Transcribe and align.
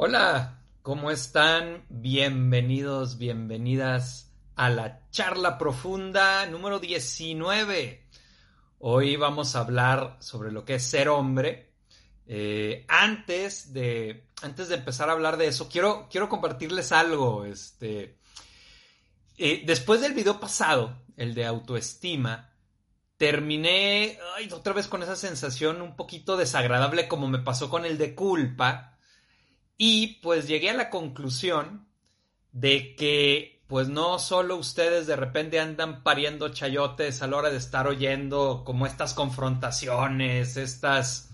Hola, 0.00 0.62
¿cómo 0.82 1.10
están? 1.10 1.84
Bienvenidos, 1.88 3.18
bienvenidas 3.18 4.32
a 4.54 4.70
la 4.70 5.10
charla 5.10 5.58
profunda 5.58 6.46
número 6.46 6.78
19. 6.78 8.06
Hoy 8.78 9.16
vamos 9.16 9.56
a 9.56 9.60
hablar 9.62 10.16
sobre 10.20 10.52
lo 10.52 10.64
que 10.64 10.76
es 10.76 10.84
ser 10.84 11.08
hombre. 11.08 11.72
Eh, 12.28 12.84
antes, 12.86 13.72
de, 13.72 14.28
antes 14.40 14.68
de 14.68 14.76
empezar 14.76 15.08
a 15.08 15.14
hablar 15.14 15.36
de 15.36 15.48
eso, 15.48 15.68
quiero, 15.68 16.06
quiero 16.08 16.28
compartirles 16.28 16.92
algo. 16.92 17.44
Este, 17.44 18.20
eh, 19.36 19.64
después 19.66 20.00
del 20.00 20.12
video 20.12 20.38
pasado, 20.38 20.96
el 21.16 21.34
de 21.34 21.44
autoestima, 21.44 22.52
terminé 23.16 24.16
otra 24.52 24.74
vez 24.74 24.86
con 24.86 25.02
esa 25.02 25.16
sensación 25.16 25.82
un 25.82 25.96
poquito 25.96 26.36
desagradable 26.36 27.08
como 27.08 27.26
me 27.26 27.40
pasó 27.40 27.68
con 27.68 27.84
el 27.84 27.98
de 27.98 28.14
culpa 28.14 28.94
y 29.78 30.18
pues 30.20 30.48
llegué 30.48 30.70
a 30.70 30.74
la 30.74 30.90
conclusión 30.90 31.86
de 32.52 32.96
que 32.96 33.62
pues 33.68 33.88
no 33.88 34.18
solo 34.18 34.56
ustedes 34.56 35.06
de 35.06 35.14
repente 35.14 35.60
andan 35.60 36.02
pariendo 36.02 36.48
chayotes 36.48 37.22
a 37.22 37.26
la 37.26 37.36
hora 37.36 37.50
de 37.50 37.58
estar 37.58 37.86
oyendo 37.86 38.62
como 38.64 38.86
estas 38.86 39.12
confrontaciones, 39.14 40.56
estas, 40.56 41.28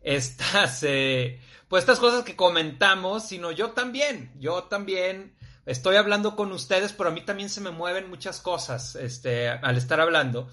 estas, 0.00 0.84
eh, 0.84 1.40
pues 1.68 1.82
estas 1.82 1.98
cosas 1.98 2.24
que 2.24 2.36
comentamos, 2.36 3.24
sino 3.24 3.50
yo 3.50 3.72
también, 3.72 4.32
yo 4.38 4.62
también 4.64 5.36
estoy 5.66 5.96
hablando 5.96 6.36
con 6.36 6.52
ustedes, 6.52 6.92
pero 6.92 7.10
a 7.10 7.12
mí 7.12 7.22
también 7.22 7.50
se 7.50 7.60
me 7.60 7.72
mueven 7.72 8.08
muchas 8.08 8.40
cosas, 8.40 8.94
este, 8.94 9.48
al 9.48 9.76
estar 9.76 10.00
hablando. 10.00 10.48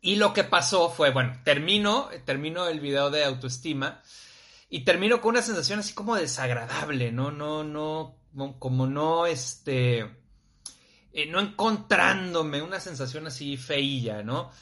Y 0.00 0.16
lo 0.16 0.32
que 0.32 0.44
pasó 0.44 0.88
fue, 0.88 1.10
bueno, 1.10 1.38
termino, 1.44 2.08
termino 2.24 2.66
el 2.68 2.80
video 2.80 3.10
de 3.10 3.24
autoestima 3.24 4.02
y 4.70 4.84
termino 4.84 5.20
con 5.20 5.30
una 5.30 5.42
sensación 5.42 5.80
así 5.80 5.92
como 5.94 6.14
desagradable, 6.14 7.10
¿no? 7.10 7.32
No, 7.32 7.64
no, 7.64 8.16
como 8.60 8.86
no, 8.86 9.26
este, 9.26 9.98
eh, 11.12 11.26
no 11.28 11.40
encontrándome 11.40 12.62
una 12.62 12.78
sensación 12.78 13.26
así 13.26 13.56
feilla, 13.56 14.22
¿no? 14.22 14.52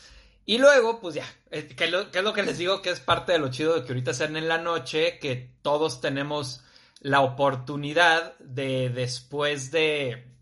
Y 0.47 0.57
luego, 0.57 0.99
pues 0.99 1.17
ya, 1.17 1.27
eh, 1.51 1.69
que, 1.69 1.85
es 1.85 2.25
lo 2.25 2.33
que 2.33 2.43
les 2.43 2.57
digo 2.57 2.81
que 2.81 2.89
es 2.89 3.01
parte 3.01 3.33
de 3.33 3.39
lo 3.39 3.51
chido 3.51 3.75
de 3.75 3.83
que 3.85 3.89
ahorita 3.89 4.15
sean 4.15 4.35
en 4.39 4.49
la 4.49 4.57
noche, 4.57 5.19
que 5.19 5.53
todos 5.61 6.01
tenemos 6.01 6.65
la 7.01 7.21
oportunidad 7.21 8.39
de 8.39 8.89
después 8.89 9.71
de, 9.71 10.33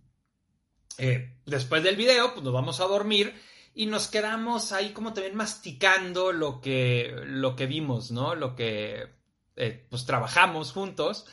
eh, 0.99 1.39
después 1.45 1.83
del 1.83 1.97
video, 1.97 2.33
pues 2.33 2.45
nos 2.45 2.55
vamos 2.55 2.79
a 2.79 2.85
dormir 2.85 3.35
y 3.75 3.87
nos 3.87 4.07
quedamos 4.07 4.71
ahí 4.71 4.93
como 4.93 5.13
también 5.13 5.35
masticando 5.35 6.31
lo 6.31 6.61
que, 6.61 7.13
lo 7.25 7.57
que 7.57 7.67
vimos, 7.67 8.13
¿no? 8.13 8.37
Lo 8.37 8.55
que 8.55 9.16
eh, 9.57 9.87
pues 9.91 10.07
trabajamos 10.07 10.73
juntos. 10.73 11.27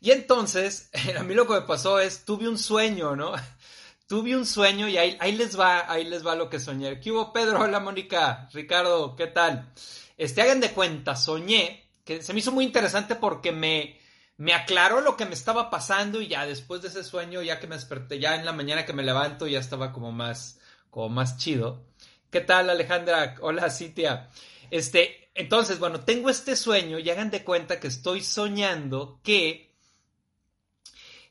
Y 0.00 0.10
entonces, 0.10 0.90
a 1.18 1.22
mí 1.22 1.34
lo 1.34 1.46
que 1.46 1.54
me 1.54 1.62
pasó 1.62 1.98
es, 1.98 2.24
tuve 2.24 2.48
un 2.48 2.58
sueño, 2.58 3.16
¿no? 3.16 3.32
tuve 4.06 4.36
un 4.36 4.44
sueño 4.44 4.88
y 4.88 4.98
ahí, 4.98 5.16
ahí, 5.20 5.32
les 5.32 5.58
va, 5.58 5.90
ahí 5.90 6.04
les 6.04 6.26
va 6.26 6.34
lo 6.34 6.50
que 6.50 6.60
soñé. 6.60 7.00
¿Qué 7.00 7.10
hubo, 7.10 7.32
Pedro? 7.32 7.60
Hola, 7.60 7.80
Mónica. 7.80 8.48
Ricardo, 8.52 9.16
¿qué 9.16 9.26
tal? 9.26 9.72
Este, 10.18 10.42
hagan 10.42 10.60
de 10.60 10.72
cuenta, 10.72 11.16
soñé, 11.16 11.90
que 12.04 12.22
se 12.22 12.32
me 12.32 12.40
hizo 12.40 12.52
muy 12.52 12.64
interesante 12.64 13.16
porque 13.16 13.52
me, 13.52 13.98
me 14.36 14.52
aclaró 14.52 15.00
lo 15.00 15.16
que 15.16 15.24
me 15.24 15.34
estaba 15.34 15.70
pasando 15.70 16.20
y 16.20 16.28
ya 16.28 16.46
después 16.46 16.82
de 16.82 16.88
ese 16.88 17.04
sueño, 17.04 17.42
ya 17.42 17.58
que 17.58 17.66
me 17.66 17.76
desperté, 17.76 18.18
ya 18.18 18.34
en 18.34 18.44
la 18.44 18.52
mañana 18.52 18.84
que 18.84 18.92
me 18.92 19.02
levanto, 19.02 19.46
ya 19.46 19.60
estaba 19.60 19.92
como 19.92 20.12
más, 20.12 20.60
como 20.90 21.08
más 21.08 21.38
chido. 21.38 21.84
¿Qué 22.30 22.40
tal, 22.40 22.70
Alejandra? 22.70 23.36
Hola, 23.40 23.70
Citia. 23.70 24.30
Este, 24.70 25.21
entonces, 25.34 25.78
bueno, 25.78 26.00
tengo 26.00 26.28
este 26.28 26.56
sueño 26.56 26.98
y 26.98 27.08
hagan 27.10 27.30
de 27.30 27.44
cuenta 27.44 27.80
que 27.80 27.88
estoy 27.88 28.22
soñando 28.22 29.20
que 29.22 29.74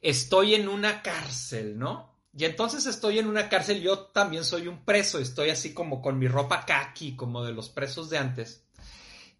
estoy 0.01 0.55
en 0.55 0.67
una 0.67 1.01
cárcel, 1.03 1.77
¿no? 1.77 2.11
Y 2.35 2.45
entonces 2.45 2.85
estoy 2.85 3.19
en 3.19 3.27
una 3.27 3.49
cárcel, 3.49 3.81
yo 3.81 3.99
también 3.99 4.45
soy 4.45 4.67
un 4.67 4.83
preso, 4.85 5.19
estoy 5.19 5.49
así 5.49 5.73
como 5.73 6.01
con 6.01 6.17
mi 6.17 6.27
ropa 6.27 6.65
kaki, 6.65 7.15
como 7.15 7.43
de 7.43 7.51
los 7.51 7.69
presos 7.69 8.09
de 8.09 8.17
antes. 8.17 8.65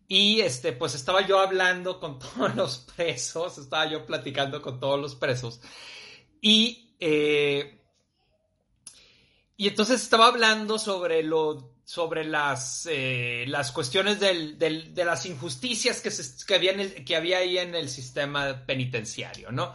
Y 0.08 0.42
este, 0.42 0.74
pues 0.74 0.94
estaba 0.94 1.26
yo 1.26 1.40
hablando 1.40 2.00
con 2.00 2.20
todos 2.20 2.56
los 2.56 2.78
presos, 2.80 3.58
estaba 3.58 3.90
yo 3.90 4.06
platicando 4.06 4.62
con 4.62 4.80
todos 4.80 5.00
los 5.00 5.16
presos. 5.16 5.62
Y, 6.42 6.96
eh, 7.00 7.82
y 9.56 9.70
entonces 9.70 10.02
estaba 10.02 10.28
hablando 10.28 10.78
sobre 10.78 11.24
lo 11.24 11.76
sobre 11.92 12.24
las, 12.24 12.88
eh, 12.90 13.44
las 13.50 13.74
cuestiones 13.74 14.18
de 14.18 15.04
las 15.04 15.26
injusticias 15.26 16.00
que, 16.00 16.10
que, 16.48 16.56
había 16.56 17.04
que 17.04 17.16
había 17.18 17.40
ahí 17.40 17.58
en 17.58 17.76
el 17.76 17.90
sistema 17.90 18.66
penitenciario, 18.66 19.52
¿no? 19.52 19.74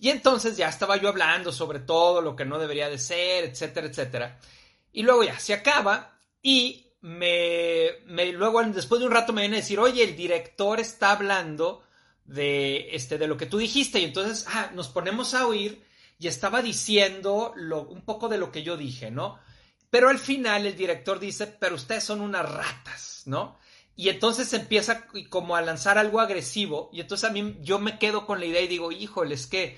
Y 0.00 0.08
entonces 0.08 0.56
ya 0.56 0.68
estaba 0.68 0.96
yo 0.96 1.08
hablando 1.08 1.52
sobre 1.52 1.78
todo 1.78 2.20
lo 2.20 2.34
que 2.34 2.44
no 2.44 2.58
debería 2.58 2.88
de 2.88 2.98
ser, 2.98 3.44
etcétera, 3.44 3.86
etcétera. 3.86 4.40
Y 4.92 5.04
luego 5.04 5.22
ya 5.22 5.38
se 5.38 5.54
acaba 5.54 6.18
y 6.42 6.88
me, 7.00 7.90
me 8.06 8.32
luego 8.32 8.60
después 8.64 8.98
de 8.98 9.06
un 9.06 9.12
rato 9.12 9.32
me 9.32 9.42
viene 9.42 9.58
a 9.58 9.60
decir, 9.60 9.78
oye, 9.78 10.02
el 10.02 10.16
director 10.16 10.80
está 10.80 11.12
hablando 11.12 11.84
de, 12.24 12.88
este, 12.96 13.18
de 13.18 13.28
lo 13.28 13.36
que 13.36 13.46
tú 13.46 13.58
dijiste 13.58 14.00
y 14.00 14.04
entonces, 14.04 14.46
ah, 14.48 14.72
nos 14.74 14.88
ponemos 14.88 15.32
a 15.34 15.46
oír 15.46 15.80
y 16.18 16.26
estaba 16.26 16.60
diciendo 16.60 17.54
un 17.54 18.00
poco 18.00 18.28
de 18.28 18.38
lo 18.38 18.50
que 18.50 18.64
yo 18.64 18.76
dije, 18.76 19.12
¿no? 19.12 19.38
Pero 19.92 20.08
al 20.08 20.18
final 20.18 20.64
el 20.64 20.74
director 20.74 21.20
dice, 21.20 21.46
pero 21.46 21.74
ustedes 21.74 22.02
son 22.02 22.22
unas 22.22 22.50
ratas, 22.50 23.24
¿no? 23.26 23.58
Y 23.94 24.08
entonces 24.08 24.50
empieza 24.54 25.04
como 25.28 25.54
a 25.54 25.60
lanzar 25.60 25.98
algo 25.98 26.18
agresivo 26.18 26.88
y 26.94 27.02
entonces 27.02 27.28
a 27.28 27.32
mí 27.32 27.58
yo 27.60 27.78
me 27.78 27.98
quedo 27.98 28.24
con 28.24 28.40
la 28.40 28.46
idea 28.46 28.62
y 28.62 28.68
digo, 28.68 28.90
híjole, 28.90 29.34
es 29.34 29.46
que 29.46 29.76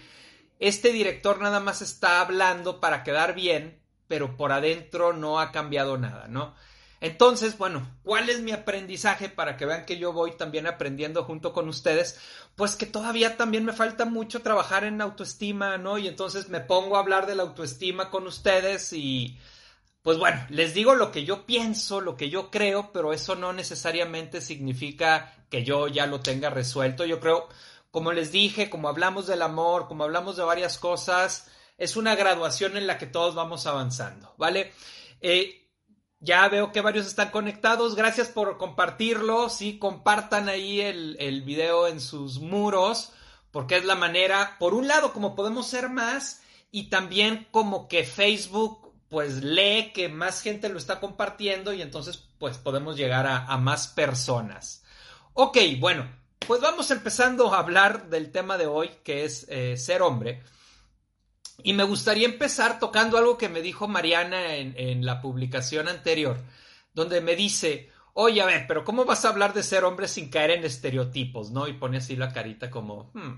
este 0.61 0.93
director 0.93 1.41
nada 1.41 1.59
más 1.59 1.83
está 1.83 2.21
hablando 2.21 2.81
para 2.81 3.03
quedar 3.03 3.35
bien, 3.35 3.83
pero 4.07 4.37
por 4.37 4.53
adentro 4.53 5.15
no 5.15 5.41
ha 5.41 5.51
cambiado 5.51 5.99
nada, 5.99 6.29
¿no? 6.29 6.55
Entonces, 7.01 7.59
bueno, 7.59 7.85
¿cuál 8.05 8.31
es 8.31 8.39
mi 8.39 8.53
aprendizaje 8.53 9.29
para 9.29 9.57
que 9.57 9.67
vean 9.67 9.85
que 9.85 9.99
yo 9.99 10.13
voy 10.13 10.37
también 10.37 10.69
aprendiendo 10.69 11.25
junto 11.25 11.53
con 11.53 11.69
ustedes? 11.69 12.21
Pues 12.55 12.77
que 12.77 12.87
todavía 12.87 13.37
también 13.37 13.65
me 13.65 13.73
falta 13.73 14.05
mucho 14.05 14.43
trabajar 14.43 14.85
en 14.85 15.01
autoestima, 15.01 15.77
¿no? 15.77 15.99
Y 15.99 16.07
entonces 16.07 16.51
me 16.51 16.61
pongo 16.61 16.97
a 16.97 17.01
hablar 17.01 17.27
de 17.27 17.35
la 17.35 17.43
autoestima 17.43 18.11
con 18.11 18.29
ustedes 18.29 18.93
y 18.93 19.41
pues 20.05 20.19
bueno, 20.19 20.45
les 20.51 20.75
digo 20.75 20.95
lo 20.95 21.11
que 21.11 21.25
yo 21.25 21.47
pienso, 21.47 22.03
lo 22.03 22.15
que 22.15 22.29
yo 22.29 22.51
creo, 22.51 22.93
pero 22.93 23.15
eso 23.15 23.37
no 23.37 23.55
necesariamente 23.55 24.43
significa 24.43 25.35
que 25.49 25.65
yo 25.65 25.89
ya 25.89 26.05
lo 26.07 26.21
tenga 26.21 26.51
resuelto. 26.51 27.07
Yo 27.07 27.21
creo, 27.21 27.49
como 27.91 28.13
les 28.13 28.31
dije, 28.31 28.69
como 28.69 28.91
hablamos 28.91 29.27
del 29.27 29.41
amor, 29.41 29.89
como 29.89 30.05
hablamos 30.05 30.37
de 30.37 30.45
varias 30.45 30.77
cosas, 30.77 31.51
es 31.79 31.97
una 31.97 32.17
graduación 32.17 32.77
en 32.77 32.87
la 32.87 32.99
que 32.99 33.07
todos 33.07 33.35
vamos 33.35 33.67
avanzando, 33.67 34.35
¿vale? 34.37 34.75
Eh, 35.23 35.71
ya 36.21 36.47
veo 36.51 36.71
que 36.71 36.83
varios 36.83 37.07
están 37.07 37.31
conectados. 37.31 37.95
Gracias 37.95 38.29
por 38.29 38.59
compartirlo. 38.59 39.49
Sí, 39.49 39.79
compartan 39.79 40.51
ahí 40.51 40.83
el, 40.83 41.17
el 41.19 41.41
video 41.41 41.87
en 41.87 41.99
sus 41.99 42.41
muros, 42.41 43.13
porque 43.51 43.79
es 43.79 43.87
la 43.87 43.95
manera, 43.95 44.57
por 44.59 44.75
un 44.75 44.87
lado, 44.87 45.15
como 45.15 45.35
podemos 45.35 45.67
ser 45.67 45.89
más, 45.89 46.43
y 46.71 46.91
también 46.91 47.49
como 47.51 47.89
que 47.89 48.05
Facebook 48.05 48.84
pues 49.09 49.43
lee 49.43 49.93
que 49.95 50.09
más 50.09 50.43
gente 50.43 50.69
lo 50.69 50.79
está 50.79 51.01
compartiendo 51.01 51.73
y 51.73 51.83
entonces 51.83 52.29
pues 52.39 52.59
podemos 52.59 52.97
llegar 52.97 53.27
a, 53.27 53.57
más 53.59 53.89
personas. 53.89 54.85
Ok, 55.33 55.59
bueno, 55.79 56.11
pues 56.47 56.61
vamos 56.61 56.91
empezando 56.91 57.55
a 57.55 57.59
hablar 57.59 58.09
del 58.09 58.31
tema 58.31 58.59
de 58.59 58.67
hoy 58.67 58.91
que 59.03 59.25
es 59.25 59.47
eh, 59.49 59.77
ser 59.77 60.03
hombre. 60.03 60.43
Y 61.63 61.73
me 61.73 61.85
gustaría 61.85 62.27
empezar 62.27 62.79
tocando 62.79 63.17
algo 63.17 63.39
que 63.39 63.49
me 63.49 63.63
dijo 63.63 63.87
Mariana 63.87 64.57
en, 64.57 65.07
la 65.07 65.21
publicación 65.21 65.89
anterior, 65.89 66.37
donde 66.93 67.21
me 67.21 67.37
dice, 67.37 67.91
oye, 68.13 68.43
a 68.43 68.47
ver, 68.47 68.67
pero 68.67 68.85
¿cómo 68.85 69.05
vas 69.05 69.25
a 69.25 69.29
hablar 69.29 69.55
de 69.55 69.63
ser 69.63 69.85
hombre 69.85 70.09
sin 70.09 70.29
caer 70.29 70.51
en 70.51 70.65
estereotipos, 70.65 71.53
no? 71.53 71.69
Y 71.69 71.75
pone 71.75 71.99
así 71.99 72.17
la 72.17 72.33
carita 72.33 72.71
como, 72.71 73.13
hmm, 73.15 73.35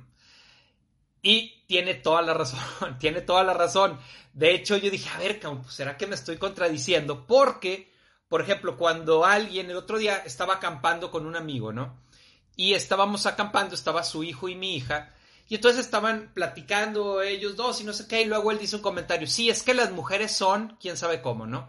y 1.23 1.65
tiene 1.67 1.95
toda 1.95 2.23
la 2.23 2.35
razón, 2.35 2.61
tiene 2.99 3.21
toda 3.21 3.45
la 3.45 3.55
razón. 3.55 3.99
De 4.33 4.55
hecho, 4.55 4.77
yo 4.77 4.91
dije, 4.91 5.09
a 5.09 5.19
ver, 5.19 5.41
pues, 5.41 5.75
¿será 5.75 5.97
que 5.97 6.07
me 6.07 6.15
estoy 6.15 6.37
contradiciendo? 6.37 7.27
Porque, 7.27 7.93
por 8.29 8.43
ejemplo, 8.43 8.77
cuando 8.77 9.25
alguien, 9.25 9.71
el 9.71 9.77
otro 9.77 9.99
día 9.99 10.19
estaba 10.19 10.55
acampando 10.55 11.11
con 11.11 11.27
un 11.27 11.37
amigo, 11.37 11.73
¿no? 11.73 11.99
Y 12.55 12.75
estábamos 12.75 13.27
acampando, 13.27 13.75
estaba 13.75 14.03
su 14.03 14.25
hijo 14.25 14.49
y 14.49 14.55
mi 14.55 14.77
hija, 14.77 15.13
y 15.49 15.55
entonces 15.55 15.85
estaban 15.85 16.33
platicando 16.35 17.23
ellos 17.23 17.57
dos 17.57 17.81
y 17.81 17.85
no 17.85 17.93
sé 17.93 18.09
qué, 18.09 18.23
y 18.23 18.27
luego 18.27 18.51
él 18.51 18.59
dice 18.59 18.77
un 18.77 18.83
comentario, 18.83 19.27
sí, 19.27 19.49
es 19.49 19.63
que 19.63 19.75
las 19.75 19.93
mujeres 19.93 20.33
son, 20.33 20.77
quién 20.81 20.97
sabe 20.97 21.23
cómo, 21.23 21.47
¿no? 21.47 21.69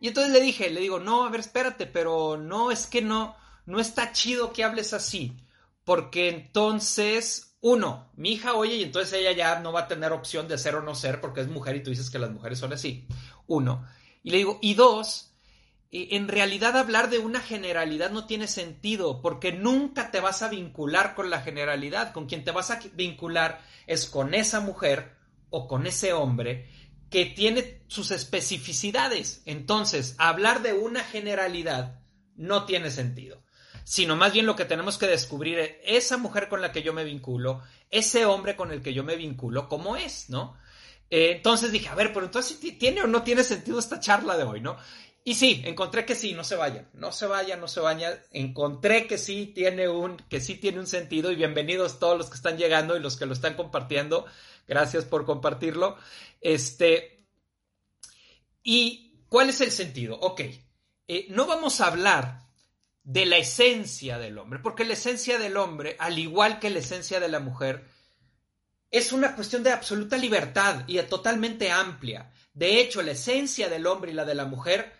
Y 0.00 0.08
entonces 0.08 0.32
le 0.32 0.40
dije, 0.40 0.70
le 0.70 0.80
digo, 0.80 0.98
no, 0.98 1.24
a 1.24 1.30
ver, 1.30 1.40
espérate, 1.40 1.86
pero 1.86 2.36
no, 2.36 2.70
es 2.70 2.86
que 2.86 3.02
no, 3.02 3.36
no 3.66 3.80
está 3.80 4.12
chido 4.12 4.52
que 4.52 4.64
hables 4.64 4.92
así, 4.92 5.36
porque 5.84 6.28
entonces 6.28 7.45
uno, 7.60 8.12
mi 8.16 8.32
hija 8.32 8.54
oye 8.54 8.76
y 8.76 8.82
entonces 8.82 9.12
ella 9.14 9.32
ya 9.32 9.60
no 9.60 9.72
va 9.72 9.80
a 9.80 9.88
tener 9.88 10.12
opción 10.12 10.46
de 10.48 10.58
ser 10.58 10.76
o 10.76 10.82
no 10.82 10.94
ser 10.94 11.20
porque 11.20 11.40
es 11.40 11.48
mujer 11.48 11.76
y 11.76 11.82
tú 11.82 11.90
dices 11.90 12.10
que 12.10 12.18
las 12.18 12.30
mujeres 12.30 12.58
son 12.58 12.72
así. 12.72 13.06
Uno. 13.46 13.86
Y 14.22 14.30
le 14.30 14.38
digo, 14.38 14.58
y 14.60 14.74
dos, 14.74 15.36
en 15.90 16.28
realidad 16.28 16.76
hablar 16.76 17.10
de 17.10 17.18
una 17.18 17.40
generalidad 17.40 18.10
no 18.10 18.26
tiene 18.26 18.48
sentido, 18.48 19.22
porque 19.22 19.52
nunca 19.52 20.10
te 20.10 20.20
vas 20.20 20.42
a 20.42 20.48
vincular 20.48 21.14
con 21.14 21.30
la 21.30 21.40
generalidad. 21.40 22.12
Con 22.12 22.26
quien 22.26 22.44
te 22.44 22.50
vas 22.50 22.70
a 22.70 22.80
vincular 22.94 23.60
es 23.86 24.06
con 24.06 24.34
esa 24.34 24.60
mujer 24.60 25.16
o 25.50 25.68
con 25.68 25.86
ese 25.86 26.12
hombre 26.12 26.68
que 27.10 27.24
tiene 27.26 27.82
sus 27.86 28.10
especificidades. 28.10 29.42
Entonces, 29.46 30.16
hablar 30.18 30.62
de 30.62 30.72
una 30.72 31.02
generalidad 31.04 32.00
no 32.34 32.64
tiene 32.64 32.90
sentido, 32.90 33.42
sino 33.86 34.16
más 34.16 34.32
bien 34.32 34.46
lo 34.46 34.56
que 34.56 34.64
tenemos 34.64 34.98
que 34.98 35.06
descubrir 35.06 35.60
es 35.60 35.70
esa 35.84 36.16
mujer 36.16 36.48
con 36.48 36.60
la 36.60 36.72
que 36.72 36.82
yo 36.82 36.92
me 36.92 37.04
vinculo, 37.04 37.62
ese 37.88 38.26
hombre 38.26 38.56
con 38.56 38.72
el 38.72 38.82
que 38.82 38.92
yo 38.92 39.04
me 39.04 39.14
vinculo, 39.14 39.68
cómo 39.68 39.96
es, 39.96 40.28
¿no? 40.28 40.58
Eh, 41.08 41.34
entonces 41.36 41.70
dije, 41.70 41.88
a 41.88 41.94
ver, 41.94 42.12
pero 42.12 42.26
entonces 42.26 42.58
tiene 42.80 43.02
o 43.02 43.06
no 43.06 43.22
tiene 43.22 43.44
sentido 43.44 43.78
esta 43.78 44.00
charla 44.00 44.36
de 44.36 44.42
hoy, 44.42 44.60
¿no? 44.60 44.76
Y 45.22 45.36
sí, 45.36 45.62
encontré 45.64 46.04
que 46.04 46.16
sí, 46.16 46.32
no 46.32 46.42
se 46.42 46.56
vayan, 46.56 46.90
no 46.94 47.12
se 47.12 47.26
vayan, 47.26 47.60
no 47.60 47.68
se 47.68 47.78
vayan. 47.78 48.18
Encontré 48.32 49.06
que 49.06 49.18
sí 49.18 49.52
tiene 49.54 49.88
un, 49.88 50.16
que 50.16 50.40
sí 50.40 50.56
tiene 50.56 50.80
un 50.80 50.88
sentido 50.88 51.30
y 51.30 51.36
bienvenidos 51.36 52.00
todos 52.00 52.18
los 52.18 52.28
que 52.28 52.36
están 52.36 52.58
llegando 52.58 52.96
y 52.96 53.00
los 53.00 53.16
que 53.16 53.26
lo 53.26 53.34
están 53.34 53.54
compartiendo. 53.54 54.26
Gracias 54.66 55.04
por 55.04 55.24
compartirlo. 55.24 55.96
Este, 56.40 57.24
¿y 58.64 59.22
cuál 59.28 59.50
es 59.50 59.60
el 59.60 59.70
sentido? 59.70 60.18
Ok, 60.18 60.40
eh, 61.06 61.26
no 61.30 61.46
vamos 61.46 61.80
a 61.80 61.86
hablar 61.86 62.45
de 63.06 63.24
la 63.24 63.36
esencia 63.36 64.18
del 64.18 64.36
hombre, 64.36 64.58
porque 64.58 64.84
la 64.84 64.94
esencia 64.94 65.38
del 65.38 65.56
hombre, 65.56 65.94
al 66.00 66.18
igual 66.18 66.58
que 66.58 66.70
la 66.70 66.80
esencia 66.80 67.20
de 67.20 67.28
la 67.28 67.38
mujer, 67.38 67.86
es 68.90 69.12
una 69.12 69.36
cuestión 69.36 69.62
de 69.62 69.70
absoluta 69.70 70.16
libertad 70.16 70.82
y 70.88 71.00
totalmente 71.02 71.70
amplia. 71.70 72.32
De 72.52 72.80
hecho, 72.80 73.02
la 73.02 73.12
esencia 73.12 73.68
del 73.68 73.86
hombre 73.86 74.10
y 74.10 74.14
la 74.14 74.24
de 74.24 74.34
la 74.34 74.44
mujer 74.44 74.92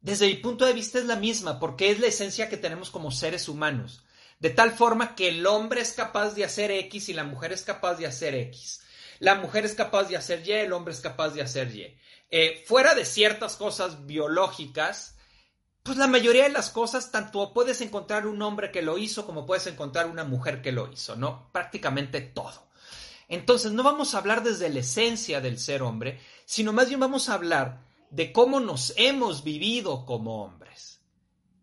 desde 0.00 0.26
mi 0.26 0.36
punto 0.36 0.64
de 0.64 0.72
vista 0.72 0.98
es 0.98 1.04
la 1.04 1.16
misma, 1.16 1.60
porque 1.60 1.90
es 1.90 2.00
la 2.00 2.06
esencia 2.06 2.48
que 2.48 2.56
tenemos 2.56 2.88
como 2.88 3.10
seres 3.10 3.46
humanos. 3.46 4.04
De 4.38 4.48
tal 4.48 4.72
forma 4.72 5.14
que 5.14 5.28
el 5.28 5.46
hombre 5.46 5.82
es 5.82 5.92
capaz 5.92 6.30
de 6.30 6.44
hacer 6.44 6.70
X 6.70 7.10
y 7.10 7.12
la 7.12 7.24
mujer 7.24 7.52
es 7.52 7.62
capaz 7.62 7.96
de 7.96 8.06
hacer 8.06 8.34
X. 8.34 8.80
La 9.18 9.34
mujer 9.34 9.66
es 9.66 9.74
capaz 9.74 10.04
de 10.04 10.16
hacer 10.16 10.48
Y, 10.48 10.52
el 10.52 10.72
hombre 10.72 10.94
es 10.94 11.00
capaz 11.00 11.34
de 11.34 11.42
hacer 11.42 11.76
Y. 11.76 11.94
Eh, 12.30 12.64
fuera 12.66 12.94
de 12.94 13.04
ciertas 13.04 13.56
cosas 13.56 14.06
biológicas, 14.06 15.18
pues 15.82 15.96
la 15.96 16.06
mayoría 16.06 16.44
de 16.44 16.50
las 16.50 16.70
cosas, 16.70 17.10
tanto 17.10 17.52
puedes 17.52 17.80
encontrar 17.80 18.26
un 18.26 18.42
hombre 18.42 18.70
que 18.70 18.82
lo 18.82 18.98
hizo 18.98 19.24
como 19.26 19.46
puedes 19.46 19.66
encontrar 19.66 20.06
una 20.06 20.24
mujer 20.24 20.60
que 20.60 20.72
lo 20.72 20.92
hizo, 20.92 21.16
¿no? 21.16 21.50
Prácticamente 21.52 22.20
todo. 22.20 22.68
Entonces, 23.28 23.72
no 23.72 23.82
vamos 23.82 24.14
a 24.14 24.18
hablar 24.18 24.42
desde 24.42 24.68
la 24.68 24.80
esencia 24.80 25.40
del 25.40 25.58
ser 25.58 25.82
hombre, 25.82 26.20
sino 26.44 26.72
más 26.72 26.88
bien 26.88 27.00
vamos 27.00 27.28
a 27.28 27.34
hablar 27.34 27.86
de 28.10 28.32
cómo 28.32 28.60
nos 28.60 28.92
hemos 28.96 29.44
vivido 29.44 30.04
como 30.04 30.42
hombres. 30.42 31.00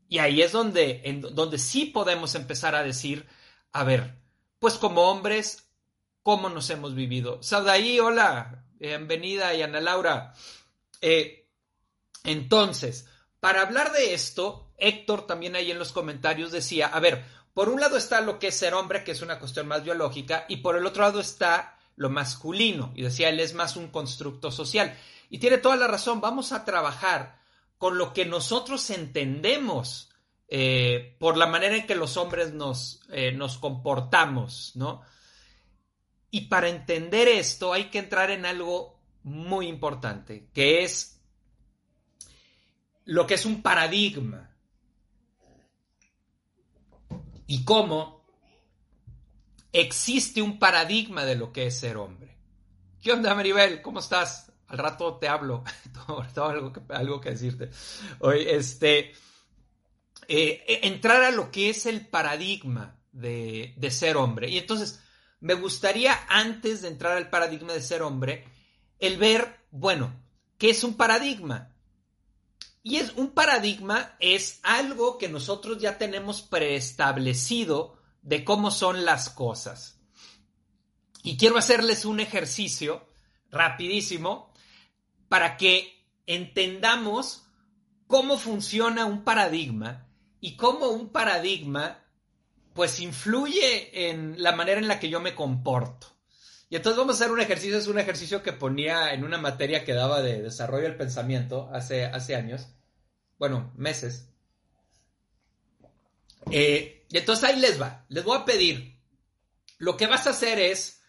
Y 0.08 0.20
ahí 0.20 0.42
es 0.42 0.54
donde, 0.54 1.02
en, 1.04 1.22
donde 1.22 1.58
sí 1.60 1.86
podemos 1.86 2.36
empezar 2.36 2.74
a 2.74 2.84
decir, 2.84 3.28
a 3.74 3.84
ver, 3.84 4.18
pues 4.60 4.76
como 4.76 5.12
hombres, 5.12 5.70
¿cómo 6.24 6.50
nos 6.50 6.70
hemos 6.70 6.96
vivido? 6.96 7.44
Saudaí, 7.44 8.00
hola, 8.00 8.64
bienvenida 8.80 9.54
y 9.54 9.62
Ana 9.62 9.82
Laura. 9.82 10.34
Eh, 11.02 11.50
entonces, 12.24 13.08
para 13.40 13.62
hablar 13.62 13.92
de 13.92 14.14
esto, 14.14 14.72
Héctor 14.78 15.28
también 15.28 15.56
ahí 15.56 15.72
en 15.72 15.80
los 15.80 15.92
comentarios 15.92 16.52
decía, 16.52 16.88
a 16.88 17.00
ver, 17.00 17.26
por 17.54 17.70
un 17.70 17.80
lado 17.80 17.98
está 17.98 18.22
lo 18.22 18.40
que 18.40 18.48
es 18.48 18.56
ser 18.56 18.74
hombre, 18.74 19.04
que 19.04 19.12
es 19.12 19.22
una 19.22 19.40
cuestión 19.40 19.68
más 19.68 19.84
biológica, 19.84 20.46
y 20.48 20.58
por 20.58 20.76
el 20.76 20.86
otro 20.86 21.04
lado 21.04 21.20
está 21.20 21.80
lo 21.96 22.10
masculino, 22.10 22.92
y 22.96 23.02
decía, 23.02 23.30
él 23.30 23.40
es 23.40 23.54
más 23.54 23.76
un 23.76 23.88
constructo 23.88 24.52
social. 24.52 24.96
Y 25.30 25.40
tiene 25.40 25.58
toda 25.58 25.76
la 25.76 25.88
razón, 25.88 26.22
vamos 26.22 26.52
a 26.52 26.66
trabajar 26.66 27.40
con 27.78 27.98
lo 27.98 28.14
que 28.14 28.26
nosotros 28.26 28.90
entendemos 28.90 30.10
eh, 30.48 31.16
por 31.20 31.36
la 31.36 31.48
manera 31.48 31.76
en 31.76 31.86
que 31.86 31.96
los 31.96 32.16
hombres 32.18 32.54
nos, 32.54 33.02
eh, 33.10 33.32
nos 33.34 33.58
comportamos, 33.58 34.72
¿no? 34.76 35.02
Y 36.32 36.42
para 36.42 36.70
entender 36.70 37.28
esto 37.28 37.74
hay 37.74 37.86
que 37.86 38.00
entrar 38.00 38.32
en 38.32 38.46
algo 38.46 39.00
muy 39.24 39.68
importante, 39.68 40.50
que 40.54 40.84
es 40.84 41.17
lo 43.08 43.26
que 43.26 43.34
es 43.34 43.46
un 43.46 43.62
paradigma. 43.62 44.56
Y 47.48 47.64
cómo 47.64 48.26
existe 49.72 50.42
un 50.42 50.60
paradigma 50.60 51.26
de 51.26 51.36
lo 51.36 51.52
que 51.52 51.68
es 51.68 51.80
ser 51.80 51.98
hombre. 51.98 52.38
¿Qué 53.02 53.12
onda, 53.12 53.34
Maribel? 53.34 53.82
¿Cómo 53.82 54.00
estás? 54.00 54.48
al 54.68 54.78
rato 54.78 55.16
te 55.18 55.28
hablo, 55.28 55.64
tengo 56.34 56.52
algo 56.90 57.22
que, 57.22 57.30
decirte. 57.30 57.70
Hoy, 58.20 58.46
este, 58.50 59.14
eh, 60.28 60.80
entrar 60.84 61.24
a 61.24 61.32
lo 61.32 61.52
que 61.52 61.70
es 61.70 61.86
el 61.86 62.06
paradigma 62.06 63.00
de, 63.12 63.74
de 63.78 63.92
ser 63.92 64.18
hombre. 64.18 64.50
Y 64.50 64.58
entonces, 64.58 65.02
me 65.40 65.54
gustaría, 65.54 66.20
antes 66.28 66.82
de 66.82 66.90
entrar 66.90 67.16
al 67.16 67.30
paradigma 67.30 67.74
de 67.74 67.82
ser 67.82 68.02
hombre, 68.02 68.46
el 69.00 69.18
ver, 69.18 69.62
bueno, 69.72 70.14
¿qué 70.58 70.72
es 70.72 70.84
un 70.84 70.96
paradigma? 70.96 71.74
Y 72.88 73.00
es 73.00 73.12
un 73.18 73.32
paradigma 73.32 74.16
es 74.18 74.62
algo 74.64 75.18
que 75.18 75.28
nosotros 75.28 75.78
ya 75.78 75.98
tenemos 75.98 76.42
preestablecido 76.42 77.98
de 78.22 78.46
cómo 78.46 78.72
son 78.72 79.04
las 79.04 79.30
cosas. 79.30 80.00
Y 81.22 81.36
quiero 81.36 81.58
hacerles 81.58 82.06
un 82.06 82.22
ejercicio 82.22 83.06
rapidísimo 83.52 84.54
para 85.28 85.58
que 85.58 86.02
entendamos 86.28 87.44
cómo 88.08 88.38
funciona 88.38 89.04
un 89.04 89.26
paradigma 89.26 90.08
y 90.40 90.56
cómo 90.56 90.88
un 90.88 91.10
paradigma 91.10 92.06
pues 92.74 93.02
influye 93.02 94.10
en 94.10 94.42
la 94.42 94.54
manera 94.54 94.80
en 94.80 94.88
la 94.88 94.98
que 95.02 95.10
yo 95.10 95.20
me 95.20 95.36
comporto. 95.36 96.08
Y 96.70 96.78
entonces 96.78 96.98
vamos 96.98 97.16
a 97.16 97.26
hacer 97.26 97.34
un 97.34 97.42
ejercicio, 97.42 97.78
es 97.78 97.88
un 97.88 98.00
ejercicio 98.00 98.42
que 98.42 98.54
ponía 98.54 99.12
en 99.12 99.26
una 99.26 99.38
materia 99.38 99.84
que 99.84 99.94
daba 99.94 100.22
de 100.22 100.42
desarrollo 100.42 100.84
del 100.84 100.96
pensamiento 100.96 101.70
hace, 101.74 102.06
hace 102.06 102.34
años, 102.38 102.70
bueno, 103.38 103.72
meses. 103.76 104.30
Eh, 106.52 107.06
entonces 107.12 107.44
ahí 107.44 107.60
les 107.60 107.82
va, 107.82 108.06
les 108.10 108.24
voy 108.24 108.38
a 108.38 108.46
pedir, 108.46 108.98
lo 109.78 109.98
que 109.98 110.08
vas 110.08 110.28
a 110.28 110.32
hacer 110.32 110.60
es, 110.60 111.02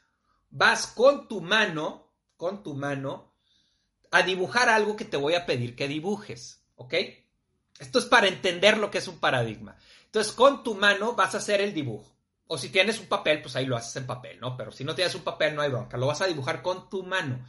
vas 0.50 0.86
con 0.86 1.28
tu 1.28 1.40
mano, 1.40 2.12
con 2.36 2.62
tu 2.62 2.74
mano, 2.74 3.32
a 4.10 4.22
dibujar 4.22 4.68
algo 4.68 4.96
que 4.96 5.04
te 5.04 5.16
voy 5.16 5.34
a 5.34 5.46
pedir 5.46 5.76
que 5.76 5.88
dibujes, 5.88 6.62
¿ok? 6.76 6.94
Esto 7.78 7.98
es 7.98 8.06
para 8.06 8.28
entender 8.28 8.78
lo 8.78 8.90
que 8.90 8.98
es 8.98 9.08
un 9.08 9.18
paradigma. 9.18 9.76
Entonces, 10.06 10.32
con 10.32 10.64
tu 10.64 10.74
mano 10.74 11.14
vas 11.14 11.34
a 11.34 11.38
hacer 11.38 11.60
el 11.60 11.74
dibujo. 11.74 12.12
O 12.46 12.56
si 12.56 12.70
tienes 12.70 12.98
un 12.98 13.06
papel, 13.06 13.42
pues 13.42 13.54
ahí 13.56 13.66
lo 13.66 13.76
haces 13.76 13.94
en 13.96 14.06
papel, 14.06 14.40
¿no? 14.40 14.56
Pero 14.56 14.72
si 14.72 14.82
no 14.82 14.94
tienes 14.94 15.14
un 15.14 15.22
papel, 15.22 15.54
no 15.54 15.62
hay 15.62 15.70
bronca. 15.70 15.98
Lo 15.98 16.06
vas 16.06 16.22
a 16.22 16.26
dibujar 16.26 16.62
con 16.62 16.88
tu 16.88 17.02
mano. 17.04 17.44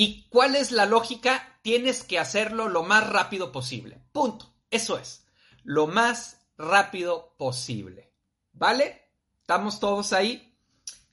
¿Y 0.00 0.28
cuál 0.28 0.54
es 0.54 0.70
la 0.70 0.86
lógica? 0.86 1.58
Tienes 1.62 2.04
que 2.04 2.20
hacerlo 2.20 2.68
lo 2.68 2.84
más 2.84 3.10
rápido 3.10 3.50
posible. 3.50 4.00
Punto. 4.12 4.54
Eso 4.70 4.96
es. 4.96 5.26
Lo 5.64 5.88
más 5.88 6.46
rápido 6.56 7.34
posible. 7.36 8.14
¿Vale? 8.52 9.10
¿Estamos 9.40 9.80
todos 9.80 10.12
ahí? 10.12 10.56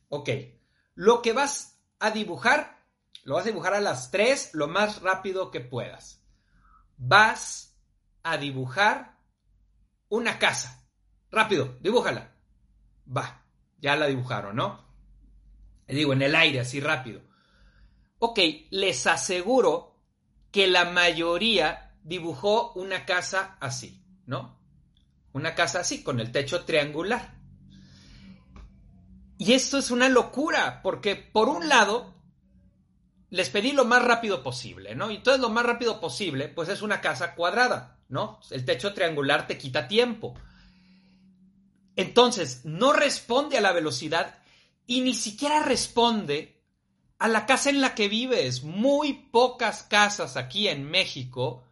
Ok. 0.10 0.30
Lo 0.94 1.24
que 1.24 1.34
vas 1.34 1.82
a 1.98 2.12
dibujar 2.12 2.76
lo 3.24 3.34
vas 3.34 3.46
a 3.46 3.48
dibujar 3.48 3.74
a 3.74 3.82
las 3.82 4.12
3 4.12 4.52
lo 4.54 4.68
más 4.68 5.02
rápido 5.02 5.50
que 5.50 5.62
puedas. 5.62 6.22
Vas 6.96 7.76
a 8.22 8.38
dibujar 8.38 9.18
una 10.10 10.38
casa. 10.38 10.88
Rápido, 11.32 11.76
dibújala. 11.82 12.36
Va, 13.06 13.44
ya 13.80 13.96
la 13.96 14.06
dibujaron, 14.06 14.56
¿no? 14.56 14.86
Digo, 15.88 16.14
en 16.14 16.22
el 16.22 16.36
aire, 16.36 16.60
así 16.60 16.80
rápido. 16.80 17.22
Ok, 18.28 18.40
les 18.72 19.06
aseguro 19.06 20.00
que 20.50 20.66
la 20.66 20.86
mayoría 20.86 21.96
dibujó 22.02 22.74
una 22.74 23.06
casa 23.06 23.56
así, 23.60 24.04
¿no? 24.26 24.60
Una 25.32 25.54
casa 25.54 25.82
así, 25.82 26.02
con 26.02 26.20
el 26.20 26.32
techo 26.32 26.66
triangular. 26.66 27.36
Y 29.38 29.54
esto 29.54 29.78
es 29.78 29.92
una 29.92 30.10
locura, 30.10 30.82
porque 30.82 31.16
por 31.16 31.50
un 31.50 31.70
lado 31.70 32.16
les 33.30 33.52
pedí 33.52 33.74
lo 33.74 33.86
más 33.86 34.04
rápido 34.04 34.42
posible, 34.42 34.96
¿no? 34.96 35.12
Y 35.12 35.18
entonces 35.18 35.40
lo 35.40 35.50
más 35.50 35.64
rápido 35.64 36.00
posible, 36.00 36.48
pues 36.48 36.68
es 36.70 36.82
una 36.82 37.02
casa 37.02 37.36
cuadrada, 37.36 38.00
¿no? 38.10 38.40
El 38.50 38.66
techo 38.66 38.96
triangular 38.96 39.46
te 39.46 39.60
quita 39.60 39.88
tiempo. 39.88 40.34
Entonces, 41.96 42.66
no 42.66 42.92
responde 42.92 43.60
a 43.60 43.62
la 43.62 43.72
velocidad 43.72 44.40
y 44.88 45.02
ni 45.02 45.14
siquiera 45.14 45.62
responde 45.62 46.55
a 47.18 47.28
la 47.28 47.46
casa 47.46 47.70
en 47.70 47.82
la 47.82 47.96
que 47.96 48.08
vives. 48.08 48.64
Muy 48.64 49.14
pocas 49.14 49.84
casas 49.84 50.38
aquí 50.38 50.68
en 50.68 50.90
México 50.90 51.64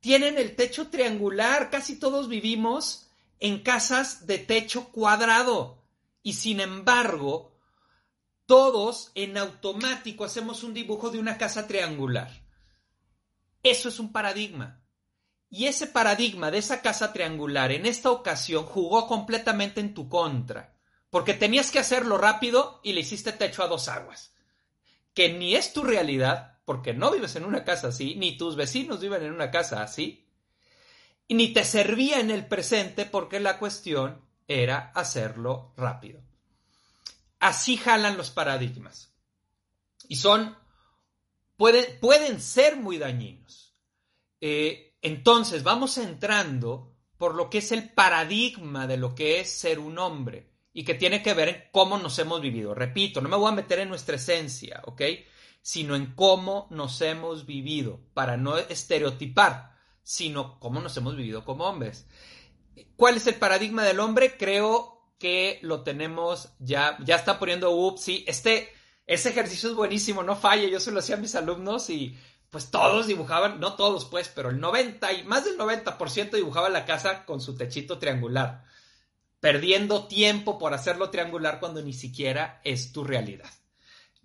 tienen 0.00 0.38
el 0.38 0.56
techo 0.56 0.88
triangular. 0.88 1.70
Casi 1.70 1.98
todos 1.98 2.28
vivimos 2.28 3.08
en 3.40 3.62
casas 3.62 4.26
de 4.26 4.38
techo 4.38 4.88
cuadrado. 4.88 5.82
Y 6.22 6.34
sin 6.34 6.60
embargo, 6.60 7.56
todos 8.46 9.10
en 9.14 9.36
automático 9.36 10.24
hacemos 10.24 10.62
un 10.62 10.74
dibujo 10.74 11.10
de 11.10 11.18
una 11.18 11.38
casa 11.38 11.66
triangular. 11.66 12.30
Eso 13.62 13.88
es 13.88 13.98
un 13.98 14.12
paradigma. 14.12 14.82
Y 15.48 15.66
ese 15.66 15.86
paradigma 15.86 16.50
de 16.50 16.58
esa 16.58 16.82
casa 16.82 17.12
triangular 17.12 17.72
en 17.72 17.86
esta 17.86 18.10
ocasión 18.10 18.64
jugó 18.64 19.06
completamente 19.06 19.80
en 19.80 19.94
tu 19.94 20.08
contra, 20.08 20.76
porque 21.10 21.34
tenías 21.34 21.70
que 21.70 21.78
hacerlo 21.78 22.18
rápido 22.18 22.80
y 22.82 22.92
le 22.92 23.00
hiciste 23.00 23.32
techo 23.32 23.62
a 23.62 23.68
dos 23.68 23.88
aguas, 23.88 24.34
que 25.16 25.32
ni 25.32 25.56
es 25.56 25.72
tu 25.72 25.82
realidad, 25.82 26.58
porque 26.66 26.92
no 26.92 27.10
vives 27.10 27.36
en 27.36 27.46
una 27.46 27.64
casa 27.64 27.88
así, 27.88 28.16
ni 28.16 28.36
tus 28.36 28.54
vecinos 28.54 29.00
viven 29.00 29.22
en 29.22 29.32
una 29.32 29.50
casa 29.50 29.82
así, 29.82 30.28
ni 31.30 31.54
te 31.54 31.64
servía 31.64 32.20
en 32.20 32.30
el 32.30 32.46
presente 32.46 33.06
porque 33.06 33.40
la 33.40 33.58
cuestión 33.58 34.20
era 34.46 34.92
hacerlo 34.94 35.72
rápido. 35.78 36.20
Así 37.40 37.78
jalan 37.78 38.18
los 38.18 38.30
paradigmas. 38.30 39.14
Y 40.06 40.16
son, 40.16 40.54
pueden, 41.56 41.98
pueden 41.98 42.38
ser 42.38 42.76
muy 42.76 42.98
dañinos. 42.98 43.72
Eh, 44.42 44.98
entonces, 45.00 45.62
vamos 45.62 45.96
entrando 45.96 46.94
por 47.16 47.34
lo 47.34 47.48
que 47.48 47.58
es 47.58 47.72
el 47.72 47.88
paradigma 47.88 48.86
de 48.86 48.98
lo 48.98 49.14
que 49.14 49.40
es 49.40 49.50
ser 49.50 49.78
un 49.78 49.98
hombre 49.98 50.55
y 50.76 50.84
que 50.84 50.92
tiene 50.92 51.22
que 51.22 51.32
ver 51.32 51.48
en 51.48 51.64
cómo 51.72 51.96
nos 51.96 52.18
hemos 52.18 52.42
vivido. 52.42 52.74
Repito, 52.74 53.22
no 53.22 53.30
me 53.30 53.36
voy 53.36 53.50
a 53.50 53.54
meter 53.54 53.78
en 53.78 53.88
nuestra 53.88 54.16
esencia, 54.16 54.82
¿ok? 54.84 55.00
Sino 55.62 55.96
en 55.96 56.14
cómo 56.14 56.66
nos 56.68 57.00
hemos 57.00 57.46
vivido, 57.46 57.98
para 58.12 58.36
no 58.36 58.58
estereotipar, 58.58 59.74
sino 60.02 60.60
cómo 60.60 60.82
nos 60.82 60.94
hemos 60.98 61.16
vivido 61.16 61.46
como 61.46 61.64
hombres. 61.64 62.06
¿Cuál 62.94 63.16
es 63.16 63.26
el 63.26 63.36
paradigma 63.36 63.84
del 63.84 64.00
hombre? 64.00 64.36
Creo 64.36 65.14
que 65.18 65.60
lo 65.62 65.80
tenemos 65.80 66.50
ya, 66.58 66.98
ya 67.02 67.16
está 67.16 67.38
poniendo 67.38 67.70
up, 67.70 67.96
sí, 67.96 68.26
este, 68.28 68.68
ese 69.06 69.30
ejercicio 69.30 69.70
es 69.70 69.76
buenísimo, 69.76 70.22
no 70.24 70.36
falla, 70.36 70.68
yo 70.68 70.78
se 70.78 70.92
lo 70.92 70.98
hacía 70.98 71.16
a 71.16 71.20
mis 71.20 71.34
alumnos 71.36 71.88
y 71.88 72.18
pues 72.50 72.70
todos 72.70 73.06
dibujaban, 73.06 73.60
no 73.60 73.76
todos 73.76 74.04
pues, 74.04 74.28
pero 74.28 74.50
el 74.50 74.60
90 74.60 75.10
y 75.14 75.24
más 75.24 75.46
del 75.46 75.56
90% 75.56 76.32
dibujaba 76.32 76.68
la 76.68 76.84
casa 76.84 77.24
con 77.24 77.40
su 77.40 77.56
techito 77.56 77.98
triangular, 77.98 78.66
perdiendo 79.46 80.08
tiempo 80.08 80.58
por 80.58 80.74
hacerlo 80.74 81.08
triangular 81.08 81.60
cuando 81.60 81.80
ni 81.80 81.92
siquiera 81.92 82.60
es 82.64 82.90
tu 82.90 83.04
realidad. 83.04 83.48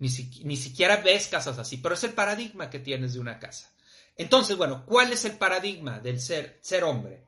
Ni, 0.00 0.08
ni 0.42 0.56
siquiera 0.56 0.96
ves 0.96 1.28
casas 1.28 1.60
así, 1.60 1.76
pero 1.76 1.94
es 1.94 2.02
el 2.02 2.12
paradigma 2.12 2.68
que 2.68 2.80
tienes 2.80 3.14
de 3.14 3.20
una 3.20 3.38
casa. 3.38 3.72
Entonces, 4.16 4.56
bueno, 4.56 4.84
¿cuál 4.84 5.12
es 5.12 5.24
el 5.24 5.38
paradigma 5.38 6.00
del 6.00 6.20
ser, 6.20 6.58
ser 6.60 6.82
hombre? 6.82 7.22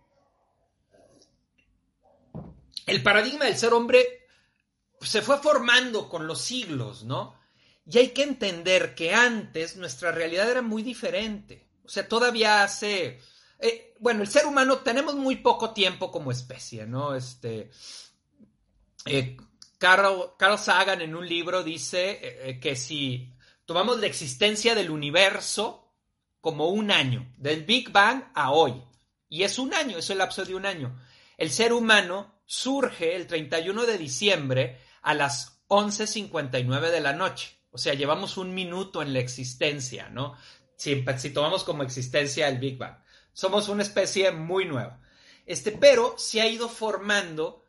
El 2.84 3.00
paradigma 3.04 3.44
del 3.44 3.56
ser 3.56 3.72
hombre 3.72 4.26
se 5.00 5.22
fue 5.22 5.38
formando 5.38 6.08
con 6.08 6.26
los 6.26 6.40
siglos, 6.40 7.04
¿no? 7.04 7.38
Y 7.86 7.98
hay 7.98 8.08
que 8.08 8.24
entender 8.24 8.96
que 8.96 9.14
antes 9.14 9.76
nuestra 9.76 10.10
realidad 10.10 10.50
era 10.50 10.62
muy 10.62 10.82
diferente. 10.82 11.68
O 11.84 11.88
sea, 11.88 12.08
todavía 12.08 12.64
hace... 12.64 13.20
Eh, 13.66 13.94
bueno, 13.98 14.20
el 14.20 14.28
ser 14.28 14.44
humano 14.44 14.80
tenemos 14.80 15.14
muy 15.14 15.36
poco 15.36 15.72
tiempo 15.72 16.10
como 16.12 16.30
especie, 16.30 16.86
¿no? 16.86 17.14
Este... 17.14 17.70
Eh, 19.06 19.38
Carl, 19.78 20.58
Sagan 20.58 21.00
en 21.00 21.16
un 21.16 21.26
libro 21.26 21.62
dice 21.62 22.18
eh, 22.20 22.60
que 22.60 22.76
si 22.76 23.32
tomamos 23.64 23.98
la 24.00 24.06
existencia 24.06 24.74
del 24.74 24.90
universo 24.90 25.94
como 26.42 26.68
un 26.68 26.90
año, 26.90 27.32
del 27.38 27.64
Big 27.64 27.90
Bang 27.90 28.24
a 28.34 28.52
hoy, 28.52 28.82
y 29.30 29.44
es 29.44 29.58
un 29.58 29.72
año, 29.72 29.96
es 29.96 30.10
el 30.10 30.18
lapso 30.18 30.44
de 30.44 30.54
un 30.54 30.66
año, 30.66 31.00
el 31.38 31.50
ser 31.50 31.72
humano 31.72 32.42
surge 32.44 33.16
el 33.16 33.26
31 33.26 33.86
de 33.86 33.96
diciembre 33.96 34.80
a 35.00 35.14
las 35.14 35.64
11.59 35.68 36.90
de 36.90 37.00
la 37.00 37.14
noche. 37.14 37.58
O 37.70 37.78
sea, 37.78 37.94
llevamos 37.94 38.36
un 38.36 38.52
minuto 38.52 39.00
en 39.00 39.14
la 39.14 39.20
existencia, 39.20 40.10
¿no? 40.10 40.34
Si, 40.76 41.02
si 41.16 41.30
tomamos 41.30 41.64
como 41.64 41.82
existencia 41.82 42.46
el 42.48 42.58
Big 42.58 42.76
Bang. 42.76 43.03
Somos 43.34 43.68
una 43.68 43.82
especie 43.82 44.30
muy 44.30 44.64
nueva. 44.64 45.00
Este, 45.44 45.72
pero 45.72 46.14
se 46.16 46.40
ha 46.40 46.46
ido 46.46 46.70
formando, 46.70 47.64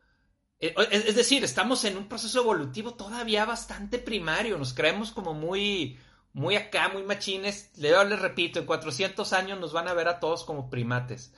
eh, 0.58 0.74
es 0.90 1.14
decir, 1.14 1.44
estamos 1.44 1.84
en 1.84 1.98
un 1.98 2.08
proceso 2.08 2.40
evolutivo 2.40 2.94
todavía 2.94 3.44
bastante 3.44 3.98
primario, 3.98 4.56
nos 4.56 4.72
creemos 4.72 5.10
como 5.10 5.34
muy, 5.34 5.98
muy 6.32 6.56
acá, 6.56 6.88
muy 6.88 7.02
machines. 7.02 7.72
Le 7.76 7.90
les 8.06 8.18
repito, 8.18 8.58
en 8.60 8.66
400 8.66 9.32
años 9.34 9.60
nos 9.60 9.72
van 9.72 9.88
a 9.88 9.94
ver 9.94 10.08
a 10.08 10.20
todos 10.20 10.44
como 10.44 10.70
primates. 10.70 11.34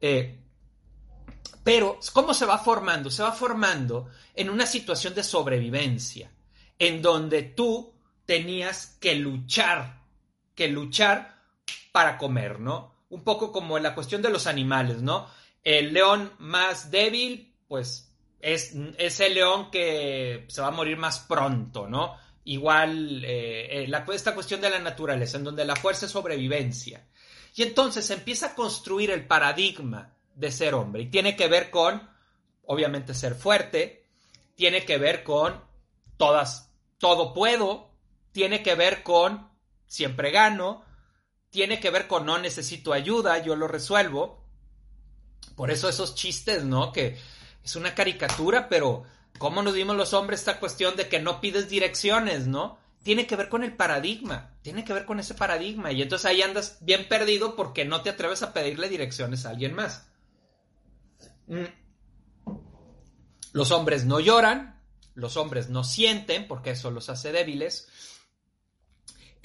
Eh, 0.00 0.40
pero, 1.62 1.98
¿cómo 2.12 2.32
se 2.32 2.46
va 2.46 2.58
formando? 2.58 3.10
Se 3.10 3.22
va 3.22 3.32
formando 3.32 4.08
en 4.34 4.50
una 4.50 4.66
situación 4.66 5.14
de 5.14 5.22
sobrevivencia, 5.22 6.32
en 6.78 7.02
donde 7.02 7.42
tú 7.42 7.94
tenías 8.24 8.96
que 9.00 9.16
luchar, 9.16 10.02
que 10.54 10.68
luchar 10.68 11.42
para 11.92 12.18
comer, 12.18 12.60
¿no? 12.60 12.95
Un 13.08 13.22
poco 13.22 13.52
como 13.52 13.76
en 13.76 13.82
la 13.82 13.94
cuestión 13.94 14.22
de 14.22 14.30
los 14.30 14.46
animales, 14.46 15.02
¿no? 15.02 15.28
El 15.62 15.92
león 15.92 16.32
más 16.38 16.90
débil, 16.90 17.54
pues 17.68 18.12
es, 18.40 18.72
el 19.20 19.34
león 19.34 19.70
que 19.70 20.44
se 20.48 20.60
va 20.60 20.68
a 20.68 20.72
morir 20.72 20.96
más 20.96 21.20
pronto, 21.20 21.88
¿no? 21.88 22.16
Igual 22.44 23.24
eh, 23.24 23.82
eh, 23.84 23.88
la, 23.88 24.06
esta 24.12 24.34
cuestión 24.34 24.60
de 24.60 24.70
la 24.70 24.78
naturaleza, 24.78 25.36
en 25.36 25.44
donde 25.44 25.64
la 25.64 25.76
fuerza 25.76 26.06
es 26.06 26.12
sobrevivencia. 26.12 27.06
Y 27.56 27.62
entonces 27.62 28.06
se 28.06 28.14
empieza 28.14 28.48
a 28.48 28.54
construir 28.54 29.10
el 29.10 29.26
paradigma 29.26 30.14
de 30.34 30.52
ser 30.52 30.74
hombre 30.74 31.02
y 31.02 31.06
tiene 31.06 31.34
que 31.34 31.48
ver 31.48 31.70
con, 31.70 32.08
obviamente, 32.66 33.14
ser 33.14 33.34
fuerte, 33.34 34.06
tiene 34.54 34.84
que 34.84 34.98
ver 34.98 35.24
con 35.24 35.60
todas, 36.16 36.70
todo 36.98 37.34
puedo, 37.34 37.90
tiene 38.32 38.62
que 38.62 38.74
ver 38.74 39.02
con 39.02 39.48
siempre 39.86 40.30
gano, 40.30 40.84
tiene 41.50 41.80
que 41.80 41.90
ver 41.90 42.06
con 42.06 42.26
no 42.26 42.38
necesito 42.38 42.92
ayuda, 42.92 43.38
yo 43.38 43.56
lo 43.56 43.68
resuelvo. 43.68 44.42
Por 45.54 45.70
eso 45.70 45.88
esos 45.88 46.14
chistes, 46.14 46.64
¿no? 46.64 46.92
Que 46.92 47.18
es 47.64 47.76
una 47.76 47.94
caricatura, 47.94 48.68
pero 48.68 49.04
¿cómo 49.38 49.62
nos 49.62 49.74
dimos 49.74 49.96
los 49.96 50.12
hombres 50.12 50.40
esta 50.40 50.60
cuestión 50.60 50.96
de 50.96 51.08
que 51.08 51.20
no 51.20 51.40
pides 51.40 51.68
direcciones, 51.68 52.46
¿no? 52.46 52.78
Tiene 53.02 53.26
que 53.26 53.36
ver 53.36 53.48
con 53.48 53.64
el 53.64 53.74
paradigma, 53.74 54.54
tiene 54.62 54.84
que 54.84 54.92
ver 54.92 55.04
con 55.04 55.20
ese 55.20 55.34
paradigma. 55.34 55.92
Y 55.92 56.02
entonces 56.02 56.26
ahí 56.26 56.42
andas 56.42 56.78
bien 56.80 57.08
perdido 57.08 57.56
porque 57.56 57.84
no 57.84 58.02
te 58.02 58.10
atreves 58.10 58.42
a 58.42 58.52
pedirle 58.52 58.88
direcciones 58.88 59.46
a 59.46 59.50
alguien 59.50 59.74
más. 59.74 60.08
Mm. 61.46 61.64
Los 63.52 63.70
hombres 63.70 64.04
no 64.04 64.20
lloran, 64.20 64.82
los 65.14 65.36
hombres 65.36 65.70
no 65.70 65.82
sienten 65.82 66.46
porque 66.46 66.70
eso 66.70 66.90
los 66.90 67.08
hace 67.08 67.32
débiles. 67.32 67.88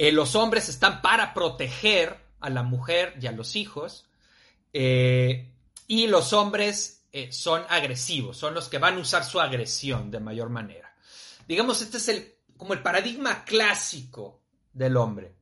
Eh, 0.03 0.12
los 0.12 0.34
hombres 0.34 0.67
están 0.67 1.03
para 1.03 1.31
proteger 1.31 2.17
a 2.39 2.50
la 2.50 2.63
mujer 2.63 3.20
y 3.22 3.27
a 3.27 3.31
los 3.31 3.55
hijos. 3.55 4.10
Eh, 4.74 5.53
y 5.86 6.08
los 6.08 6.34
hombres 6.34 7.05
eh, 7.12 7.31
son 7.31 7.63
agresivos, 7.70 8.36
son 8.36 8.55
los 8.55 8.67
que 8.67 8.79
van 8.79 8.98
a 8.98 9.00
usar 9.00 9.24
su 9.24 9.39
agresión 9.39 10.10
de 10.10 10.20
mayor 10.20 10.50
manera. 10.50 10.91
Digamos, 11.48 11.84
este 11.84 11.98
es 11.98 12.08
el, 12.08 12.34
como 12.58 12.74
el 12.74 12.81
paradigma 12.81 13.46
clásico 13.46 14.41
del 14.74 14.98
hombre. 14.98 15.36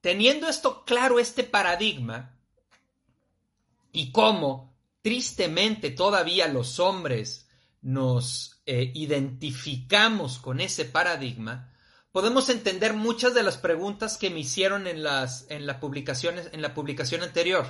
Teniendo 0.00 0.48
esto 0.48 0.84
claro, 0.84 1.20
este 1.20 1.44
paradigma, 1.44 2.36
y 3.92 4.10
cómo 4.10 4.76
tristemente 5.00 5.90
todavía 5.90 6.48
los 6.48 6.80
hombres 6.80 7.46
nos 7.82 8.60
identificamos 8.66 10.40
con 10.40 10.60
ese 10.60 10.86
paradigma, 10.86 11.72
podemos 12.12 12.48
entender 12.48 12.94
muchas 12.94 13.34
de 13.34 13.42
las 13.42 13.56
preguntas 13.56 14.16
que 14.16 14.30
me 14.30 14.40
hicieron 14.40 14.86
en 14.86 15.02
las 15.02 15.46
en 15.50 15.66
la 15.66 15.80
publicación, 15.80 16.36
en 16.52 16.62
la 16.62 16.74
publicación 16.74 17.22
anterior. 17.22 17.66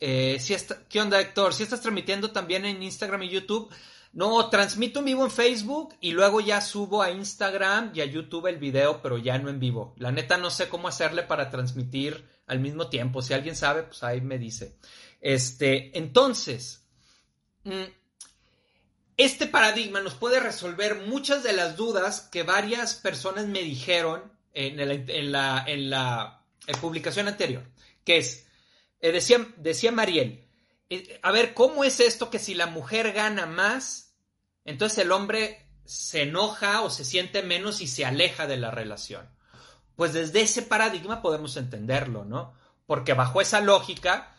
Eh, 0.00 0.38
si 0.40 0.56
¿Qué 0.88 1.00
onda, 1.00 1.20
Héctor? 1.20 1.54
Si 1.54 1.62
estás 1.62 1.80
transmitiendo 1.80 2.32
también 2.32 2.64
en 2.64 2.82
Instagram 2.82 3.22
y 3.22 3.28
YouTube? 3.28 3.72
No, 4.12 4.50
transmito 4.50 4.98
en 4.98 5.06
vivo 5.06 5.24
en 5.24 5.30
Facebook 5.30 5.94
y 6.00 6.12
luego 6.12 6.40
ya 6.40 6.60
subo 6.60 7.02
a 7.02 7.10
Instagram 7.10 7.92
y 7.94 8.02
a 8.02 8.04
YouTube 8.04 8.46
el 8.46 8.58
video, 8.58 9.00
pero 9.00 9.16
ya 9.16 9.38
no 9.38 9.48
en 9.48 9.58
vivo. 9.58 9.94
La 9.96 10.12
neta 10.12 10.36
no 10.36 10.50
sé 10.50 10.68
cómo 10.68 10.88
hacerle 10.88 11.22
para 11.22 11.48
transmitir 11.48 12.28
al 12.46 12.60
mismo 12.60 12.88
tiempo. 12.88 13.22
Si 13.22 13.32
alguien 13.32 13.56
sabe, 13.56 13.84
pues 13.84 14.02
ahí 14.02 14.20
me 14.20 14.38
dice. 14.38 14.76
Este, 15.20 15.96
entonces, 15.96 16.84
mm, 17.64 17.84
este 19.16 19.46
paradigma 19.46 20.00
nos 20.00 20.14
puede 20.14 20.40
resolver 20.40 21.06
muchas 21.06 21.42
de 21.42 21.52
las 21.52 21.76
dudas 21.76 22.22
que 22.32 22.42
varias 22.42 22.94
personas 22.94 23.46
me 23.46 23.62
dijeron 23.62 24.32
en, 24.54 25.32
la, 25.32 26.44
publicación 26.80 27.28
anterior, 27.28 27.64
que 28.04 28.18
es, 28.18 28.46
eh, 29.00 29.12
decía, 29.12 29.46
decía 29.56 29.92
Mariel, 29.92 30.44
eh, 30.90 31.20
a 31.22 31.32
ver, 31.32 31.54
¿cómo 31.54 31.84
es 31.84 32.00
esto 32.00 32.30
que 32.30 32.38
si 32.38 32.54
la 32.54 32.66
mujer 32.66 33.12
gana 33.12 33.46
más, 33.46 34.14
entonces 34.64 34.98
el 34.98 35.12
hombre 35.12 35.66
se 35.84 36.22
enoja 36.22 36.82
o 36.82 36.90
se 36.90 37.04
siente 37.04 37.42
menos 37.42 37.80
y 37.80 37.86
se 37.86 38.04
aleja 38.04 38.46
de 38.46 38.56
la 38.56 38.70
relación? 38.70 39.28
Pues 39.96 40.12
desde 40.12 40.42
ese 40.42 40.62
paradigma 40.62 41.22
podemos 41.22 41.56
entenderlo, 41.56 42.24
¿no? 42.24 42.54
Porque 42.86 43.14
bajo 43.14 43.40
esa 43.40 43.60
lógica, 43.60 44.31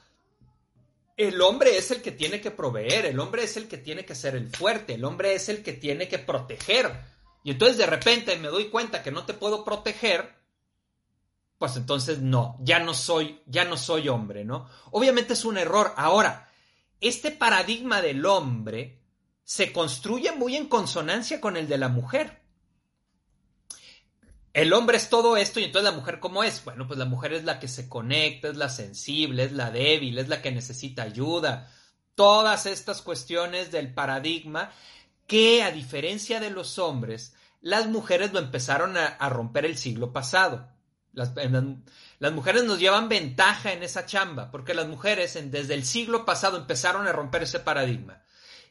el 1.15 1.41
hombre 1.41 1.77
es 1.77 1.91
el 1.91 2.01
que 2.01 2.11
tiene 2.11 2.41
que 2.41 2.51
proveer, 2.51 3.05
el 3.05 3.19
hombre 3.19 3.43
es 3.43 3.57
el 3.57 3.67
que 3.67 3.77
tiene 3.77 4.05
que 4.05 4.15
ser 4.15 4.35
el 4.35 4.49
fuerte, 4.49 4.95
el 4.95 5.05
hombre 5.05 5.35
es 5.35 5.49
el 5.49 5.63
que 5.63 5.73
tiene 5.73 6.07
que 6.07 6.19
proteger. 6.19 6.91
Y 7.43 7.51
entonces 7.51 7.77
de 7.77 7.85
repente 7.85 8.37
me 8.37 8.47
doy 8.47 8.69
cuenta 8.69 9.03
que 9.03 9.11
no 9.11 9.25
te 9.25 9.33
puedo 9.33 9.63
proteger, 9.63 10.33
pues 11.57 11.75
entonces 11.75 12.19
no, 12.19 12.57
ya 12.61 12.79
no 12.79 12.93
soy, 12.93 13.41
ya 13.45 13.65
no 13.65 13.77
soy 13.77 14.09
hombre, 14.09 14.43
¿no? 14.43 14.67
Obviamente 14.91 15.33
es 15.33 15.45
un 15.45 15.57
error. 15.57 15.93
Ahora, 15.97 16.49
este 16.99 17.31
paradigma 17.31 18.01
del 18.01 18.25
hombre 18.25 19.01
se 19.43 19.71
construye 19.71 20.31
muy 20.31 20.55
en 20.55 20.67
consonancia 20.67 21.41
con 21.41 21.57
el 21.57 21.67
de 21.67 21.77
la 21.77 21.89
mujer. 21.89 22.42
El 24.53 24.71
hombre 24.73 24.97
es 24.97 25.09
todo 25.09 25.35
esto 25.35 25.59
y 25.59 25.63
entonces 25.63 25.91
la 25.91 25.97
mujer 25.97 26.19
cómo 26.19 26.43
es? 26.43 26.63
Bueno, 26.63 26.87
pues 26.87 26.99
la 26.99 27.05
mujer 27.05 27.33
es 27.33 27.43
la 27.43 27.59
que 27.59 27.67
se 27.67 27.89
conecta, 27.89 28.49
es 28.49 28.55
la 28.55 28.69
sensible, 28.69 29.45
es 29.45 29.51
la 29.51 29.71
débil, 29.71 30.19
es 30.19 30.29
la 30.29 30.43
que 30.43 30.51
necesita 30.51 31.01
ayuda. 31.01 31.71
Todas 32.13 32.67
estas 32.67 33.01
cuestiones 33.01 33.71
del 33.71 33.93
paradigma 33.93 34.71
que 35.25 35.63
a 35.63 35.71
diferencia 35.71 36.39
de 36.39 36.51
los 36.51 36.77
hombres, 36.77 37.33
las 37.61 37.87
mujeres 37.87 38.33
lo 38.33 38.39
empezaron 38.39 38.95
a, 38.97 39.29
romper 39.29 39.65
el 39.65 39.77
siglo 39.77 40.13
pasado. 40.13 40.69
Las, 41.13 41.31
mujeres 42.33 42.63
nos 42.63 42.79
llevan 42.79 43.09
ventaja 43.09 43.71
en 43.71 43.81
esa 43.81 44.05
chamba, 44.05 44.51
porque 44.51 44.73
las 44.73 44.87
mujeres 44.87 45.39
desde 45.49 45.73
el 45.73 45.85
siglo 45.85 46.25
pasado 46.25 46.57
empezaron 46.57 47.07
a 47.07 47.11
romper 47.11 47.43
ese 47.43 47.59
paradigma 47.59 48.21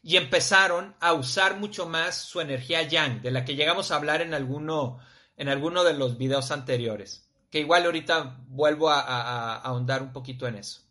y 0.03 0.17
empezaron 0.17 0.95
a 1.01 1.13
usar 1.15 1.57
mucho 1.57 1.87
más 1.87 2.17
su 2.17 2.41
energía 2.41 2.83
yang, 2.83 3.23
de 3.23 3.31
la 3.31 3.45
que 3.45 3.55
llegamos 3.55 3.91
a 3.91 3.97
hablar 3.97 4.21
en 4.21 4.35
alguno, 4.35 4.99
en 5.43 5.49
alguno 5.49 5.83
de 5.83 5.95
los 5.95 6.19
videos 6.19 6.53
anteriores, 6.53 7.29
que 7.51 7.59
igual 7.59 7.85
ahorita 7.85 8.39
vuelvo 8.47 8.91
a, 8.91 9.57
ahondar 9.57 10.01
un 10.01 10.13
poquito 10.13 10.47
en 10.47 10.55
eso. 10.55 10.83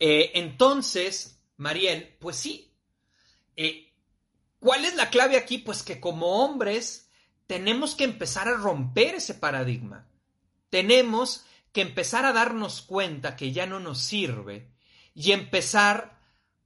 Eh, 0.00 0.30
entonces, 0.36 1.42
Mariel, 1.58 2.16
pues 2.18 2.36
sí, 2.36 2.72
eh, 3.56 3.92
¿cuál 4.58 4.86
es 4.86 4.96
la 4.96 5.10
clave 5.10 5.36
aquí? 5.36 5.58
Pues 5.58 5.82
que 5.82 6.00
como 6.00 6.42
hombres 6.42 7.10
tenemos 7.46 7.94
que 7.94 8.04
empezar 8.04 8.48
a 8.48 8.54
romper 8.54 9.16
ese 9.16 9.34
paradigma. 9.34 10.08
Tenemos 10.70 11.44
que 11.70 11.82
empezar 11.82 12.24
a 12.24 12.32
darnos 12.32 12.80
cuenta 12.80 13.36
que 13.36 13.52
ya 13.52 13.66
no 13.66 13.80
nos 13.80 13.98
sirve 13.98 14.72
y 15.14 15.32
empezar 15.32 16.18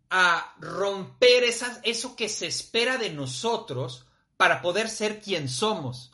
a 0.08 0.54
romper 0.60 1.42
eso 1.82 2.14
que 2.14 2.28
se 2.28 2.46
espera 2.46 2.96
de 2.96 3.10
nosotros 3.10 4.06
para 4.36 4.62
poder 4.62 4.88
ser 4.88 5.20
quien 5.20 5.48
somos. 5.48 6.11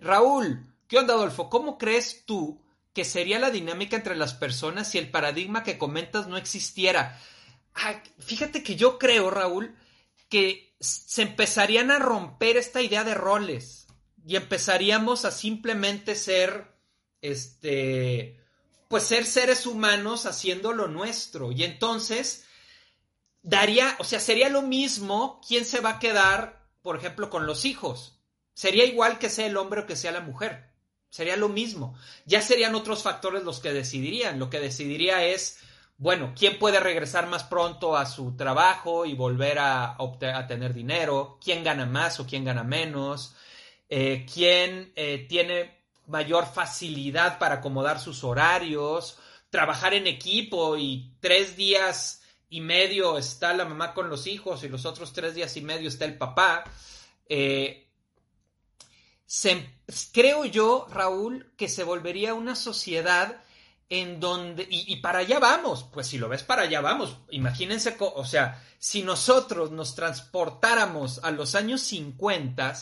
Raúl, 0.00 0.66
¿qué 0.86 0.98
onda, 0.98 1.14
Adolfo? 1.14 1.50
¿Cómo 1.50 1.78
crees 1.78 2.24
tú 2.26 2.62
que 2.92 3.04
sería 3.04 3.38
la 3.38 3.50
dinámica 3.50 3.96
entre 3.96 4.16
las 4.16 4.34
personas 4.34 4.90
si 4.90 4.98
el 4.98 5.10
paradigma 5.10 5.62
que 5.62 5.78
comentas 5.78 6.26
no 6.28 6.36
existiera? 6.36 7.18
fíjate 8.18 8.64
que 8.64 8.74
yo 8.74 8.98
creo, 8.98 9.30
Raúl, 9.30 9.76
que 10.28 10.74
se 10.80 11.22
empezarían 11.22 11.92
a 11.92 12.00
romper 12.00 12.56
esta 12.56 12.82
idea 12.82 13.04
de 13.04 13.14
roles 13.14 13.86
y 14.26 14.36
empezaríamos 14.36 15.24
a 15.24 15.30
simplemente 15.30 16.16
ser, 16.16 16.74
este, 17.22 18.40
pues 18.88 19.04
ser 19.04 19.26
seres 19.26 19.64
humanos 19.64 20.26
haciendo 20.26 20.72
lo 20.72 20.88
nuestro. 20.88 21.52
Y 21.52 21.64
entonces 21.64 22.44
daría, 23.42 23.96
o 24.00 24.04
sea, 24.04 24.20
sería 24.20 24.48
lo 24.48 24.62
mismo 24.62 25.40
quién 25.46 25.64
se 25.64 25.80
va 25.80 25.90
a 25.90 25.98
quedar, 25.98 26.68
por 26.82 26.96
ejemplo, 26.96 27.30
con 27.30 27.46
los 27.46 27.64
hijos. 27.64 28.17
Sería 28.58 28.84
igual 28.86 29.20
que 29.20 29.30
sea 29.30 29.46
el 29.46 29.56
hombre 29.56 29.82
o 29.82 29.86
que 29.86 29.94
sea 29.94 30.10
la 30.10 30.20
mujer. 30.20 30.72
Sería 31.10 31.36
lo 31.36 31.48
mismo. 31.48 31.96
Ya 32.26 32.42
serían 32.42 32.74
otros 32.74 33.04
factores 33.04 33.44
los 33.44 33.60
que 33.60 33.72
decidirían. 33.72 34.40
Lo 34.40 34.50
que 34.50 34.58
decidiría 34.58 35.24
es, 35.24 35.60
bueno, 35.96 36.34
quién 36.36 36.58
puede 36.58 36.80
regresar 36.80 37.28
más 37.28 37.44
pronto 37.44 37.96
a 37.96 38.04
su 38.04 38.36
trabajo 38.36 39.06
y 39.06 39.14
volver 39.14 39.60
a, 39.60 39.96
tener 40.48 40.74
dinero, 40.74 41.38
quién 41.40 41.62
gana 41.62 41.86
más 41.86 42.18
o 42.18 42.26
quién 42.26 42.44
gana 42.44 42.64
menos, 42.64 43.36
eh, 43.88 44.26
quién 44.34 44.92
eh, 44.96 45.24
tiene 45.28 45.84
mayor 46.08 46.44
facilidad 46.44 47.38
para 47.38 47.56
acomodar 47.56 48.00
sus 48.00 48.24
horarios, 48.24 49.18
trabajar 49.50 49.94
en 49.94 50.08
equipo 50.08 50.76
y 50.76 51.14
tres 51.20 51.56
días 51.56 52.24
y 52.50 52.60
medio 52.60 53.18
está 53.18 53.54
la 53.54 53.66
mamá 53.66 53.94
con 53.94 54.10
los 54.10 54.26
hijos 54.26 54.64
y 54.64 54.68
los 54.68 54.84
otros 54.84 55.12
tres 55.12 55.36
días 55.36 55.56
y 55.56 55.60
medio 55.60 55.88
está 55.88 56.06
el 56.06 56.18
papá. 56.18 56.64
Eh, 57.28 57.87
creo 60.12 60.44
yo, 60.44 60.86
Raúl, 60.90 61.52
que 61.56 61.68
se 61.68 61.84
volvería 61.84 62.34
una 62.34 62.56
sociedad 62.56 63.42
en 63.90 64.20
donde, 64.20 64.66
y, 64.68 64.96
para 64.96 65.20
allá 65.20 65.38
vamos, 65.38 65.84
pues 65.92 66.06
si 66.08 66.18
lo 66.18 66.28
ves 66.28 66.42
para 66.42 66.62
allá 66.62 66.80
vamos, 66.82 67.16
imagínense, 67.30 67.96
o 67.98 68.24
sea, 68.24 68.62
si 68.78 69.02
nosotros 69.02 69.70
nos 69.70 69.94
transportáramos 69.94 71.20
a 71.24 71.30
los 71.30 71.54
años 71.54 71.80
50, 71.82 72.74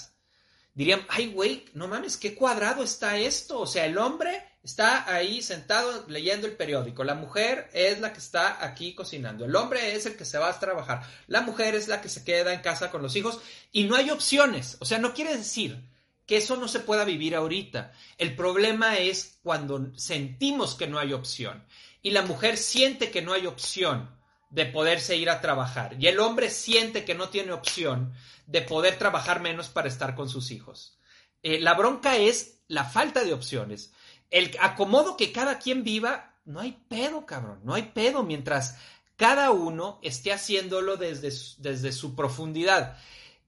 dirían, 0.75 1.07
ay, 1.09 1.29
güey, 1.29 1.65
no 1.75 1.87
mames, 1.87 2.17
qué 2.17 2.35
cuadrado 2.35 2.83
está 2.83 3.19
esto, 3.19 3.61
o 3.61 3.67
sea, 3.67 3.87
el 3.87 3.99
hombre 3.99 4.43
está 4.65 5.09
ahí 5.15 5.43
sentado 5.43 6.07
leyendo 6.09 6.49
el 6.49 6.57
periódico. 6.57 7.05
La 7.05 7.15
mujer 7.15 7.71
es 7.73 8.01
la 8.01 8.13
que 8.13 8.19
está 8.19 8.65
aquí 8.65 8.97
cocinando. 8.97 9.45
El 9.45 9.55
hombre 9.55 9.95
es 9.95 10.07
el 10.07 10.17
que 10.17 10.25
se 10.25 10.39
va 10.39 10.51
a 10.51 10.59
trabajar. 10.59 11.05
La 11.29 11.41
mujer 11.41 11.77
es 11.77 11.87
la 11.87 12.01
que 12.01 12.09
se 12.09 12.25
queda 12.25 12.53
en 12.53 12.63
casa 12.63 12.91
con 12.91 13.01
los 13.01 13.15
hijos. 13.15 13.39
Y 13.71 13.85
no 13.85 13.95
hay 13.95 14.11
opciones. 14.11 14.77
O 14.81 14.85
sea, 14.85 14.99
no 14.99 15.15
quiere 15.15 15.37
decir 15.37 15.81
que 16.27 16.39
eso 16.39 16.57
no 16.57 16.69
se 16.69 16.81
pueda 16.81 17.05
vivir 17.05 17.35
ahorita. 17.35 17.93
El 18.19 18.35
problema 18.37 18.99
es 18.99 19.39
cuando 19.43 19.97
sentimos 19.97 20.75
que 20.75 20.87
no 20.87 20.99
hay 20.99 21.13
opción. 21.13 21.65
Y 22.03 22.11
la 22.11 22.23
mujer 22.23 22.57
siente 22.57 23.11
que 23.11 23.23
no 23.23 23.33
hay 23.33 23.47
opción 23.47 24.11
de 24.51 24.67
poderse 24.67 25.17
ir 25.17 25.31
a 25.31 25.41
trabajar. 25.41 25.97
Y 25.99 26.07
el 26.07 26.21
hombre 26.21 26.51
siente 26.51 27.05
que 27.05 27.15
no 27.15 27.29
tiene 27.29 27.53
opción 27.53 28.13
de 28.47 28.63
poder 28.63 28.99
trabajar 28.99 29.41
menos 29.41 29.69
para 29.69 29.89
estar 29.89 30.15
con 30.15 30.29
sus 30.29 30.51
hijos. 30.51 30.99
Eh, 31.43 31.61
la 31.61 31.75
bronca 31.75 32.17
es 32.17 32.61
la 32.69 32.85
falta 32.85 33.25
de 33.25 33.33
opciones 33.33 33.93
el 34.31 34.57
acomodo 34.61 35.17
que 35.17 35.33
cada 35.33 35.59
quien 35.59 35.85
viva, 35.85 36.35
no 36.45 36.61
hay 36.61 36.73
pedo, 36.89 37.27
cabrón, 37.27 37.61
no 37.65 37.75
hay 37.75 37.83
pedo 37.83 38.23
mientras 38.23 38.77
cada 39.17 39.51
uno 39.51 39.99
esté 40.03 40.33
haciéndolo 40.33 40.97
desde, 40.97 41.33
desde 41.59 41.93
su 41.93 42.15
profundidad. 42.15 42.99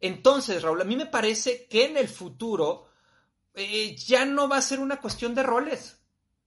Entonces, 0.00 0.62
Raúl, 0.62 0.80
a 0.80 0.84
mí 0.84 0.96
me 0.96 1.06
parece 1.06 1.66
que 1.66 1.86
en 1.86 1.96
el 1.96 2.08
futuro 2.08 2.88
eh, 3.54 3.96
ya 3.96 4.24
no 4.24 4.48
va 4.48 4.58
a 4.58 4.62
ser 4.62 4.80
una 4.80 5.00
cuestión 5.00 5.34
de 5.34 5.42
roles. 5.42 5.98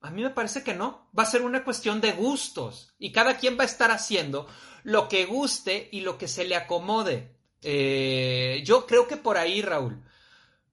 A 0.01 0.09
mí 0.09 0.23
me 0.23 0.29
parece 0.29 0.63
que 0.63 0.73
no. 0.73 1.09
Va 1.17 1.23
a 1.23 1.27
ser 1.27 1.41
una 1.43 1.63
cuestión 1.63 2.01
de 2.01 2.13
gustos. 2.13 2.93
Y 2.97 3.11
cada 3.11 3.37
quien 3.37 3.57
va 3.57 3.63
a 3.63 3.67
estar 3.67 3.91
haciendo 3.91 4.47
lo 4.83 5.07
que 5.07 5.25
guste 5.25 5.89
y 5.91 6.01
lo 6.01 6.17
que 6.17 6.27
se 6.27 6.45
le 6.45 6.55
acomode. 6.55 7.35
Eh, 7.61 8.63
yo 8.65 8.87
creo 8.87 9.07
que 9.07 9.17
por 9.17 9.37
ahí, 9.37 9.61
Raúl. 9.61 10.03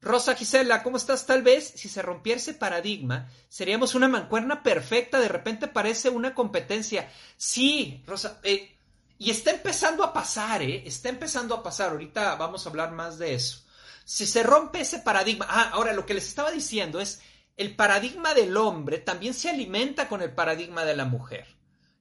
Rosa 0.01 0.37
Gisela, 0.37 0.83
¿cómo 0.85 0.97
estás? 0.97 1.27
Tal 1.27 1.43
vez 1.43 1.73
si 1.75 1.89
se 1.89 2.03
rompiera 2.03 2.39
ese 2.39 2.55
paradigma, 2.55 3.29
seríamos 3.49 3.97
una 3.97 4.07
mancuerna 4.07 4.63
perfecta, 4.63 5.19
de 5.19 5.29
repente 5.29 5.67
parece 5.67 6.09
una 6.09 6.35
competencia. 6.35 7.11
Sí, 7.37 8.05
Rosa, 8.07 8.39
eh, 8.45 8.78
y 9.19 9.31
está 9.31 9.51
empezando 9.51 10.05
a 10.05 10.13
pasar, 10.13 10.63
¿eh? 10.63 10.83
Está 10.87 11.09
empezando 11.09 11.55
a 11.55 11.63
pasar, 11.63 11.91
ahorita 11.91 12.37
vamos 12.37 12.65
a 12.65 12.71
hablar 12.71 12.93
más 12.93 13.19
de 13.19 13.35
eso. 13.35 13.65
Si 14.05 14.27
se 14.27 14.43
rompe 14.43 14.81
ese 14.81 15.01
paradigma, 15.01 15.47
ah, 15.49 15.71
ahora 15.73 15.93
lo 15.93 16.07
que 16.07 16.15
les 16.15 16.27
estaba 16.29 16.51
diciendo 16.51 17.01
es, 17.01 17.21
el 17.57 17.75
paradigma 17.75 18.35
del 18.35 18.57
hombre 18.57 18.99
también 18.99 19.35
se 19.35 19.51
alimenta 19.51 20.09
con 20.09 20.23
el 20.23 20.33
paradigma 20.33 20.85
de 20.85 20.97
la 20.97 21.05
mujer. 21.05 21.47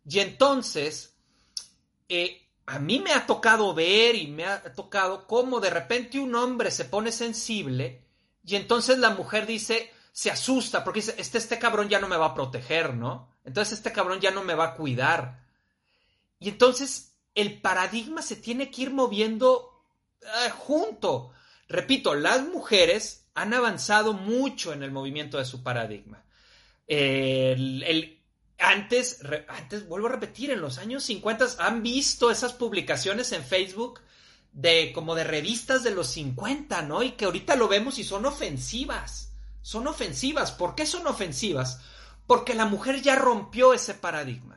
Y 0.08 0.20
entonces, 0.20 1.16
eh, 2.08 2.48
a 2.68 2.80
mí 2.80 3.00
me 3.00 3.14
ha 3.14 3.26
tocado 3.26 3.74
ver 3.74 4.16
y 4.16 4.28
me 4.28 4.46
ha 4.46 4.72
tocado 4.74 5.26
cómo 5.26 5.60
de 5.60 5.72
repente 5.72 6.20
un 6.20 6.36
hombre 6.36 6.70
se 6.70 6.86
pone 6.86 7.12
sensible 7.12 8.08
y 8.48 8.56
entonces 8.56 8.98
la 8.98 9.10
mujer 9.10 9.46
dice, 9.46 9.92
se 10.14 10.32
asusta 10.32 10.86
porque 10.86 11.02
dice, 11.02 11.16
este, 11.18 11.38
este 11.38 11.60
cabrón 11.60 11.90
ya 11.90 12.00
no 12.00 12.08
me 12.08 12.16
va 12.16 12.28
a 12.28 12.34
proteger, 12.34 12.94
¿no? 12.94 13.30
Entonces 13.44 13.80
este 13.80 13.92
cabrón 13.92 14.22
ya 14.22 14.32
no 14.32 14.42
me 14.42 14.56
va 14.56 14.68
a 14.68 14.74
cuidar. 14.76 15.44
Y 16.40 16.50
entonces 16.50 17.18
el 17.36 17.62
paradigma 17.62 18.22
se 18.22 18.36
tiene 18.36 18.72
que 18.72 18.84
ir 18.84 18.92
moviendo 18.92 19.84
eh, 20.22 20.50
junto. 20.50 21.32
Repito, 21.68 22.16
las 22.16 22.44
mujeres 22.48 23.28
han 23.34 23.54
avanzado 23.54 24.14
mucho 24.14 24.74
en 24.74 24.84
el 24.84 24.92
movimiento 24.92 25.38
de 25.38 25.46
su 25.46 25.64
paradigma. 25.64 26.24
el, 26.88 28.18
antes, 28.60 29.20
antes, 29.48 29.88
vuelvo 29.88 30.08
a 30.08 30.12
repetir, 30.12 30.50
en 30.52 30.62
los 30.62 30.80
años 30.80 31.04
50 31.04 31.46
han 31.60 31.84
visto 31.84 32.32
esas 32.32 32.54
publicaciones 32.54 33.32
en 33.32 33.44
Facebook 33.44 34.02
de 34.52 34.92
como 34.94 35.14
de 35.14 35.24
revistas 35.24 35.84
de 35.84 35.92
los 35.92 36.08
50, 36.08 36.82
¿no? 36.82 37.04
Y 37.04 37.12
que 37.12 37.26
ahorita 37.26 37.56
lo 37.56 37.68
vemos 37.68 38.00
y 38.00 38.04
son 38.04 38.26
ofensivas. 38.26 39.32
Son 39.62 39.86
ofensivas. 39.86 40.52
¿Por 40.52 40.74
qué 40.74 40.86
son 40.86 41.06
ofensivas? 41.06 41.82
Porque 42.26 42.56
la 42.56 42.66
mujer 42.66 43.02
ya 43.02 43.16
rompió 43.16 43.74
ese 43.74 43.94
paradigma. 43.94 44.57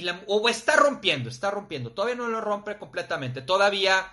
La, 0.00 0.22
o 0.26 0.48
está 0.48 0.76
rompiendo, 0.76 1.28
está 1.28 1.50
rompiendo. 1.50 1.92
Todavía 1.92 2.16
no 2.16 2.28
lo 2.28 2.40
rompe 2.40 2.78
completamente. 2.78 3.42
Todavía 3.42 4.06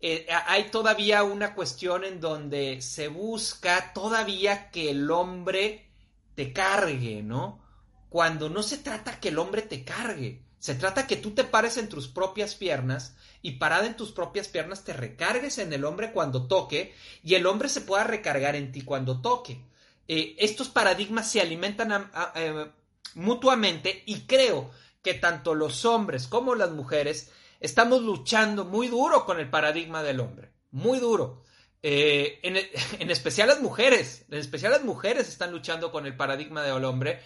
eh, 0.00 0.26
hay 0.46 0.64
todavía 0.70 1.22
una 1.22 1.54
cuestión 1.54 2.04
en 2.04 2.20
donde 2.20 2.82
se 2.82 3.08
busca 3.08 3.92
todavía 3.94 4.70
que 4.70 4.90
el 4.90 5.10
hombre 5.10 5.88
te 6.34 6.52
cargue, 6.52 7.22
¿no? 7.22 7.66
cuando 8.08 8.48
no 8.48 8.62
se 8.62 8.78
trata 8.78 9.20
que 9.20 9.28
el 9.28 9.38
hombre 9.38 9.62
te 9.62 9.84
cargue, 9.84 10.42
se 10.58 10.74
trata 10.74 11.06
que 11.06 11.16
tú 11.16 11.32
te 11.32 11.44
pares 11.44 11.76
en 11.76 11.88
tus 11.88 12.08
propias 12.08 12.54
piernas 12.54 13.14
y 13.42 13.52
parada 13.52 13.86
en 13.86 13.96
tus 13.96 14.12
propias 14.12 14.48
piernas 14.48 14.82
te 14.82 14.92
recargues 14.92 15.58
en 15.58 15.72
el 15.72 15.84
hombre 15.84 16.12
cuando 16.12 16.46
toque 16.46 16.94
y 17.22 17.34
el 17.34 17.46
hombre 17.46 17.68
se 17.68 17.82
pueda 17.82 18.04
recargar 18.04 18.56
en 18.56 18.72
ti 18.72 18.82
cuando 18.82 19.20
toque. 19.20 19.60
eh, 20.08 20.34
estos 20.38 20.68
paradigmas 20.70 21.30
se 21.30 21.40
alimentan 21.40 22.10
eh, 22.34 22.66
mutuamente 23.14 24.02
y 24.06 24.22
creo 24.22 24.70
que 25.02 25.14
tanto 25.14 25.54
los 25.54 25.84
hombres 25.84 26.26
como 26.26 26.54
las 26.54 26.70
mujeres 26.70 27.30
estamos 27.60 28.02
luchando 28.02 28.64
muy 28.64 28.88
duro 28.88 29.24
con 29.24 29.40
el 29.40 29.50
paradigma 29.50 30.02
del 30.02 30.20
hombre, 30.20 30.52
muy 30.70 30.98
duro. 30.98 31.44
Eh, 31.82 32.40
en, 32.42 32.56
en, 33.00 33.10
especial 33.10 33.48
las 33.48 33.60
mujeres, 33.60 34.24
en 34.30 34.38
especial 34.38 34.72
las 34.72 34.84
mujeres 34.84 35.28
están 35.28 35.52
luchando 35.52 35.92
con 35.92 36.06
el 36.06 36.16
paradigma 36.16 36.62
del 36.62 36.84
hombre, 36.84 37.22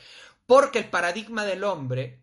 porque 0.47 0.81
el 0.81 0.91
paradigma 0.91 1.45
del 1.45 1.65
hombre 1.65 2.23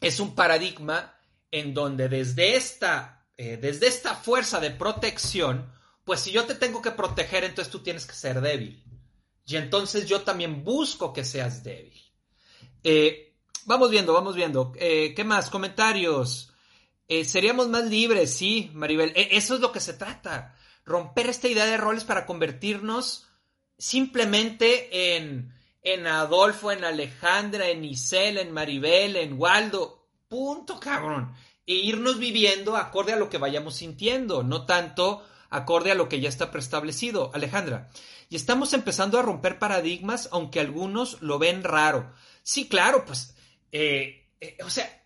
es 0.00 0.20
un 0.20 0.34
paradigma 0.34 1.18
en 1.50 1.74
donde 1.74 2.08
desde 2.08 2.56
esta, 2.56 3.26
eh, 3.36 3.56
desde 3.56 3.86
esta 3.86 4.14
fuerza 4.14 4.60
de 4.60 4.70
protección, 4.70 5.72
pues 6.04 6.20
si 6.20 6.30
yo 6.30 6.44
te 6.44 6.54
tengo 6.54 6.82
que 6.82 6.90
proteger, 6.90 7.44
entonces 7.44 7.72
tú 7.72 7.82
tienes 7.82 8.06
que 8.06 8.14
ser 8.14 8.40
débil. 8.40 8.84
Y 9.46 9.56
entonces 9.56 10.06
yo 10.06 10.22
también 10.22 10.64
busco 10.64 11.12
que 11.12 11.24
seas 11.24 11.62
débil. 11.62 12.00
Eh, 12.82 13.25
vamos 13.66 13.90
viendo, 13.90 14.12
vamos 14.12 14.34
viendo. 14.34 14.72
¿Qué 14.72 15.24
más? 15.24 15.50
Comentarios. 15.50 16.52
seríamos 17.24 17.68
más 17.68 17.84
libres, 17.84 18.32
sí, 18.32 18.70
Maribel. 18.74 19.12
E, 19.14 19.36
eso 19.36 19.54
es 19.54 19.60
lo 19.60 19.72
que 19.72 19.80
se 19.80 19.94
trata 19.94 20.54
romper 20.86 21.28
esta 21.28 21.48
idea 21.48 21.66
de 21.66 21.76
roles 21.76 22.04
para 22.04 22.24
convertirnos 22.24 23.26
simplemente 23.76 25.16
en, 25.16 25.52
en 25.82 26.06
Adolfo, 26.06 26.72
en 26.72 26.84
Alejandra, 26.84 27.68
en 27.68 27.84
Isel, 27.84 28.38
en 28.38 28.52
Maribel, 28.52 29.16
en 29.16 29.38
Waldo. 29.38 30.06
Punto, 30.28 30.80
cabrón. 30.80 31.34
E 31.66 31.74
irnos 31.74 32.18
viviendo 32.18 32.76
acorde 32.76 33.12
a 33.12 33.16
lo 33.16 33.28
que 33.28 33.38
vayamos 33.38 33.74
sintiendo, 33.74 34.44
no 34.44 34.64
tanto 34.64 35.26
acorde 35.50 35.90
a 35.90 35.96
lo 35.96 36.08
que 36.08 36.20
ya 36.20 36.28
está 36.28 36.50
preestablecido. 36.52 37.32
Alejandra, 37.34 37.90
y 38.28 38.36
estamos 38.36 38.72
empezando 38.72 39.18
a 39.18 39.22
romper 39.22 39.58
paradigmas, 39.58 40.28
aunque 40.30 40.60
algunos 40.60 41.20
lo 41.20 41.38
ven 41.38 41.64
raro. 41.64 42.12
Sí, 42.44 42.68
claro, 42.68 43.04
pues, 43.04 43.34
eh, 43.78 44.28
eh, 44.40 44.56
o 44.64 44.70
sea, 44.70 45.04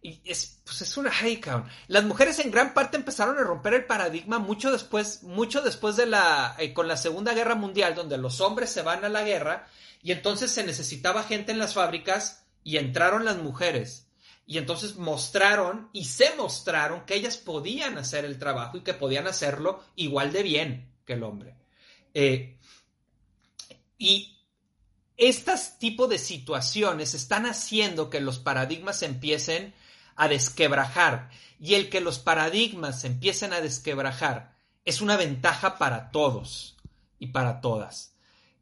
es, 0.00 0.60
pues 0.64 0.82
es 0.82 0.96
una 0.96 1.10
count. 1.42 1.66
Las 1.88 2.04
mujeres 2.04 2.38
en 2.38 2.52
gran 2.52 2.72
parte 2.72 2.96
empezaron 2.96 3.36
a 3.36 3.42
romper 3.42 3.74
el 3.74 3.84
paradigma 3.84 4.38
mucho 4.38 4.70
después, 4.70 5.24
mucho 5.24 5.60
después 5.60 5.96
de 5.96 6.06
la, 6.06 6.54
eh, 6.60 6.72
con 6.72 6.86
la 6.86 6.96
Segunda 6.96 7.34
Guerra 7.34 7.56
Mundial, 7.56 7.96
donde 7.96 8.18
los 8.18 8.40
hombres 8.40 8.70
se 8.70 8.82
van 8.82 9.04
a 9.04 9.08
la 9.08 9.24
guerra 9.24 9.66
y 10.02 10.12
entonces 10.12 10.52
se 10.52 10.62
necesitaba 10.62 11.24
gente 11.24 11.50
en 11.50 11.58
las 11.58 11.74
fábricas 11.74 12.44
y 12.62 12.76
entraron 12.76 13.24
las 13.24 13.38
mujeres. 13.38 14.06
Y 14.46 14.58
entonces 14.58 14.96
mostraron 14.96 15.88
y 15.92 16.04
se 16.04 16.32
mostraron 16.36 17.04
que 17.04 17.14
ellas 17.14 17.36
podían 17.38 17.98
hacer 17.98 18.24
el 18.24 18.38
trabajo 18.38 18.76
y 18.76 18.82
que 18.82 18.94
podían 18.94 19.26
hacerlo 19.26 19.82
igual 19.96 20.32
de 20.32 20.42
bien 20.44 20.92
que 21.04 21.14
el 21.14 21.24
hombre. 21.24 21.56
Y 23.98 24.41
estos 25.28 25.78
tipos 25.78 26.08
de 26.08 26.18
situaciones 26.18 27.14
están 27.14 27.46
haciendo 27.46 28.10
que 28.10 28.20
los 28.20 28.40
paradigmas 28.40 29.02
empiecen 29.02 29.72
a 30.16 30.26
desquebrajar 30.26 31.30
y 31.60 31.74
el 31.74 31.90
que 31.90 32.00
los 32.00 32.18
paradigmas 32.18 33.04
empiecen 33.04 33.52
a 33.52 33.60
desquebrajar 33.60 34.56
es 34.84 35.00
una 35.00 35.16
ventaja 35.16 35.78
para 35.78 36.10
todos 36.10 36.76
y 37.20 37.28
para 37.28 37.60
todas. 37.60 38.16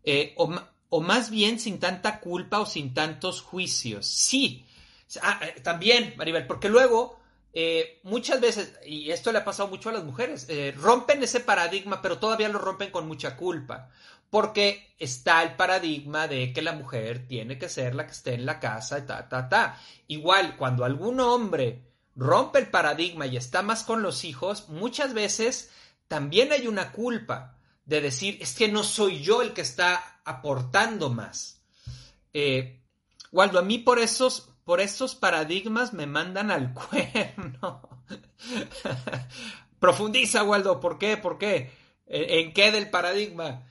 Eh, 0.05 0.35
o, 0.37 1.01
más 1.01 1.31
bien 1.31 1.59
sin 1.59 1.79
tanta 1.79 2.21
culpa 2.21 2.61
o 2.61 2.67
sin 2.67 2.93
tantos 2.93 3.41
juicios. 3.41 4.07
Sí, 4.07 4.67
ah, 5.23 5.41
eh, 5.43 5.61
también, 5.63 6.13
Maribel, 6.19 6.47
porque 6.47 6.69
luego 6.69 7.19
eh, 7.55 8.01
muchas 8.03 8.39
veces, 8.39 8.75
y 8.85 9.11
esto 9.11 9.33
le 9.33 9.39
ha 9.39 9.45
pasado 9.47 9.71
mucho 9.71 9.89
a 9.89 9.93
las 9.93 10.05
mujeres, 10.05 10.47
rompen 10.77 11.23
ese 11.23 11.41
paradigma, 11.41 12.03
pero 12.03 12.19
todavía 12.19 12.51
lo 12.51 12.59
rompen 12.59 12.91
con 12.91 13.09
mucha 13.09 13.35
culpa 13.35 13.89
porque 14.31 14.95
está 14.99 15.43
el 15.43 15.57
paradigma 15.57 16.29
de 16.29 16.53
que 16.53 16.63
la 16.63 16.73
mujer 16.73 17.27
tiene 17.27 17.59
que 17.59 17.69
ser 17.69 17.95
la 17.95 18.07
que 18.07 18.13
esté 18.13 18.35
en 18.35 18.47
la 18.47 18.61
casa, 18.61 19.05
ta, 19.05 19.29
ta, 19.29 19.49
ta. 19.49 19.79
Igual, 20.07 20.57
cuando 20.57 20.85
algún 20.85 21.19
hombre 21.21 21.83
rompe 22.15 22.61
el 22.61 22.69
paradigma 22.69 23.27
y 23.27 23.37
está 23.37 23.63
más 23.63 23.83
con 23.83 24.03
los 24.03 24.25
hijos, 24.25 24.69
muchas 24.69 25.15
veces 25.15 25.71
también 26.07 26.53
hay 26.53 26.69
una 26.69 26.93
culpa 26.93 27.59
de 27.85 28.01
decir, 28.01 28.39
es 28.41 28.55
que 28.55 28.69
no 28.69 28.85
soy 28.85 29.21
yo 29.21 29.43
el 29.43 29.53
que 29.53 29.63
está 29.63 30.21
aportando 30.25 31.11
más. 31.11 31.61
Eh, 32.33 32.81
Waldo, 33.33 33.59
a 33.59 33.63
mí 33.63 33.79
por 33.79 33.99
esos, 33.99 34.49
por 34.65 34.81
esos 34.81 35.17
paradigmas 35.17 35.93
me 35.93 36.07
mandan 36.07 36.53
al 36.53 36.73
cuerno. 36.75 38.05
Profundiza, 39.81 40.45
Waldo, 40.45 40.79
¿por 40.79 40.99
qué? 40.99 41.17
¿Por 41.17 41.39
qué? 41.39 41.73
¿En 42.07 42.53
qué 42.53 42.71
del 42.71 42.91
paradigma? 42.91 43.65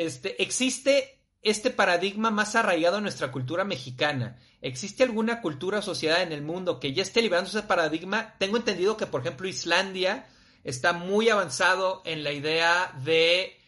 Este, 0.00 0.42
existe 0.42 1.20
este 1.42 1.68
paradigma 1.68 2.30
más 2.30 2.56
arraigado 2.56 2.96
en 2.96 3.02
nuestra 3.02 3.30
cultura 3.30 3.64
mexicana. 3.64 4.38
¿Existe 4.62 5.02
alguna 5.02 5.42
cultura 5.42 5.80
o 5.80 5.82
sociedad 5.82 6.22
en 6.22 6.32
el 6.32 6.40
mundo 6.40 6.80
que 6.80 6.94
ya 6.94 7.02
esté 7.02 7.20
liberando 7.20 7.50
ese 7.50 7.64
paradigma? 7.64 8.34
Tengo 8.38 8.56
entendido 8.56 8.96
que, 8.96 9.04
por 9.04 9.20
ejemplo, 9.20 9.46
Islandia 9.46 10.26
está 10.64 10.94
muy 10.94 11.28
avanzado 11.28 12.00
en 12.06 12.24
la 12.24 12.32
idea 12.32 12.98
de 13.04 13.58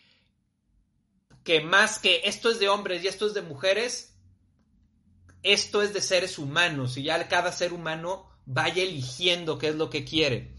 que 1.45 1.61
más 1.61 1.99
que 1.99 2.23
esto 2.25 2.51
es 2.51 2.59
de 2.59 2.71
hombres 2.71 3.05
y 3.05 3.09
esto 3.09 3.27
es 3.27 3.35
de 3.35 3.43
mujeres, 3.43 4.15
esto 5.43 5.83
es 5.83 5.93
de 5.93 6.01
seres 6.01 6.39
humanos 6.39 6.97
y 6.97 7.03
ya 7.03 7.29
cada 7.29 7.53
ser 7.53 7.75
humano 7.75 8.27
vaya 8.47 8.83
eligiendo 8.83 9.59
qué 9.59 9.69
es 9.69 9.75
lo 9.75 9.91
que 9.91 10.07
quiere. 10.07 10.52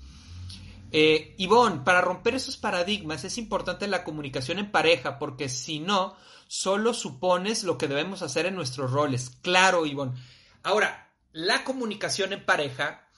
Eh, 0.95 1.33
Ivonne, 1.39 1.81
para 1.83 2.01
romper 2.01 2.35
esos 2.35 2.55
paradigmas 2.55 3.23
es 3.23 3.39
importante 3.39 3.87
la 3.87 4.03
comunicación 4.03 4.59
en 4.59 4.71
pareja, 4.71 5.17
porque 5.17 5.49
si 5.49 5.79
no, 5.79 6.15
solo 6.47 6.93
supones 6.93 7.63
lo 7.63 7.79
que 7.79 7.87
debemos 7.87 8.21
hacer 8.21 8.45
en 8.45 8.53
nuestros 8.53 8.91
roles. 8.91 9.31
Claro, 9.41 9.87
Ivonne. 9.87 10.21
Ahora, 10.61 11.11
la 11.31 11.63
comunicación 11.63 12.31
en 12.31 12.45
pareja 12.45 13.09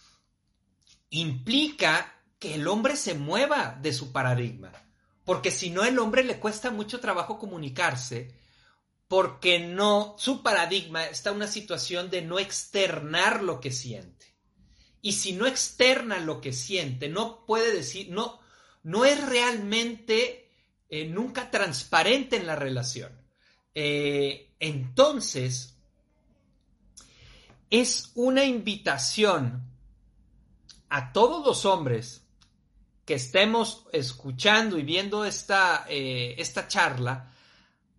implica 1.10 2.14
que 2.40 2.56
el 2.56 2.66
hombre 2.70 2.96
se 2.96 3.14
mueva 3.14 3.78
de 3.82 3.92
su 3.92 4.14
paradigma, 4.14 4.72
porque 5.26 5.52
si 5.52 5.70
no, 5.70 5.84
el 5.84 6.00
hombre 6.00 6.24
le 6.24 6.40
cuesta 6.40 6.72
mucho 6.72 7.02
trabajo 7.02 7.38
comunicarse, 7.38 8.40
porque 9.10 9.60
no, 9.60 10.16
su 10.18 10.44
paradigma 10.44 11.04
está 11.08 11.32
en 11.32 11.36
una 11.36 11.48
situación 11.48 12.10
de 12.10 12.22
no 12.22 12.40
externar 12.40 13.44
lo 13.44 13.60
que 13.60 13.72
siente. 13.72 14.35
Y 15.06 15.12
si 15.12 15.34
no 15.34 15.46
externa 15.46 16.18
lo 16.18 16.42
que 16.42 16.52
siente, 16.52 17.10
no 17.10 17.46
puede 17.46 17.72
decir, 17.72 18.10
no, 18.10 18.40
no 18.82 19.06
es 19.06 19.24
realmente 19.24 20.50
eh, 20.90 21.06
nunca 21.06 21.52
transparente 21.52 22.38
en 22.38 22.48
la 22.48 22.56
relación. 22.56 23.12
Eh, 23.76 24.56
entonces, 24.60 25.78
es 27.70 28.14
una 28.16 28.46
invitación 28.46 29.70
a 30.90 31.14
todos 31.14 31.46
los 31.46 31.66
hombres 31.66 32.26
que 33.06 33.14
estemos 33.14 33.86
escuchando 33.94 34.80
y 34.80 34.82
viendo 34.82 35.24
esta, 35.24 35.86
eh, 35.88 36.34
esta 36.40 36.68
charla, 36.68 37.32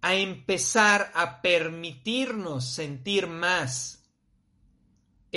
a 0.01 0.17
empezar 0.17 1.13
a 1.15 1.41
permitirnos 1.41 2.65
sentir 2.69 3.29
más 3.29 3.96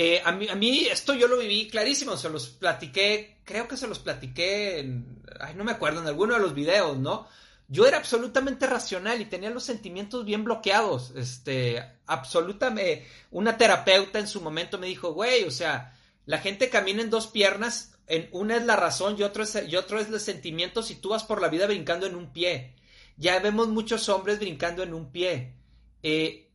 eh, 0.02 0.22
a, 0.24 0.32
mí, 0.32 0.86
esto 0.90 1.12
yo 1.12 1.28
lo 1.28 1.36
viví 1.36 1.68
clarísimo, 1.68 2.16
se 2.16 2.30
los 2.30 2.48
platiqué, 2.48 3.36
creo 3.44 3.68
que 3.68 3.76
se 3.76 3.86
los 3.86 3.98
platiqué, 3.98 4.78
en, 4.78 5.22
ay, 5.38 5.54
no 5.54 5.62
me 5.62 5.72
acuerdo, 5.72 6.00
en 6.00 6.06
alguno 6.06 6.32
de 6.32 6.40
los 6.40 6.54
videos, 6.54 6.96
¿no? 6.98 7.28
Yo 7.68 7.86
era 7.86 7.98
absolutamente 7.98 8.66
racional 8.66 9.20
y 9.20 9.26
tenía 9.26 9.50
los 9.50 9.64
sentimientos 9.64 10.24
bien 10.24 10.42
bloqueados, 10.42 11.12
este, 11.16 11.84
absolutamente, 12.06 13.06
una 13.30 13.58
terapeuta 13.58 14.18
en 14.18 14.26
su 14.26 14.40
momento 14.40 14.78
me 14.78 14.86
dijo, 14.86 15.12
güey, 15.12 15.44
o 15.44 15.50
sea, 15.50 15.94
la 16.24 16.38
gente 16.38 16.70
camina 16.70 17.02
en 17.02 17.10
dos 17.10 17.26
piernas, 17.26 17.98
en 18.06 18.30
una 18.32 18.56
es 18.56 18.64
la 18.64 18.76
razón 18.76 19.16
y 19.18 19.22
otro 19.22 19.42
es, 19.42 19.54
y 19.68 19.76
otro 19.76 20.00
es 20.00 20.08
los 20.08 20.22
sentimientos 20.22 20.90
y 20.90 20.94
tú 20.94 21.10
vas 21.10 21.24
por 21.24 21.42
la 21.42 21.48
vida 21.48 21.66
brincando 21.66 22.06
en 22.06 22.14
un 22.14 22.32
pie. 22.32 22.74
Ya 23.18 23.38
vemos 23.38 23.68
muchos 23.68 24.08
hombres 24.08 24.38
brincando 24.38 24.82
en 24.82 24.94
un 24.94 25.12
pie. 25.12 25.56
Eh, 26.02 26.49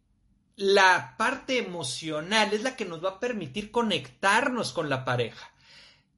la 0.56 1.15
parte 1.18 1.58
emocional 1.58 2.54
es 2.54 2.63
la 2.63 2.76
que 2.76 2.86
nos 2.86 3.04
va 3.04 3.10
a 3.10 3.20
permitir 3.20 3.72
conectarnos 3.72 4.72
con 4.72 4.89
la 4.89 5.04
pareja. 5.04 5.52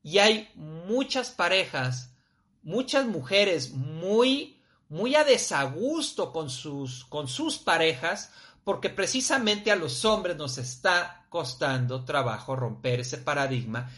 Y 0.03 0.19
hay 0.19 0.49
muchas 0.55 1.31
parejas, 1.31 2.13
muchas 2.61 3.07
mujeres 3.07 3.71
muy, 3.71 4.61
muy 4.89 5.15
a 5.15 5.23
desagusto 5.23 6.31
con 6.31 6.49
sus, 6.49 7.05
con 7.05 7.27
sus 7.27 7.57
parejas, 7.57 8.31
porque 8.63 8.89
precisamente 8.89 9.71
a 9.71 9.75
los 9.75 10.05
hombres 10.05 10.37
nos 10.37 10.57
está 10.57 11.25
costando 11.29 12.05
trabajo 12.05 12.55
romper 12.55 12.99
ese 12.99 13.17
paradigma 13.17 13.89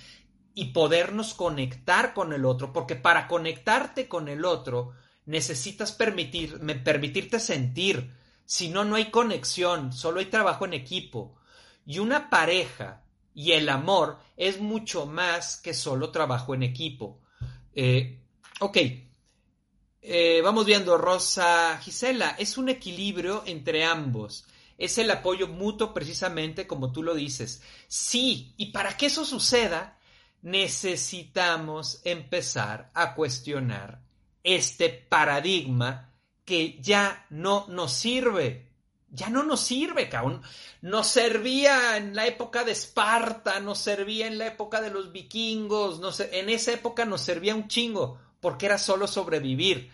y 0.53 0.65
podernos 0.65 1.33
conectar 1.33 2.13
con 2.13 2.33
el 2.33 2.45
otro, 2.45 2.71
porque 2.73 2.95
para 2.95 3.27
conectarte 3.27 4.07
con 4.07 4.29
el 4.29 4.45
otro 4.45 4.93
necesitas 5.25 5.91
permitir, 5.91 6.59
permitirte 6.83 7.39
sentir, 7.39 8.13
si 8.51 8.69
no, 8.69 8.83
no 8.83 8.95
hay 8.95 9.11
conexión, 9.11 9.93
solo 9.93 10.19
hay 10.19 10.25
trabajo 10.25 10.65
en 10.65 10.73
equipo. 10.73 11.35
Y 11.85 11.99
una 11.99 12.31
pareja 12.31 13.03
y 13.31 13.51
el 13.51 13.69
amor 13.69 14.17
es 14.35 14.59
mucho 14.59 15.05
más 15.05 15.57
que 15.57 15.75
solo 15.75 16.09
trabajo 16.09 16.55
en 16.55 16.63
equipo. 16.63 17.21
Eh, 17.75 18.23
ok, 18.59 18.77
Eh, 20.01 20.41
vamos 20.43 20.65
viendo, 20.65 20.97
Rosa 20.97 21.77
Gisela, 21.79 22.35
es 22.39 22.57
un 22.57 22.69
equilibrio 22.69 23.43
entre 23.45 23.85
ambos. 23.85 24.45
Es 24.79 24.97
el 24.97 25.11
apoyo 25.11 25.47
mutuo 25.47 25.93
precisamente 25.93 26.65
como 26.65 26.91
tú 26.91 27.03
lo 27.03 27.13
dices. 27.13 27.61
Sí, 27.87 28.55
y 28.57 28.71
para 28.71 28.97
que 28.97 29.07
eso 29.07 29.25
suceda, 29.25 29.99
necesitamos 30.41 32.01
empezar 32.03 32.89
a 32.95 33.13
cuestionar 33.13 34.01
este 34.43 34.89
paradigma 34.89 36.08
que 36.49 36.81
ya 36.81 37.27
no 37.29 37.67
nos 37.69 37.93
sirve. 37.93 38.71
Ya 39.11 39.29
no 39.29 39.43
nos 39.43 39.61
sirve, 39.61 40.09
cabrón. 40.09 40.41
Nos 40.81 41.05
servía 41.05 41.95
en 41.95 42.15
la 42.15 42.25
época 42.25 42.63
de 42.63 42.71
Esparta, 42.71 43.59
nos 43.59 43.77
servía 43.77 44.25
en 44.25 44.39
la 44.39 44.47
época 44.47 44.81
de 44.81 44.89
los 44.89 45.11
vikingos, 45.11 46.01
en 46.19 46.49
esa 46.49 46.73
época 46.73 47.05
nos 47.05 47.21
servía 47.21 47.53
un 47.53 47.67
chingo, 47.67 48.19
porque 48.39 48.65
era 48.65 48.79
solo 48.79 49.05
sobrevivir. 49.05 49.91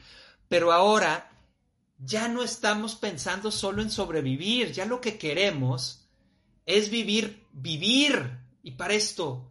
Pero 0.47 0.71
ahora 0.71 1.29
ya 1.97 2.29
no 2.29 2.41
estamos 2.41 2.95
pensando 2.95 3.51
solo 3.51 3.81
en 3.81 3.91
sobrevivir, 3.91 4.71
ya 4.71 4.85
lo 4.85 5.01
que 5.01 5.17
queremos 5.17 6.07
es 6.65 6.89
vivir, 6.89 7.43
vivir. 7.51 8.39
Y 8.63 8.71
para 8.71 8.93
esto 8.93 9.49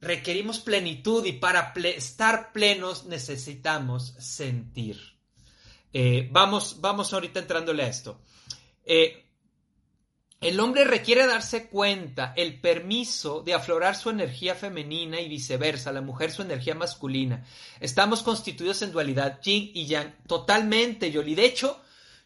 requerimos 0.00 0.58
plenitud 0.58 1.22
y 1.26 1.32
para 1.32 1.74
estar 1.74 2.52
plenos 2.52 3.04
necesitamos 3.04 4.14
sentir. 4.18 5.19
Eh, 5.92 6.28
vamos, 6.30 6.80
vamos 6.80 7.12
ahorita 7.12 7.40
entrándole 7.40 7.82
a 7.82 7.88
esto. 7.88 8.20
Eh, 8.84 9.26
el 10.40 10.58
hombre 10.58 10.84
requiere 10.84 11.26
darse 11.26 11.68
cuenta, 11.68 12.32
el 12.34 12.60
permiso 12.60 13.42
de 13.42 13.52
aflorar 13.52 13.94
su 13.94 14.08
energía 14.08 14.54
femenina 14.54 15.20
y 15.20 15.28
viceversa, 15.28 15.92
la 15.92 16.00
mujer 16.00 16.32
su 16.32 16.40
energía 16.40 16.74
masculina. 16.74 17.44
Estamos 17.78 18.22
constituidos 18.22 18.80
en 18.80 18.90
dualidad, 18.90 19.40
yin 19.42 19.70
y 19.74 19.86
yang, 19.86 20.14
totalmente, 20.26 21.10
Yoli. 21.10 21.34
De 21.34 21.44
hecho, 21.44 21.78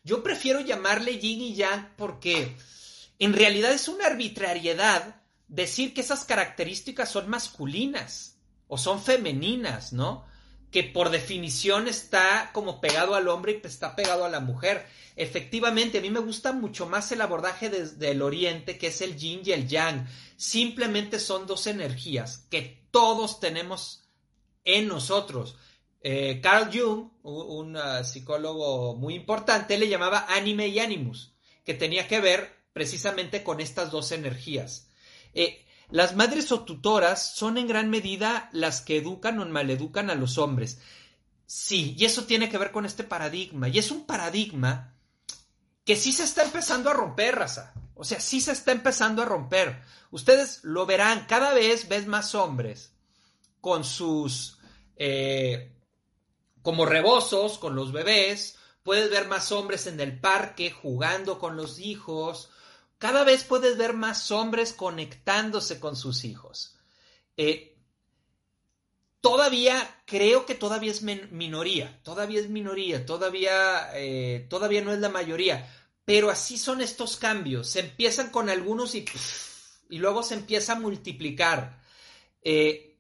yo 0.05 0.23
prefiero 0.23 0.61
llamarle 0.61 1.19
yin 1.19 1.41
y 1.41 1.55
yang 1.55 1.89
porque 1.97 2.55
en 3.19 3.33
realidad 3.33 3.73
es 3.73 3.89
una 3.89 4.07
arbitrariedad 4.07 5.17
decir 5.49 5.93
que 5.93 6.03
esas 6.03 6.25
características 6.25 7.11
son 7.11 7.29
masculinas 7.29 8.37
o 8.69 8.79
son 8.79 9.03
femeninas, 9.03 9.93
¿no? 9.93 10.25
Que 10.75 10.83
por 10.83 11.11
definición 11.11 11.87
está 11.87 12.51
como 12.53 12.81
pegado 12.81 13.15
al 13.15 13.29
hombre 13.29 13.61
y 13.63 13.65
está 13.65 13.95
pegado 13.95 14.25
a 14.25 14.29
la 14.29 14.41
mujer. 14.41 14.85
Efectivamente, 15.15 15.99
a 15.99 16.01
mí 16.01 16.11
me 16.11 16.19
gusta 16.19 16.53
mucho 16.53 16.87
más 16.87 17.13
el 17.13 17.21
abordaje 17.21 17.71
desde 17.71 18.11
el 18.11 18.23
oriente, 18.23 18.77
que 18.77 18.89
es 18.89 19.01
el 19.01 19.17
yin 19.17 19.43
y 19.45 19.53
el 19.53 19.69
yang. 19.69 20.09
Simplemente 20.37 21.21
son 21.21 21.47
dos 21.47 21.69
energías 21.69 22.49
que 22.51 22.83
todos 22.91 23.39
tenemos 23.39 24.03
en 24.65 24.89
nosotros. 24.89 25.57
Eh, 26.01 26.41
Carl 26.43 26.69
Jung, 26.77 27.11
un, 27.23 27.77
uh, 27.77 28.05
psicólogo 28.05 28.97
muy 28.97 29.15
importante, 29.15 29.79
le 29.79 29.89
llamaba 29.89 30.27
anime 30.29 30.67
y 30.67 30.81
animus, 30.81 31.35
que 31.65 31.75
tenía 31.75 32.09
que 32.09 32.21
ver 32.21 32.53
precisamente 32.73 33.45
con 33.45 33.61
estas 33.61 33.93
dos 33.93 34.11
energías. 34.11 34.89
Eh, 35.35 35.64
las 35.91 36.17
madres 36.17 36.51
o 36.53 36.65
tutoras 36.65 37.35
son 37.35 37.59
en 37.59 37.69
gran 37.69 37.91
medida 37.91 38.49
las 38.53 38.81
que 38.81 38.97
educan 38.97 39.39
o 39.39 39.47
maleducan 39.47 40.11
a 40.11 40.15
los 40.15 40.39
hombres. 40.39 40.79
Sí, 41.47 41.95
y 41.99 42.05
eso 42.05 42.25
tiene 42.25 42.49
que 42.49 42.59
ver 42.59 42.73
con 42.73 42.87
este 42.87 43.05
paradigma. 43.05 43.69
Y 43.69 43.79
es 43.79 43.91
un 43.91 44.07
paradigma 44.07 44.95
que 45.85 45.97
sí 45.97 46.13
se 46.13 46.25
está 46.25 46.43
empezando 46.43 46.91
a 46.91 46.95
romper, 46.95 47.37
raza. 47.37 47.75
O 47.95 48.05
sea, 48.05 48.21
sí 48.21 48.41
se 48.41 48.53
está 48.53 48.73
empezando 48.73 49.23
a 49.23 49.27
romper. 49.27 49.83
Ustedes 50.11 50.65
lo 50.65 50.87
verán, 50.87 51.27
cada 51.29 51.55
vez 51.55 51.89
ves 51.89 52.07
más 52.07 52.35
hombres 52.35 52.93
con 53.61 53.85
sus, 53.85 54.59
eh, 54.97 55.73
como 56.63 56.87
rebosos, 56.87 57.59
con 57.59 57.75
los 57.75 57.93
bebés. 57.93 58.57
Puedes 58.83 59.11
ver 59.11 59.29
más 59.29 59.53
hombres 59.53 59.87
en 59.87 60.01
el 60.01 60.19
parque 60.19 60.71
jugando 60.71 61.39
con 61.39 61.57
los 61.57 61.79
hijos. 61.79 62.51
Cada 63.05 63.23
vez 63.23 63.45
puedes 63.45 63.77
ver 63.77 63.93
más 63.93 64.31
hombres 64.31 64.73
conectándose 64.73 65.79
con 65.79 65.95
sus 65.95 66.25
hijos. 66.25 66.79
Eh, 67.37 67.77
todavía 69.21 70.03
creo 70.07 70.47
que 70.47 70.55
todavía 70.55 70.91
es 70.91 71.03
minoría, 71.03 72.01
todavía 72.03 72.41
es 72.41 72.49
minoría, 72.49 73.05
todavía, 73.05 73.91
eh, 73.93 74.47
todavía 74.49 74.81
no 74.81 74.91
es 74.91 75.01
la 75.01 75.11
mayoría, 75.11 75.71
pero 76.07 76.31
así 76.31 76.57
son 76.57 76.81
estos 76.81 77.19
cambios. 77.19 77.69
Se 77.69 77.81
empiezan 77.81 78.31
con 78.31 78.49
algunos 78.49 78.95
y, 78.95 79.05
luego 79.91 80.23
se 80.23 80.37
empieza 80.37 80.73
a 80.73 80.81
multiplicar. 80.81 81.83
Eh, 82.41 82.97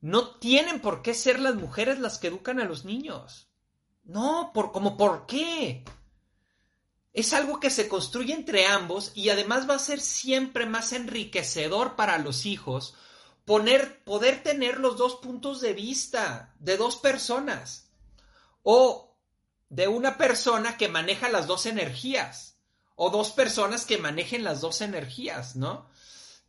no 0.00 0.40
tienen 0.40 0.80
por 0.80 1.02
qué 1.02 1.14
ser 1.14 1.38
las 1.38 1.54
mujeres 1.54 2.00
las 2.00 2.18
que 2.18 2.26
educan 2.26 2.58
a 2.58 2.64
los 2.64 2.84
niños. 2.84 3.46
No, 4.02 4.50
por, 4.52 4.72
como 4.72 4.96
por 4.96 5.26
qué. 5.26 5.84
Es 7.12 7.32
algo 7.32 7.58
que 7.58 7.70
se 7.70 7.88
construye 7.88 8.32
entre 8.32 8.66
ambos 8.66 9.12
y 9.14 9.30
además 9.30 9.68
va 9.68 9.74
a 9.74 9.80
ser 9.80 10.00
siempre 10.00 10.66
más 10.66 10.92
enriquecedor 10.92 11.96
para 11.96 12.18
los 12.18 12.46
hijos 12.46 12.94
poner, 13.44 14.04
poder 14.04 14.42
tener 14.42 14.78
los 14.78 14.96
dos 14.96 15.16
puntos 15.16 15.60
de 15.60 15.72
vista 15.72 16.54
de 16.60 16.76
dos 16.76 16.96
personas 16.96 17.90
o 18.62 19.16
de 19.68 19.88
una 19.88 20.18
persona 20.18 20.76
que 20.76 20.88
maneja 20.88 21.28
las 21.28 21.46
dos 21.46 21.66
energías 21.66 22.58
o 22.94 23.10
dos 23.10 23.30
personas 23.30 23.86
que 23.86 23.98
manejen 23.98 24.44
las 24.44 24.60
dos 24.60 24.80
energías, 24.80 25.56
¿no? 25.56 25.88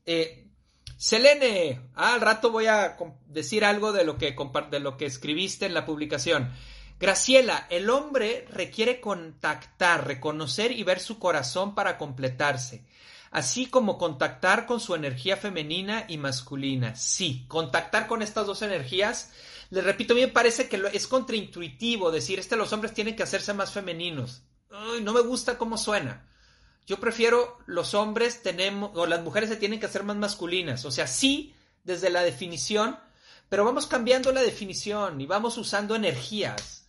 Eh, 0.05 0.51
Selene, 0.97 1.89
al 1.95 2.21
rato 2.21 2.51
voy 2.51 2.67
a 2.67 2.97
decir 3.25 3.65
algo 3.65 3.91
de 3.91 4.03
lo, 4.03 4.19
que, 4.19 4.35
de 4.69 4.79
lo 4.79 4.97
que 4.97 5.05
escribiste 5.05 5.65
en 5.65 5.73
la 5.73 5.85
publicación. 5.85 6.53
Graciela, 7.01 7.67
el 7.69 7.89
hombre 7.89 8.47
requiere 8.51 9.01
contactar, 9.01 10.07
reconocer 10.07 10.71
y 10.71 10.83
ver 10.83 10.99
su 10.99 11.19
corazón 11.19 11.75
para 11.75 11.97
completarse 11.97 12.85
así 13.31 13.67
como 13.67 13.97
contactar 13.97 14.65
con 14.65 14.79
su 14.79 14.93
energía 14.93 15.37
femenina 15.37 16.05
y 16.07 16.17
masculina. 16.17 16.95
Sí, 16.95 17.45
contactar 17.47 18.05
con 18.05 18.21
estas 18.21 18.45
dos 18.45 18.61
energías. 18.61 19.31
Les 19.69 19.83
repito, 19.83 20.13
a 20.13 20.15
mí 20.15 20.21
me 20.21 20.27
parece 20.27 20.67
que 20.67 20.83
es 20.93 21.07
contraintuitivo 21.07 22.11
decir, 22.11 22.39
este 22.39 22.57
los 22.57 22.73
hombres 22.73 22.93
tienen 22.93 23.15
que 23.15 23.23
hacerse 23.23 23.53
más 23.53 23.71
femeninos. 23.71 24.43
no 25.01 25.13
me 25.13 25.21
gusta 25.21 25.57
cómo 25.57 25.77
suena. 25.77 26.27
Yo 26.85 26.99
prefiero 26.99 27.59
los 27.67 27.93
hombres 27.93 28.43
tenemos, 28.43 28.91
o 28.95 29.05
las 29.05 29.21
mujeres 29.21 29.49
se 29.49 29.55
tienen 29.55 29.79
que 29.79 29.85
hacer 29.85 30.03
más 30.03 30.17
masculinas. 30.17 30.83
O 30.83 30.91
sea, 30.91 31.07
sí, 31.07 31.55
desde 31.85 32.09
la 32.09 32.23
definición, 32.23 32.99
pero 33.47 33.63
vamos 33.63 33.87
cambiando 33.87 34.31
la 34.33 34.41
definición 34.41 35.21
y 35.21 35.25
vamos 35.25 35.57
usando 35.57 35.95
energías. 35.95 36.80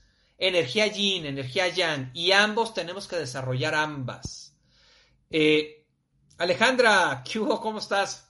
Energía 0.45 0.89
yin, 0.89 1.25
energía 1.25 1.69
yang, 1.69 2.11
y 2.15 2.33
ambos 2.33 2.75
tenemos 2.75 3.07
que 3.07 3.15
desarrollar 3.15 3.77
ambas. 3.77 4.57
Eh, 5.31 5.87
Alejandra, 6.37 7.23
¿qué 7.25 7.39
¿Cómo 7.39 7.79
estás? 7.79 8.29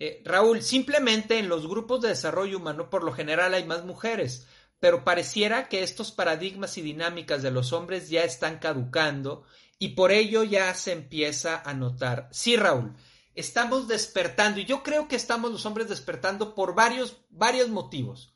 Eh, 0.00 0.22
Raúl, 0.24 0.60
simplemente 0.60 1.38
en 1.38 1.48
los 1.48 1.68
grupos 1.68 2.00
de 2.00 2.08
desarrollo 2.08 2.58
humano 2.58 2.90
por 2.90 3.04
lo 3.04 3.12
general 3.12 3.54
hay 3.54 3.64
más 3.64 3.84
mujeres, 3.84 4.48
pero 4.80 5.04
pareciera 5.04 5.68
que 5.68 5.84
estos 5.84 6.10
paradigmas 6.10 6.78
y 6.78 6.82
dinámicas 6.82 7.44
de 7.44 7.52
los 7.52 7.72
hombres 7.72 8.10
ya 8.10 8.24
están 8.24 8.58
caducando 8.58 9.44
y 9.78 9.90
por 9.90 10.10
ello 10.10 10.42
ya 10.42 10.74
se 10.74 10.90
empieza 10.90 11.62
a 11.64 11.74
notar. 11.74 12.28
Sí, 12.32 12.56
Raúl, 12.56 12.96
estamos 13.36 13.86
despertando 13.86 14.58
y 14.58 14.64
yo 14.64 14.82
creo 14.82 15.06
que 15.06 15.14
estamos 15.14 15.52
los 15.52 15.64
hombres 15.64 15.88
despertando 15.88 16.56
por 16.56 16.74
varios, 16.74 17.18
varios 17.30 17.68
motivos. 17.68 18.34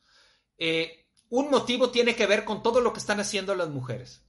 Eh, 0.58 0.99
un 1.30 1.48
motivo 1.48 1.90
tiene 1.90 2.14
que 2.14 2.26
ver 2.26 2.44
con 2.44 2.62
todo 2.62 2.80
lo 2.80 2.92
que 2.92 2.98
están 2.98 3.20
haciendo 3.20 3.54
las 3.54 3.68
mujeres. 3.68 4.20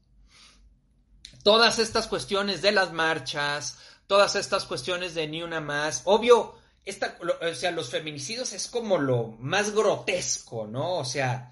Todas 1.44 1.80
estas 1.80 2.08
cuestiones 2.08 2.62
de 2.62 2.72
las 2.72 2.94
marchas, 2.94 3.80
todas 4.08 4.36
estas 4.36 4.66
cuestiones 4.66 5.16
de 5.16 5.28
ni 5.28 5.42
una 5.42 5.60
más. 5.60 6.04
Obvio, 6.06 6.56
esta, 6.86 7.18
o 7.42 7.56
sea, 7.56 7.72
los 7.72 7.90
feminicidios 7.90 8.54
es 8.54 8.68
como 8.68 9.00
lo 9.00 9.28
más 9.40 9.72
grotesco, 9.72 10.68
¿no? 10.68 10.98
O 10.98 11.06
sea, 11.06 11.52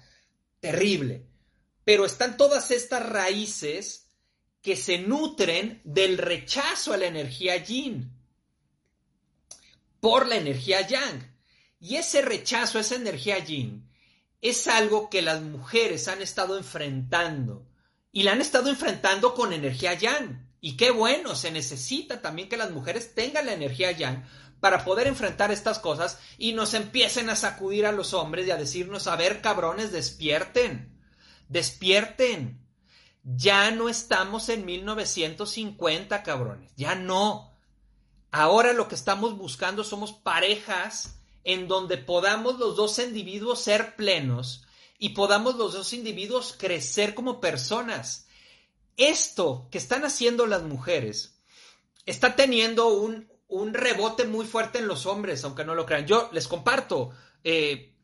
terrible. 0.60 1.26
Pero 1.84 2.04
están 2.04 2.36
todas 2.36 2.70
estas 2.70 3.04
raíces 3.08 4.06
que 4.62 4.76
se 4.76 4.98
nutren 4.98 5.80
del 5.84 6.18
rechazo 6.18 6.92
a 6.92 6.96
la 6.96 7.06
energía 7.06 7.56
yin 7.56 8.12
por 9.98 10.28
la 10.28 10.36
energía 10.36 10.86
yang. 10.86 11.36
Y 11.80 11.96
ese 11.96 12.22
rechazo 12.22 12.78
esa 12.78 12.94
energía 12.94 13.38
yin 13.38 13.89
es 14.40 14.68
algo 14.68 15.10
que 15.10 15.22
las 15.22 15.42
mujeres 15.42 16.08
han 16.08 16.22
estado 16.22 16.56
enfrentando 16.56 17.66
y 18.12 18.22
la 18.22 18.32
han 18.32 18.40
estado 18.40 18.70
enfrentando 18.70 19.34
con 19.34 19.52
energía 19.52 19.94
yang. 19.94 20.48
Y 20.60 20.76
qué 20.76 20.90
bueno, 20.90 21.34
se 21.34 21.50
necesita 21.50 22.20
también 22.20 22.48
que 22.48 22.56
las 22.56 22.70
mujeres 22.70 23.14
tengan 23.14 23.46
la 23.46 23.54
energía 23.54 23.92
yang 23.92 24.24
para 24.60 24.84
poder 24.84 25.06
enfrentar 25.06 25.50
estas 25.50 25.78
cosas 25.78 26.18
y 26.36 26.52
nos 26.52 26.74
empiecen 26.74 27.30
a 27.30 27.36
sacudir 27.36 27.86
a 27.86 27.92
los 27.92 28.12
hombres 28.12 28.46
y 28.46 28.50
a 28.50 28.56
decirnos, 28.56 29.06
a 29.06 29.16
ver, 29.16 29.40
cabrones, 29.40 29.90
despierten, 29.92 30.98
despierten. 31.48 32.60
Ya 33.22 33.70
no 33.70 33.88
estamos 33.88 34.48
en 34.48 34.64
1950, 34.64 36.22
cabrones, 36.22 36.72
ya 36.76 36.94
no. 36.94 37.54
Ahora 38.30 38.72
lo 38.72 38.88
que 38.88 38.94
estamos 38.94 39.36
buscando 39.36 39.84
somos 39.84 40.12
parejas 40.12 41.19
en 41.44 41.68
donde 41.68 41.98
podamos 41.98 42.58
los 42.58 42.76
dos 42.76 42.98
individuos 42.98 43.60
ser 43.60 43.96
plenos 43.96 44.64
y 44.98 45.10
podamos 45.10 45.56
los 45.56 45.72
dos 45.72 45.92
individuos 45.92 46.54
crecer 46.58 47.14
como 47.14 47.40
personas. 47.40 48.26
Esto 48.96 49.68
que 49.70 49.78
están 49.78 50.04
haciendo 50.04 50.46
las 50.46 50.62
mujeres 50.62 51.40
está 52.04 52.36
teniendo 52.36 52.88
un, 52.88 53.30
un 53.48 53.72
rebote 53.72 54.26
muy 54.26 54.46
fuerte 54.46 54.78
en 54.78 54.86
los 54.86 55.06
hombres, 55.06 55.42
aunque 55.44 55.64
no 55.64 55.74
lo 55.74 55.86
crean. 55.86 56.06
Yo 56.06 56.28
les 56.32 56.46
comparto, 56.46 57.10
eh, 57.42 57.94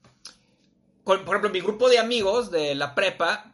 por 1.05 1.21
ejemplo, 1.21 1.51
mi 1.51 1.61
grupo 1.61 1.89
de 1.89 1.99
amigos 1.99 2.51
de 2.51 2.75
la 2.75 2.95
prepa, 2.95 3.53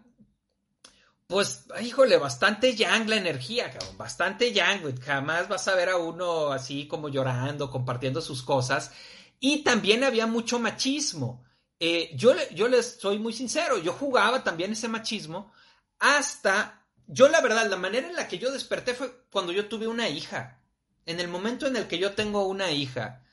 pues, 1.27 1.65
híjole, 1.81 2.19
bastante 2.19 2.77
yang 2.77 3.09
la 3.09 3.17
energía, 3.17 3.71
cabrón, 3.71 3.97
bastante 3.97 4.53
yang, 4.53 5.01
jamás 5.01 5.49
vas 5.49 5.67
a 5.67 5.75
ver 5.75 5.89
a 5.89 5.97
uno 5.97 6.53
así 6.53 6.87
como 6.87 7.09
llorando, 7.09 7.71
compartiendo 7.71 8.21
sus 8.21 8.43
cosas. 8.43 8.93
Y 9.45 9.65
también 9.65 10.05
había 10.05 10.29
mucho 10.29 10.61
machismo. 10.61 11.45
Eh, 11.81 12.13
yo, 12.15 12.33
yo 12.55 12.69
les 12.69 13.01
soy 13.01 13.19
muy 13.19 13.33
sincero, 13.33 13.77
yo 13.79 13.93
jugaba 13.93 14.45
también 14.45 14.71
ese 14.71 14.87
machismo 14.87 15.53
hasta, 15.99 16.87
yo 17.09 17.27
la 17.29 17.41
verdad, 17.41 17.69
la 17.69 17.77
manera 17.77 18.07
en 18.07 18.15
la 18.15 18.29
que 18.29 18.39
yo 18.39 18.53
desperté 18.53 18.95
fue 18.95 19.25
cuando 19.33 19.51
yo 19.51 19.67
tuve 19.67 19.89
una 19.89 20.09
hija. 20.09 20.63
En 21.07 21.19
el 21.19 21.27
momento 21.27 21.67
en 21.67 21.75
el 21.75 21.89
que 21.89 21.99
yo 21.99 22.13
tengo 22.13 22.47
una 22.47 22.71
hija 22.71 23.25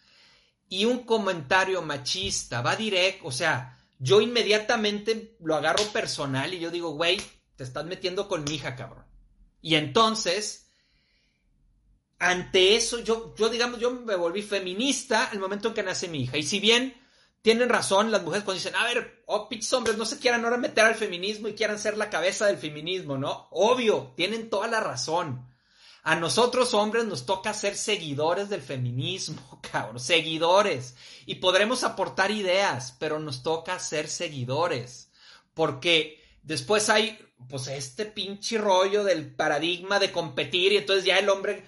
y 0.67 0.85
un 0.85 1.03
comentario 1.03 1.83
machista 1.83 2.63
va 2.63 2.75
directo, 2.75 3.27
o 3.27 3.31
sea, 3.31 3.77
yo 3.99 4.19
inmediatamente 4.19 5.37
lo 5.41 5.55
agarro 5.55 5.83
personal 5.93 6.51
y 6.51 6.59
yo 6.59 6.71
digo, 6.71 6.89
güey, 6.89 7.21
te 7.55 7.63
estás 7.63 7.85
metiendo 7.85 8.27
con 8.27 8.45
mi 8.45 8.55
hija, 8.55 8.75
cabrón. 8.75 9.05
Y 9.61 9.75
entonces, 9.75 10.68
ante 12.19 12.75
eso, 12.75 12.99
yo, 12.99 13.33
yo 13.37 13.49
digamos, 13.49 13.79
yo 13.79 13.91
me 13.91 14.15
volví 14.15 14.41
feminista 14.41 15.29
el 15.31 15.39
momento 15.39 15.69
en 15.69 15.73
que 15.73 15.83
nace 15.83 16.07
mi 16.07 16.23
hija. 16.23 16.37
Y 16.37 16.43
si 16.43 16.59
bien 16.59 16.93
tienen 17.41 17.69
razón 17.69 18.11
las 18.11 18.23
mujeres 18.23 18.43
cuando 18.43 18.61
dicen, 18.61 18.75
a 18.75 18.83
ver, 18.83 19.23
oh, 19.25 19.47
pichos 19.47 19.71
hombres, 19.73 19.97
no 19.97 20.05
se 20.05 20.19
quieran 20.19 20.43
ahora 20.43 20.57
meter 20.57 20.85
al 20.85 20.95
feminismo 20.95 21.47
y 21.47 21.53
quieran 21.53 21.79
ser 21.79 21.97
la 21.97 22.09
cabeza 22.09 22.45
del 22.47 22.57
feminismo, 22.57 23.17
¿no? 23.17 23.47
Obvio, 23.51 24.13
tienen 24.15 24.49
toda 24.49 24.67
la 24.67 24.81
razón. 24.81 25.47
A 26.03 26.15
nosotros 26.15 26.73
hombres 26.73 27.05
nos 27.05 27.25
toca 27.25 27.53
ser 27.53 27.75
seguidores 27.75 28.49
del 28.49 28.61
feminismo, 28.61 29.61
cabrón, 29.71 29.99
seguidores. 29.99 30.95
Y 31.25 31.35
podremos 31.35 31.83
aportar 31.83 32.31
ideas, 32.31 32.95
pero 32.99 33.19
nos 33.19 33.43
toca 33.43 33.79
ser 33.79 34.09
seguidores. 34.09 35.09
Porque 35.53 36.21
después 36.43 36.89
hay 36.89 37.17
pues 37.47 37.67
este 37.67 38.05
pinche 38.05 38.57
rollo 38.57 39.03
del 39.05 39.33
paradigma 39.33 39.99
de 39.99 40.11
competir 40.11 40.73
y 40.73 40.77
entonces 40.77 41.05
ya 41.05 41.17
el 41.17 41.29
hombre, 41.29 41.65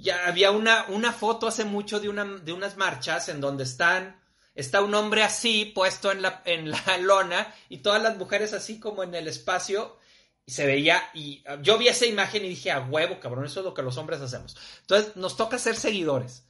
ya 0.00 0.26
había 0.26 0.50
una, 0.50 0.86
una 0.88 1.12
foto 1.12 1.46
hace 1.46 1.64
mucho 1.64 2.00
de, 2.00 2.08
una, 2.08 2.24
de 2.24 2.52
unas 2.52 2.76
marchas 2.76 3.28
en 3.28 3.40
donde 3.40 3.64
están, 3.64 4.20
está 4.54 4.80
un 4.80 4.94
hombre 4.94 5.22
así 5.22 5.66
puesto 5.66 6.10
en 6.12 6.22
la, 6.22 6.42
en 6.44 6.70
la 6.70 6.98
lona 7.00 7.54
y 7.68 7.78
todas 7.78 8.02
las 8.02 8.16
mujeres 8.16 8.52
así 8.52 8.80
como 8.80 9.02
en 9.02 9.14
el 9.14 9.28
espacio 9.28 9.98
y 10.46 10.52
se 10.52 10.66
veía 10.66 11.02
y 11.14 11.44
yo 11.62 11.78
vi 11.78 11.88
esa 11.88 12.06
imagen 12.06 12.44
y 12.44 12.50
dije, 12.50 12.70
a 12.70 12.80
huevo, 12.80 13.20
cabrón, 13.20 13.44
eso 13.44 13.60
es 13.60 13.64
lo 13.66 13.74
que 13.74 13.82
los 13.82 13.96
hombres 13.96 14.20
hacemos. 14.20 14.56
Entonces 14.80 15.16
nos 15.16 15.36
toca 15.36 15.58
ser 15.58 15.76
seguidores, 15.76 16.44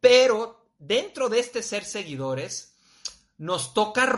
pero 0.00 0.66
dentro 0.78 1.28
de 1.28 1.38
este 1.38 1.62
ser 1.62 1.84
seguidores, 1.84 2.74
nos 3.36 3.74
toca 3.74 4.08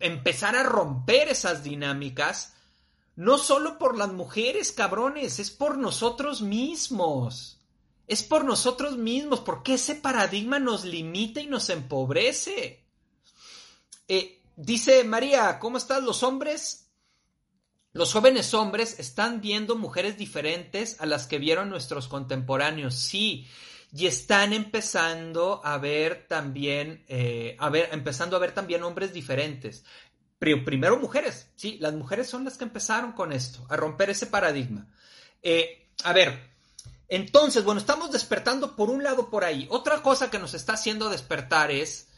empezar 0.00 0.56
a 0.56 0.62
romper 0.62 1.28
esas 1.28 1.64
dinámicas 1.64 2.54
no 3.16 3.38
solo 3.38 3.78
por 3.78 3.96
las 3.96 4.12
mujeres, 4.12 4.72
cabrones, 4.72 5.38
es 5.38 5.50
por 5.50 5.78
nosotros 5.78 6.42
mismos. 6.42 7.60
Es 8.06 8.22
por 8.22 8.44
nosotros 8.44 8.96
mismos, 8.96 9.40
porque 9.40 9.74
ese 9.74 9.94
paradigma 9.94 10.58
nos 10.58 10.84
limita 10.84 11.40
y 11.40 11.46
nos 11.46 11.70
empobrece. 11.70 12.84
Eh, 14.08 14.42
dice 14.56 15.04
María, 15.04 15.58
¿cómo 15.58 15.78
están 15.78 16.04
los 16.04 16.22
hombres? 16.22 16.90
Los 17.92 18.12
jóvenes 18.12 18.52
hombres 18.54 18.98
están 18.98 19.40
viendo 19.40 19.76
mujeres 19.76 20.18
diferentes 20.18 21.00
a 21.00 21.06
las 21.06 21.26
que 21.26 21.38
vieron 21.38 21.70
nuestros 21.70 22.08
contemporáneos, 22.08 22.94
sí, 22.94 23.46
y 23.92 24.06
están 24.06 24.52
empezando 24.52 25.60
a 25.64 25.78
ver 25.78 26.26
también, 26.28 27.04
eh, 27.06 27.56
a 27.60 27.70
ver, 27.70 27.88
empezando 27.92 28.36
a 28.36 28.40
ver 28.40 28.52
también 28.52 28.82
hombres 28.82 29.12
diferentes 29.12 29.84
primero 30.64 30.98
mujeres, 30.98 31.50
sí, 31.56 31.78
las 31.80 31.94
mujeres 31.94 32.28
son 32.28 32.44
las 32.44 32.58
que 32.58 32.64
empezaron 32.64 33.12
con 33.12 33.32
esto, 33.32 33.66
a 33.70 33.76
romper 33.76 34.10
ese 34.10 34.26
paradigma. 34.26 34.86
Eh, 35.42 35.88
a 36.04 36.12
ver, 36.12 36.53
entonces, 37.08 37.64
bueno, 37.64 37.80
estamos 37.80 38.10
despertando 38.10 38.76
por 38.76 38.90
un 38.90 39.02
lado 39.02 39.30
por 39.30 39.44
ahí. 39.44 39.66
Otra 39.70 40.02
cosa 40.02 40.30
que 40.30 40.38
nos 40.38 40.54
está 40.54 40.74
haciendo 40.74 41.10
despertar 41.10 41.70
es 41.70 42.08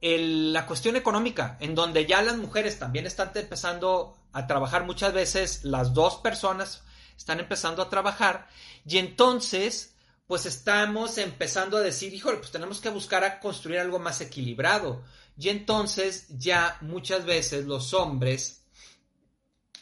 la 0.00 0.66
cuestión 0.66 0.96
económica, 0.96 1.56
en 1.60 1.74
donde 1.74 2.06
ya 2.06 2.22
las 2.22 2.36
mujeres 2.36 2.78
también 2.78 3.06
están 3.06 3.30
empezando 3.34 4.16
a 4.32 4.46
trabajar 4.46 4.84
muchas 4.84 5.12
veces, 5.12 5.64
las 5.64 5.94
dos 5.94 6.16
personas 6.16 6.82
están 7.16 7.38
empezando 7.38 7.82
a 7.82 7.88
trabajar, 7.88 8.48
y 8.84 8.98
entonces, 8.98 9.94
pues 10.26 10.44
estamos 10.46 11.18
empezando 11.18 11.76
a 11.76 11.82
decir, 11.82 12.12
híjole, 12.12 12.38
pues 12.38 12.50
tenemos 12.50 12.80
que 12.80 12.88
buscar 12.88 13.22
a 13.22 13.38
construir 13.38 13.78
algo 13.78 14.00
más 14.00 14.20
equilibrado. 14.20 15.04
Y 15.38 15.48
entonces 15.50 16.26
ya 16.30 16.76
muchas 16.80 17.24
veces 17.24 17.64
los 17.64 17.94
hombres 17.94 18.64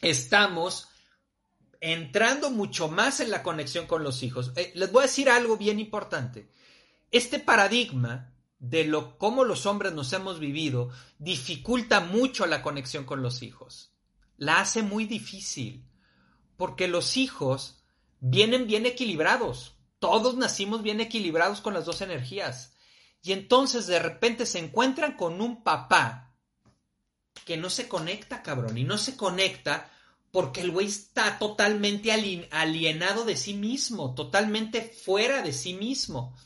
estamos 0.02 0.89
entrando 1.80 2.50
mucho 2.50 2.88
más 2.88 3.20
en 3.20 3.30
la 3.30 3.42
conexión 3.42 3.86
con 3.86 4.04
los 4.04 4.22
hijos. 4.22 4.52
Eh, 4.56 4.72
les 4.74 4.92
voy 4.92 5.00
a 5.00 5.06
decir 5.06 5.30
algo 5.30 5.56
bien 5.56 5.80
importante. 5.80 6.50
Este 7.10 7.38
paradigma 7.38 8.34
de 8.58 8.84
lo 8.84 9.16
cómo 9.16 9.44
los 9.44 9.64
hombres 9.64 9.94
nos 9.94 10.12
hemos 10.12 10.38
vivido 10.38 10.90
dificulta 11.18 12.00
mucho 12.00 12.46
la 12.46 12.62
conexión 12.62 13.04
con 13.04 13.22
los 13.22 13.42
hijos. 13.42 13.92
La 14.36 14.60
hace 14.60 14.82
muy 14.82 15.06
difícil 15.06 15.86
porque 16.56 16.88
los 16.88 17.16
hijos 17.16 17.82
vienen 18.20 18.66
bien 18.66 18.84
equilibrados. 18.84 19.76
Todos 19.98 20.36
nacimos 20.36 20.82
bien 20.82 21.00
equilibrados 21.00 21.62
con 21.62 21.74
las 21.74 21.86
dos 21.86 22.02
energías. 22.02 22.74
Y 23.22 23.32
entonces 23.32 23.86
de 23.86 23.98
repente 23.98 24.46
se 24.46 24.58
encuentran 24.58 25.16
con 25.16 25.40
un 25.40 25.62
papá 25.62 26.34
que 27.44 27.56
no 27.56 27.70
se 27.70 27.88
conecta, 27.88 28.42
cabrón, 28.42 28.76
y 28.78 28.84
no 28.84 28.98
se 28.98 29.16
conecta 29.16 29.90
porque 30.30 30.60
el 30.60 30.70
güey 30.70 30.86
está 30.86 31.38
totalmente 31.38 32.12
alienado 32.12 33.24
de 33.24 33.36
sí 33.36 33.54
mismo, 33.54 34.14
totalmente 34.14 34.82
fuera 34.82 35.42
de 35.42 35.52
sí 35.52 35.74
mismo. 35.74 36.36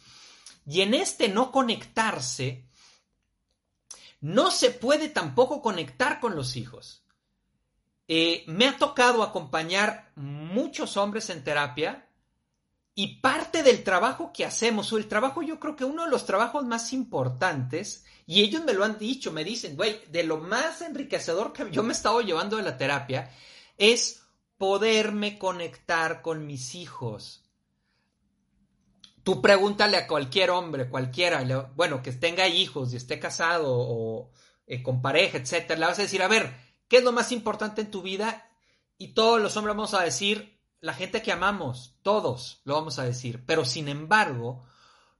Y 0.67 0.81
en 0.81 0.95
este 0.95 1.29
no 1.29 1.53
conectarse, 1.53 2.65
no 4.21 4.51
se 4.51 4.71
puede 4.71 5.09
tampoco 5.11 5.61
conectar 5.61 6.19
con 6.19 6.35
los 6.35 6.57
hijos. 6.57 7.05
Eh, 8.09 8.45
me 8.47 8.67
ha 8.67 8.79
tocado 8.79 9.23
acompañar 9.23 10.13
muchos 10.17 10.97
hombres 10.97 11.29
en 11.31 11.45
terapia 11.45 12.09
y 12.95 13.17
parte 13.17 13.63
del 13.63 13.83
trabajo 13.83 14.31
que 14.33 14.45
hacemos, 14.45 14.93
o 14.93 14.99
el 14.99 15.09
trabajo 15.09 15.43
yo 15.43 15.59
creo 15.59 15.75
que 15.75 15.85
uno 15.85 16.05
de 16.05 16.11
los 16.11 16.27
trabajos 16.27 16.65
más 16.65 16.93
importantes, 16.93 18.05
y 18.27 18.43
ellos 18.43 18.65
me 18.65 18.73
lo 18.73 18.85
han 18.85 18.99
dicho, 18.99 19.33
me 19.33 19.43
dicen, 19.43 19.77
güey, 19.77 20.01
de 20.11 20.23
lo 20.23 20.39
más 20.39 20.81
enriquecedor 20.81 21.53
que 21.53 21.71
yo 21.71 21.83
me 21.83 21.91
he 21.91 21.97
estado 21.97 22.21
llevando 22.21 22.57
de 22.57 22.63
la 22.63 22.79
terapia, 22.79 23.31
es 23.79 24.23
poderme 24.59 25.39
conectar 25.39 26.23
con 26.23 26.47
mis 26.47 26.75
hijos. 26.75 27.43
Tú 29.23 29.41
pregúntale 29.41 29.97
a 29.97 30.07
cualquier 30.07 30.51
hombre, 30.51 30.89
cualquiera, 30.89 31.43
bueno, 31.75 32.03
que 32.03 32.13
tenga 32.13 32.47
hijos 32.47 32.93
y 32.93 32.97
esté 32.97 33.19
casado 33.19 33.73
o 33.75 34.31
eh, 34.67 34.83
con 34.83 35.01
pareja, 35.01 35.39
etcétera, 35.39 35.81
le 35.81 35.87
vas 35.87 35.99
a 35.99 36.03
decir, 36.03 36.23
a 36.23 36.29
ver, 36.29 36.55
¿qué 36.89 36.99
es 36.99 37.05
lo 37.05 37.13
más 37.13 37.33
importante 37.33 37.81
en 37.81 37.91
tu 37.91 38.03
vida? 38.03 38.51
Y 38.99 39.09
todos 39.09 39.41
los 39.41 39.57
hombres 39.57 39.77
vamos 39.77 39.95
a 39.95 40.03
decir, 40.03 40.61
la 40.81 40.93
gente 40.93 41.23
que 41.23 41.33
amamos, 41.33 41.97
todos 42.03 42.61
lo 42.65 42.75
vamos 42.75 42.99
a 42.99 43.05
decir, 43.05 43.45
pero 43.47 43.65
sin 43.65 43.89
embargo, 43.89 44.65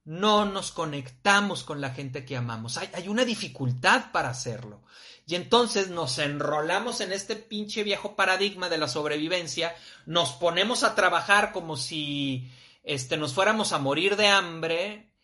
no 0.05 0.45
nos 0.45 0.71
conectamos 0.71 1.65
con 1.65 1.81
la 1.81 1.91
gente 1.91 2.25
que 2.25 2.37
amamos. 2.37 2.77
Hay, 2.77 3.09
una 3.09 3.25
dificultad 3.25 4.13
para 4.13 4.29
hacerlo. 4.29 4.83
Y 5.27 5.35
entonces 5.35 5.89
nos 5.89 6.19
enrolamos 6.19 7.01
en 7.01 7.13
este 7.13 7.37
pinche 7.37 7.83
viejo 7.83 8.15
paradigma 8.15 8.69
de 8.69 8.79
la 8.79 8.89
sobrevivencia, 8.89 9.75
nos 10.05 10.33
ponemos 10.33 10.85
a 10.85 10.95
trabajar 10.95 11.53
como 11.53 11.79
si 11.79 12.51
este, 12.83 13.17
nos 13.17 13.33
fuéramos 13.33 13.73
a 13.73 13.79
morir 13.79 14.17
de 14.17 14.27
hambre, 14.27 15.15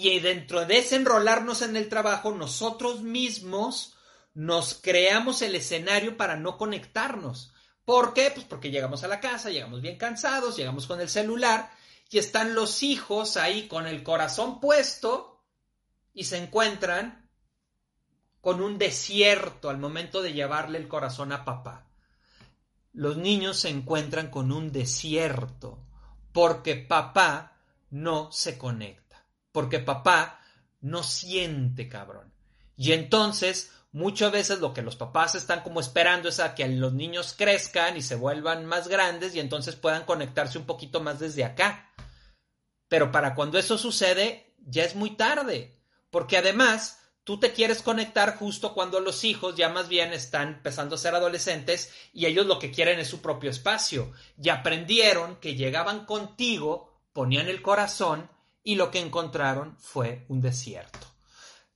y 0.00 0.20
dentro 0.20 0.64
de 0.64 0.78
ese 0.78 0.94
enrolarnos 0.94 1.60
en 1.62 1.76
el 1.76 1.88
trabajo, 1.88 2.30
nosotros 2.32 3.02
mismos 3.02 3.96
nos 4.32 4.74
creamos 4.74 5.42
el 5.42 5.56
escenario 5.56 6.16
para 6.16 6.36
no 6.36 6.56
conectarnos. 6.56 7.52
¿Por 7.84 8.14
qué? 8.14 8.30
Pues 8.32 8.46
porque 8.46 8.70
llegamos 8.70 9.02
a 9.02 9.08
la 9.08 9.18
casa, 9.18 9.50
llegamos 9.50 9.80
bien 9.80 9.98
cansados, 9.98 10.56
llegamos 10.56 10.86
con 10.86 11.00
el 11.00 11.08
celular 11.08 11.72
y 12.10 12.18
están 12.18 12.54
los 12.54 12.82
hijos 12.82 13.36
ahí 13.36 13.68
con 13.68 13.86
el 13.86 14.02
corazón 14.02 14.60
puesto 14.60 15.44
y 16.12 16.24
se 16.24 16.38
encuentran 16.38 17.30
con 18.40 18.62
un 18.62 18.78
desierto 18.78 19.68
al 19.68 19.78
momento 19.78 20.22
de 20.22 20.32
llevarle 20.32 20.78
el 20.78 20.88
corazón 20.88 21.32
a 21.32 21.44
papá. 21.44 21.86
Los 22.92 23.16
niños 23.16 23.58
se 23.58 23.68
encuentran 23.68 24.30
con 24.30 24.52
un 24.52 24.72
desierto 24.72 25.84
porque 26.32 26.76
papá 26.76 27.58
no 27.90 28.32
se 28.32 28.56
conecta, 28.56 29.26
porque 29.52 29.78
papá 29.78 30.40
no 30.80 31.02
siente 31.02 31.88
cabrón. 31.88 32.32
Y 32.76 32.92
entonces 32.92 33.72
Muchas 33.90 34.30
veces 34.30 34.60
lo 34.60 34.74
que 34.74 34.82
los 34.82 34.96
papás 34.96 35.34
están 35.34 35.62
como 35.62 35.80
esperando 35.80 36.28
es 36.28 36.40
a 36.40 36.54
que 36.54 36.68
los 36.68 36.92
niños 36.92 37.34
crezcan 37.36 37.96
y 37.96 38.02
se 38.02 38.16
vuelvan 38.16 38.66
más 38.66 38.86
grandes 38.86 39.34
y 39.34 39.40
entonces 39.40 39.76
puedan 39.76 40.04
conectarse 40.04 40.58
un 40.58 40.66
poquito 40.66 41.00
más 41.00 41.18
desde 41.18 41.44
acá. 41.44 41.87
Pero 42.88 43.12
para 43.12 43.34
cuando 43.34 43.58
eso 43.58 43.78
sucede, 43.78 44.54
ya 44.66 44.84
es 44.84 44.94
muy 44.94 45.10
tarde. 45.10 45.78
Porque 46.10 46.38
además, 46.38 47.00
tú 47.24 47.38
te 47.38 47.52
quieres 47.52 47.82
conectar 47.82 48.36
justo 48.36 48.72
cuando 48.72 49.00
los 49.00 49.24
hijos 49.24 49.54
ya 49.54 49.68
más 49.68 49.88
bien 49.88 50.12
están 50.12 50.48
empezando 50.48 50.94
a 50.94 50.98
ser 50.98 51.14
adolescentes 51.14 51.92
y 52.12 52.26
ellos 52.26 52.46
lo 52.46 52.58
que 52.58 52.70
quieren 52.70 52.98
es 52.98 53.08
su 53.08 53.20
propio 53.20 53.50
espacio. 53.50 54.12
Y 54.42 54.48
aprendieron 54.48 55.36
que 55.36 55.54
llegaban 55.54 56.06
contigo, 56.06 57.02
ponían 57.12 57.48
el 57.48 57.62
corazón 57.62 58.30
y 58.62 58.76
lo 58.76 58.90
que 58.90 59.00
encontraron 59.00 59.76
fue 59.78 60.24
un 60.28 60.40
desierto. 60.40 61.06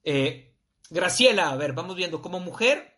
Eh, 0.05 0.55
Graciela, 0.91 1.51
a 1.51 1.57
ver, 1.57 1.73
vamos 1.73 1.97
viendo, 1.97 2.21
como 2.21 2.39
mujer, 2.39 2.92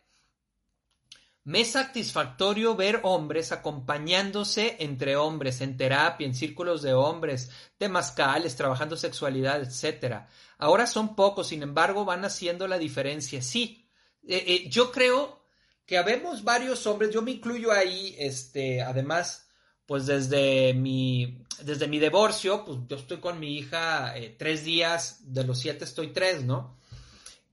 me 1.45 1.61
es 1.61 1.71
satisfactorio 1.71 2.75
ver 2.75 3.01
hombres 3.03 3.51
acompañándose 3.51 4.77
entre 4.79 5.15
hombres, 5.15 5.61
en 5.61 5.77
terapia, 5.77 6.25
en 6.25 6.33
círculos 6.33 6.81
de 6.81 6.93
hombres, 6.93 7.51
temascales, 7.77 8.55
trabajando 8.55 8.97
sexualidad, 8.97 9.61
etc. 9.61 10.23
Ahora 10.57 10.87
son 10.87 11.15
pocos, 11.15 11.47
sin 11.47 11.61
embargo, 11.61 12.03
van 12.03 12.25
haciendo 12.25 12.67
la 12.67 12.79
diferencia. 12.79 13.43
Sí, 13.43 13.87
eh, 14.27 14.43
eh, 14.47 14.69
yo 14.69 14.91
creo 14.91 15.39
que 15.85 15.99
habemos 15.99 16.43
varios 16.43 16.87
hombres, 16.87 17.11
yo 17.13 17.21
me 17.21 17.31
incluyo 17.31 17.71
ahí, 17.71 18.15
este, 18.17 18.81
además, 18.81 19.47
pues 19.85 20.07
desde 20.07 20.73
mi, 20.73 21.43
desde 21.61 21.87
mi 21.87 21.99
divorcio, 21.99 22.65
pues 22.65 22.79
yo 22.87 22.95
estoy 22.95 23.17
con 23.17 23.39
mi 23.39 23.55
hija 23.55 24.17
eh, 24.17 24.35
tres 24.35 24.65
días, 24.65 25.31
de 25.31 25.43
los 25.43 25.59
siete 25.59 25.85
estoy 25.85 26.07
tres, 26.07 26.43
¿no? 26.43 26.75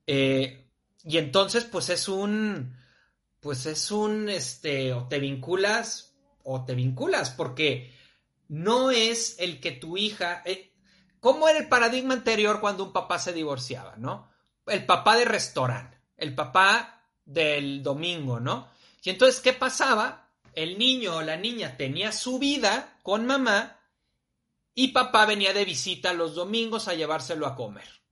Y 0.06 1.18
entonces, 1.18 1.64
pues 1.64 1.90
es 1.90 2.08
un, 2.08 2.74
pues 3.42 3.66
es 3.66 3.90
un, 3.90 4.28
este, 4.28 4.92
o 4.92 5.08
te 5.08 5.18
vinculas 5.18 6.14
o 6.44 6.64
te 6.64 6.76
vinculas, 6.76 7.30
porque 7.30 7.92
no 8.46 8.92
es 8.92 9.36
el 9.40 9.60
que 9.60 9.72
tu 9.72 9.96
hija, 9.96 10.42
eh, 10.44 10.72
¿cómo 11.18 11.48
era 11.48 11.58
el 11.58 11.68
paradigma 11.68 12.14
anterior 12.14 12.60
cuando 12.60 12.84
un 12.84 12.92
papá 12.92 13.18
se 13.18 13.32
divorciaba, 13.32 13.96
no? 13.96 14.30
El 14.64 14.86
papá 14.86 15.16
de 15.16 15.24
restaurante, 15.24 15.98
el 16.16 16.36
papá 16.36 17.04
del 17.24 17.82
domingo, 17.82 18.38
¿no? 18.38 18.70
Y 19.02 19.10
entonces, 19.10 19.40
¿qué 19.40 19.52
pasaba? 19.52 20.30
El 20.54 20.78
niño 20.78 21.16
o 21.16 21.22
la 21.22 21.36
niña 21.36 21.76
tenía 21.76 22.12
su 22.12 22.38
vida 22.38 22.96
con 23.02 23.26
mamá 23.26 23.80
y 24.72 24.88
papá 24.88 25.26
venía 25.26 25.52
de 25.52 25.64
visita 25.64 26.12
los 26.12 26.36
domingos 26.36 26.86
a 26.86 26.94
llevárselo 26.94 27.48
a 27.48 27.56
comer. 27.56 28.02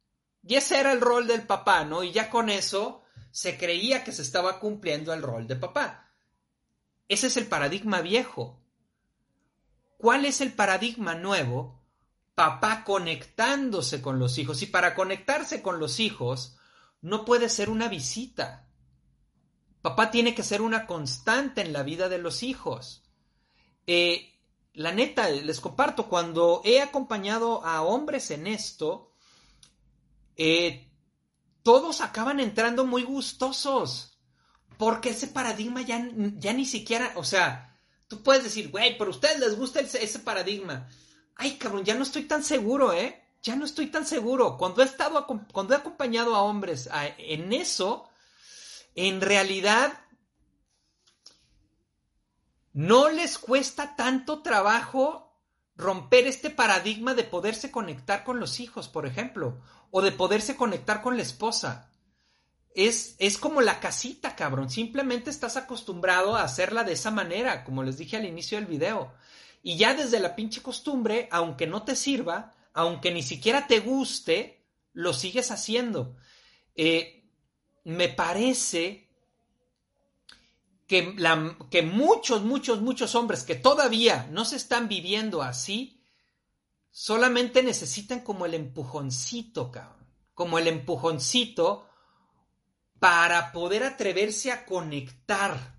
Y 0.43 0.57
ese 0.57 0.81
era 0.81 0.91
el 0.91 1.01
rol 1.01 1.29
del 1.29 1.47
papá, 1.47 1.85
¿no? 1.85 2.03
Y 2.03 2.11
ya 2.11 2.31
con 2.31 2.51
eso 2.51 3.00
se 3.31 3.57
creía 3.57 4.05
que 4.05 4.13
se 4.13 4.23
estaba 4.23 4.59
cumpliendo 4.59 5.13
el 5.13 5.23
rol 5.23 5.47
de 5.47 5.57
papá. 5.57 6.13
Ese 7.09 7.27
es 7.29 7.37
el 7.37 7.47
paradigma 7.47 8.01
viejo. 8.01 8.61
¿Cuál 9.99 10.25
es 10.25 10.41
el 10.41 10.53
paradigma 10.53 11.15
nuevo? 11.15 11.83
Papá 12.35 12.85
conectándose 12.85 14.01
con 14.01 14.19
los 14.19 14.39
hijos. 14.39 14.63
Y 14.63 14.67
para 14.67 14.95
conectarse 14.95 15.63
con 15.63 15.79
los 15.79 16.01
hijos 16.01 16.57
no 17.03 17.25
puede 17.25 17.49
ser 17.49 17.71
una 17.71 17.89
visita. 17.89 18.69
Papá 19.83 20.11
tiene 20.11 20.35
que 20.35 20.43
ser 20.43 20.63
una 20.63 20.87
constante 20.87 21.63
en 21.63 21.73
la 21.73 21.83
vida 21.83 22.09
de 22.09 22.19
los 22.19 22.43
hijos. 22.43 23.03
Eh, 23.87 24.39
la 24.75 24.93
neta, 24.93 25.29
les 25.29 25.61
comparto, 25.61 26.09
cuando 26.09 26.61
he 26.65 26.81
acompañado 26.81 27.65
a 27.65 27.83
hombres 27.83 28.31
en 28.31 28.47
esto, 28.47 29.13
eh, 30.37 30.90
todos 31.71 32.01
acaban 32.01 32.41
entrando 32.41 32.85
muy 32.85 33.05
gustosos. 33.05 34.19
Porque 34.77 35.11
ese 35.11 35.29
paradigma 35.29 35.83
ya, 35.83 36.05
ya 36.37 36.53
ni 36.53 36.67
siquiera, 36.67 37.13
o 37.15 37.23
sea, 37.23 37.79
tú 38.09 38.25
puedes 38.25 38.43
decir, 38.43 38.73
güey, 38.73 38.99
pero 38.99 39.13
a 39.13 39.15
ustedes 39.15 39.39
les 39.39 39.57
gusta 39.57 39.79
ese 39.79 40.19
paradigma. 40.19 40.89
Ay, 41.37 41.59
cabrón, 41.59 41.85
ya 41.85 41.95
no 41.95 42.03
estoy 42.03 42.25
tan 42.25 42.43
seguro, 42.43 42.93
¿eh? 42.93 43.23
Ya 43.41 43.55
no 43.55 43.65
estoy 43.65 43.87
tan 43.87 44.05
seguro. 44.05 44.57
Cuando 44.59 44.83
he 44.83 44.85
estado, 44.85 45.25
cuando 45.53 45.73
he 45.73 45.77
acompañado 45.77 46.35
a 46.35 46.43
hombres 46.43 46.89
en 47.19 47.53
eso, 47.53 48.09
en 48.97 49.21
realidad 49.21 49.93
no 52.73 53.11
les 53.11 53.39
cuesta 53.39 53.95
tanto 53.95 54.43
trabajo 54.43 55.41
romper 55.77 56.27
este 56.27 56.51
paradigma 56.51 57.15
de 57.15 57.23
poderse 57.23 57.71
conectar 57.71 58.25
con 58.25 58.41
los 58.41 58.59
hijos, 58.59 58.89
por 58.89 59.07
ejemplo, 59.07 59.61
o 59.91 60.03
de 60.03 60.13
poderse 60.13 60.57
conectar 60.57 61.03
con 61.03 61.17
la 61.17 61.23
esposa. 61.23 61.91
Es, 62.75 63.17
es 63.19 63.39
como 63.39 63.61
la 63.61 63.81
casita, 63.81 64.37
cabrón. 64.37 64.71
Simplemente 64.71 65.31
estás 65.31 65.57
acostumbrado 65.57 66.37
a 66.37 66.45
hacerla 66.45 66.85
de 66.85 66.93
esa 66.93 67.11
manera, 67.11 67.65
como 67.65 67.83
les 67.83 67.99
dije 67.99 68.17
al 68.17 68.27
inicio 68.27 68.59
del 68.59 68.67
video. 68.67 69.13
Y 69.63 69.77
ya 69.77 69.95
desde 69.95 70.21
la 70.21 70.37
pinche 70.37 70.63
costumbre, 70.63 71.29
aunque 71.31 71.67
no 71.67 71.83
te 71.83 71.97
sirva, 71.97 72.55
aunque 72.73 73.13
ni 73.13 73.23
siquiera 73.23 73.67
te 73.67 73.81
guste, 73.81 74.65
lo 74.93 75.13
sigues 75.13 75.51
haciendo. 75.51 76.17
Eh, 76.75 77.29
me 77.85 78.09
parece 78.09 79.09
que, 80.87 81.15
la, 81.17 81.57
que 81.71 81.83
muchos, 81.83 82.43
muchos, 82.43 82.81
muchos 82.81 83.15
hombres 83.15 83.45
que 83.45 83.55
todavía 83.55 84.29
no 84.31 84.45
se 84.45 84.57
están 84.57 84.89
viviendo 84.89 85.43
así, 85.43 86.00
solamente 86.91 87.63
necesitan 87.63 88.21
como 88.21 88.47
el 88.47 88.55
empujoncito, 88.55 89.71
cabrón, 89.71 90.07
como 90.35 90.59
el 90.59 90.69
empujoncito 90.69 91.87
para 92.99 93.53
poder 93.53 93.83
atreverse 93.83 94.53
a 94.53 94.67
conectar 94.67 95.79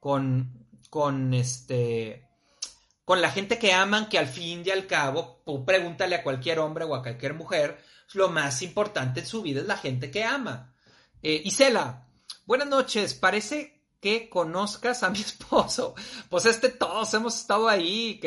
con, 0.00 0.66
con 0.88 1.34
este, 1.34 2.28
con 3.04 3.20
la 3.20 3.30
gente 3.30 3.58
que 3.58 3.72
aman, 3.72 4.08
que 4.08 4.18
al 4.18 4.26
fin 4.26 4.62
y 4.64 4.70
al 4.70 4.86
cabo, 4.86 5.42
pregúntale 5.66 6.16
a 6.16 6.22
cualquier 6.22 6.58
hombre 6.60 6.84
o 6.84 6.94
a 6.94 7.02
cualquier 7.02 7.34
mujer, 7.34 7.78
lo 8.14 8.28
más 8.28 8.62
importante 8.62 9.20
en 9.20 9.26
su 9.26 9.42
vida 9.42 9.60
es 9.60 9.66
la 9.66 9.76
gente 9.76 10.10
que 10.10 10.24
ama. 10.24 10.74
Eh, 11.22 11.42
Isela, 11.44 12.08
buenas 12.46 12.68
noches, 12.68 13.14
parece 13.14 13.71
que 14.02 14.28
conozcas 14.28 15.04
a 15.04 15.10
mi 15.10 15.20
esposo. 15.20 15.94
Pues 16.28 16.44
este 16.44 16.68
todos 16.68 17.14
hemos 17.14 17.38
estado 17.38 17.68
ahí. 17.68 18.20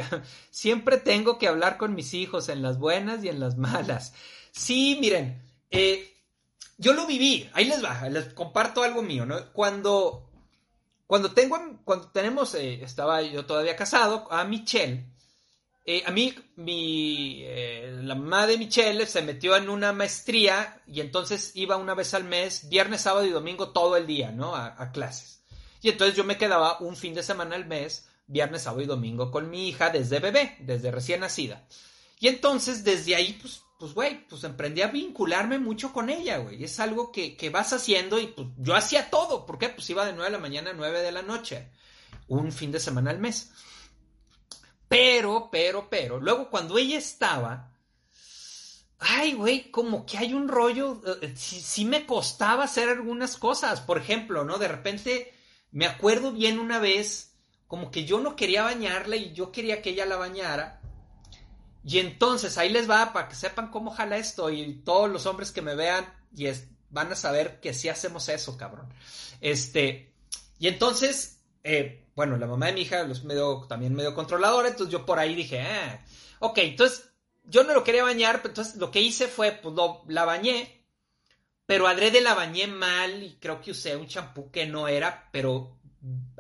Siempre 0.50 0.98
tengo 0.98 1.38
que 1.38 1.50
hablar 1.50 1.78
con 1.78 1.94
mis 1.94 2.16
hijos 2.16 2.50
en 2.50 2.64
las 2.64 2.80
buenas 2.80 3.24
y 3.24 3.28
en 3.28 3.40
las 3.40 3.58
malas. 3.58 4.14
Sí, 4.52 4.98
miren, 5.00 5.44
eh, 5.70 6.16
yo 6.78 6.94
lo 6.94 7.06
viví. 7.06 7.50
Ahí 7.54 7.66
les 7.66 7.84
va, 7.84 8.08
les 8.10 8.34
comparto 8.34 8.84
algo 8.84 9.02
mío, 9.02 9.26
¿no? 9.26 9.52
Cuando, 9.52 10.32
cuando 11.06 11.34
tengo, 11.34 11.58
cuando 11.84 12.08
tenemos, 12.08 12.56
eh, 12.56 12.82
estaba 12.82 13.22
yo 13.22 13.46
todavía 13.46 13.76
casado, 13.76 14.32
a 14.32 14.46
Michelle. 14.46 15.12
Eh, 15.84 16.04
a 16.06 16.12
mí, 16.12 16.34
mi, 16.56 17.44
la 18.02 18.16
mamá 18.16 18.48
de 18.48 18.58
Michelle 18.58 19.06
se 19.06 19.22
metió 19.22 19.56
en 19.58 19.70
una 19.70 19.92
maestría 19.92 20.82
y 20.88 21.02
entonces 21.02 21.52
iba 21.54 21.76
una 21.76 21.94
vez 21.94 22.14
al 22.14 22.24
mes, 22.24 22.70
viernes, 22.70 23.02
sábado 23.02 23.26
y 23.26 23.30
domingo 23.30 23.70
todo 23.70 23.98
el 23.98 24.08
día, 24.08 24.32
¿no? 24.32 24.56
a 24.56 24.92
clases. 24.92 25.36
Y 25.86 25.90
entonces 25.90 26.18
yo 26.18 26.24
me 26.24 26.40
quedaba 26.40 26.80
un 26.80 26.96
fin 26.96 27.14
de 27.14 27.22
semana 27.22 27.56
al 27.56 27.68
mes, 27.68 28.08
viernes, 28.26 28.64
sábado 28.64 28.82
y 28.82 28.88
domingo 28.88 29.30
con 29.30 29.52
mi 29.52 29.70
hija 29.70 29.92
desde 29.92 30.20
bebé, 30.20 30.56
desde 30.62 30.90
recién 30.90 31.20
nacida. 31.20 31.68
Y 32.20 32.28
entonces 32.28 32.84
desde 32.84 33.16
ahí, 33.16 33.38
pues, 33.40 33.62
pues, 33.78 33.94
güey, 33.94 34.28
pues 34.28 34.44
emprendí 34.46 34.82
a 34.82 34.88
vincularme 34.88 35.60
mucho 35.60 35.94
con 35.94 36.10
ella, 36.10 36.40
güey. 36.40 36.64
Es 36.64 36.80
algo 36.80 37.12
que, 37.12 37.38
vas 37.54 37.72
haciendo 37.72 38.18
y 38.18 38.26
pues 38.26 38.48
yo 38.58 38.74
hacía 38.74 39.12
todo. 39.12 39.46
¿Por 39.46 39.60
qué? 39.60 39.70
Pues 39.70 39.88
iba 39.92 40.04
de 40.08 40.14
9 40.14 40.26
de 40.26 40.32
la 40.32 40.42
mañana 40.42 40.72
a 40.72 40.74
9 40.74 41.02
de 41.02 41.12
la 41.12 41.22
noche. 41.22 41.70
Un 42.30 42.52
fin 42.52 42.72
de 42.72 42.80
semana 42.80 43.12
al 43.12 43.20
mes. 43.20 43.52
Pero, 44.88 45.50
pero, 45.52 45.88
pero, 45.88 46.20
luego 46.20 46.50
cuando 46.50 46.80
ella 46.80 46.98
estaba, 46.98 47.72
ay, 48.98 49.34
güey, 49.34 49.70
como 49.70 50.04
que 50.04 50.18
hay 50.18 50.34
un 50.34 50.48
rollo, 50.48 51.00
eh, 51.22 51.36
sí, 51.38 51.62
sí, 51.62 51.86
me 51.86 52.08
costaba 52.08 52.64
hacer 52.64 52.90
algunas 52.90 53.38
cosas, 53.38 53.82
por 53.82 54.00
ejemplo, 54.00 54.44
¿no? 54.44 54.58
De 54.58 54.68
repente 54.68 55.35
me 55.76 55.86
acuerdo 55.86 56.32
bien 56.32 56.58
una 56.58 56.80
vez, 56.80 57.36
como 57.68 57.92
que 57.92 58.06
yo 58.06 58.22
no 58.22 58.38
quería 58.38 58.64
bañarla 58.64 59.18
y 59.18 59.34
yo 59.34 59.52
quería 59.52 59.82
que 59.82 59.90
ella 59.90 60.06
la 60.06 60.16
bañara. 60.16 60.80
Y 61.84 62.00
entonces 62.00 62.58
ahí 62.58 62.70
les 62.70 62.90
va 62.90 63.12
para 63.12 63.28
que 63.28 63.36
sepan 63.36 63.72
cómo 63.72 63.92
jala 63.92 64.16
esto 64.16 64.50
y 64.50 64.76
todos 64.86 65.10
los 65.12 65.26
hombres 65.26 65.52
que 65.52 65.62
me 65.62 65.76
vean 65.76 66.06
y 66.34 66.48
van 66.90 67.12
a 67.12 67.16
saber 67.18 67.60
que 67.60 67.74
sí 67.74 67.90
hacemos 67.90 68.30
eso, 68.30 68.56
cabrón. 68.56 68.88
Este, 69.42 70.14
y 70.60 70.70
entonces, 70.70 71.42
eh, 71.66 72.08
bueno, 72.16 72.38
la 72.38 72.48
mamá 72.48 72.68
de 72.68 72.74
mi 72.74 72.84
hija 72.84 73.04
los 73.04 73.26
medio, 73.26 73.66
también 73.68 73.94
medio 73.94 74.16
controladora, 74.16 74.70
entonces 74.70 74.94
yo 74.94 75.06
por 75.06 75.20
ahí 75.20 75.36
dije, 75.36 75.60
ah, 75.60 76.06
ok, 76.40 76.58
entonces 76.60 77.10
yo 77.44 77.66
no 77.66 77.74
lo 77.74 77.84
quería 77.84 78.04
bañar, 78.04 78.38
pero 78.38 78.52
entonces 78.52 78.78
lo 78.78 78.92
que 78.92 79.02
hice 79.02 79.28
fue, 79.28 79.52
pues 79.52 79.76
la 80.08 80.24
bañé 80.24 80.85
pero 81.66 81.88
adrede 81.88 82.22
la 82.22 82.34
bañé 82.34 82.68
mal 82.68 83.24
y 83.24 83.38
creo 83.40 83.62
que 83.62 83.72
usé 83.72 83.96
un 83.96 84.08
champú 84.08 84.52
que 84.52 84.66
no 84.66 84.88
era, 84.88 85.30
pero 85.32 85.78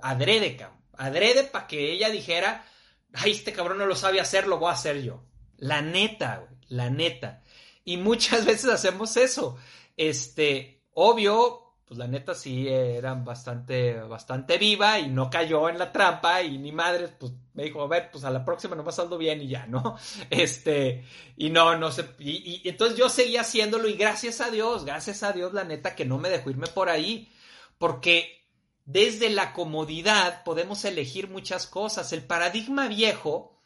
adrede, 0.01 0.55
cabrón. 0.55 0.82
Adrede 0.97 1.43
para 1.43 1.67
que 1.67 1.91
ella 1.91 2.09
dijera, 2.09 2.65
ay, 3.13 3.32
este 3.32 3.51
cabrón 3.51 3.78
no 3.78 3.86
lo 3.86 3.95
sabe 3.95 4.21
hacer, 4.21 4.47
lo 4.47 4.59
voy 4.59 4.69
a 4.69 4.73
hacer 4.73 5.01
yo. 5.01 5.23
La 5.57 5.82
neta, 5.82 6.47
la 6.67 6.89
neta. 6.89 7.43
Y 7.84 7.97
muchas 7.97 8.45
veces 8.45 8.69
hacemos 8.69 9.17
eso. 9.17 9.57
Este, 9.97 10.84
obvio, 10.93 11.64
pues 11.86 11.99
la 11.99 12.07
neta 12.07 12.33
sí 12.33 12.67
eran 12.67 13.23
bastante, 13.23 13.93
bastante 14.01 14.57
viva 14.57 14.99
y 14.99 15.07
no 15.07 15.29
cayó 15.29 15.69
en 15.69 15.77
la 15.77 15.91
trampa 15.91 16.41
y 16.41 16.57
ni 16.57 16.71
madre, 16.71 17.09
pues 17.09 17.31
me 17.53 17.63
dijo, 17.63 17.81
a 17.81 17.88
ver, 17.88 18.09
pues 18.11 18.23
a 18.23 18.31
la 18.31 18.43
próxima 18.43 18.75
nomás 18.75 18.95
saldo 18.95 19.17
bien 19.17 19.41
y 19.41 19.47
ya, 19.47 19.67
¿no? 19.67 19.95
Este, 20.29 21.05
y 21.38 21.51
no, 21.51 21.77
no 21.77 21.91
sé, 21.91 22.09
y, 22.19 22.61
y, 22.63 22.69
entonces 22.69 22.97
yo 22.97 23.07
seguía 23.07 23.41
haciéndolo 23.41 23.88
y 23.88 23.93
gracias 23.93 24.41
a 24.41 24.49
Dios, 24.49 24.83
gracias 24.83 25.21
a 25.21 25.31
Dios 25.31 25.53
la 25.53 25.63
neta 25.63 25.95
que 25.95 26.05
no 26.05 26.17
me 26.17 26.29
dejó 26.29 26.49
irme 26.49 26.67
por 26.67 26.89
ahí, 26.89 27.31
porque 27.77 28.47
desde 28.86 29.29
la 29.29 29.53
comodidad 29.53 30.43
podemos 30.43 30.86
elegir 30.86 31.29
muchas 31.29 31.67
cosas. 31.67 32.13
El 32.13 32.23
paradigma 32.23 32.88
viejo 32.88 33.59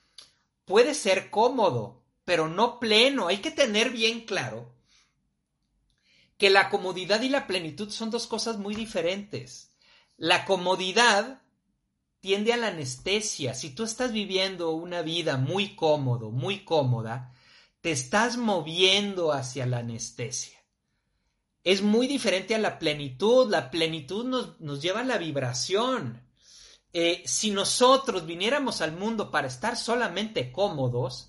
puede 0.66 0.94
ser 0.94 1.30
cómodo, 1.30 2.04
pero 2.26 2.48
no 2.48 2.80
pleno. 2.80 3.28
Hay 3.28 3.38
que 3.38 3.52
tener 3.52 3.92
bien 3.92 4.22
claro 4.22 4.79
que 6.40 6.50
la 6.50 6.70
comodidad 6.70 7.22
y 7.22 7.30
la 7.30 7.46
plenitud 7.46 7.92
son 7.92 8.10
dos 8.10 8.26
cosas 8.26 8.58
muy 8.58 8.74
diferentes. 8.74 9.76
La 10.16 10.46
comodidad 10.46 11.42
tiende 12.22 12.54
a 12.54 12.58
la 12.58 12.68
anestesia. 12.68 13.54
Si 13.54 13.76
tú 13.76 13.84
estás 13.84 14.14
viviendo 14.14 14.72
una 14.72 15.02
vida 15.02 15.36
muy 15.36 15.76
cómodo, 15.76 16.32
muy 16.32 16.64
cómoda, 16.64 17.34
te 17.82 17.92
estás 17.92 18.38
moviendo 18.38 19.34
hacia 19.34 19.66
la 19.66 19.80
anestesia. 19.80 20.58
Es 21.66 21.82
muy 21.82 22.08
diferente 22.08 22.56
a 22.56 22.60
la 22.60 22.80
plenitud. 22.80 23.50
La 23.50 23.70
plenitud 23.70 24.26
nos, 24.60 24.82
lleva 24.82 25.02
a 25.02 25.06
la 25.06 25.18
vibración. 25.18 26.24
Eh, 26.94 27.22
si 27.26 27.52
nosotros 27.52 28.26
viniéramos 28.26 28.80
al 28.80 28.94
mundo 28.94 29.30
para 29.30 29.48
estar 29.48 29.76
solamente 29.76 30.54
cómodos, 30.54 31.29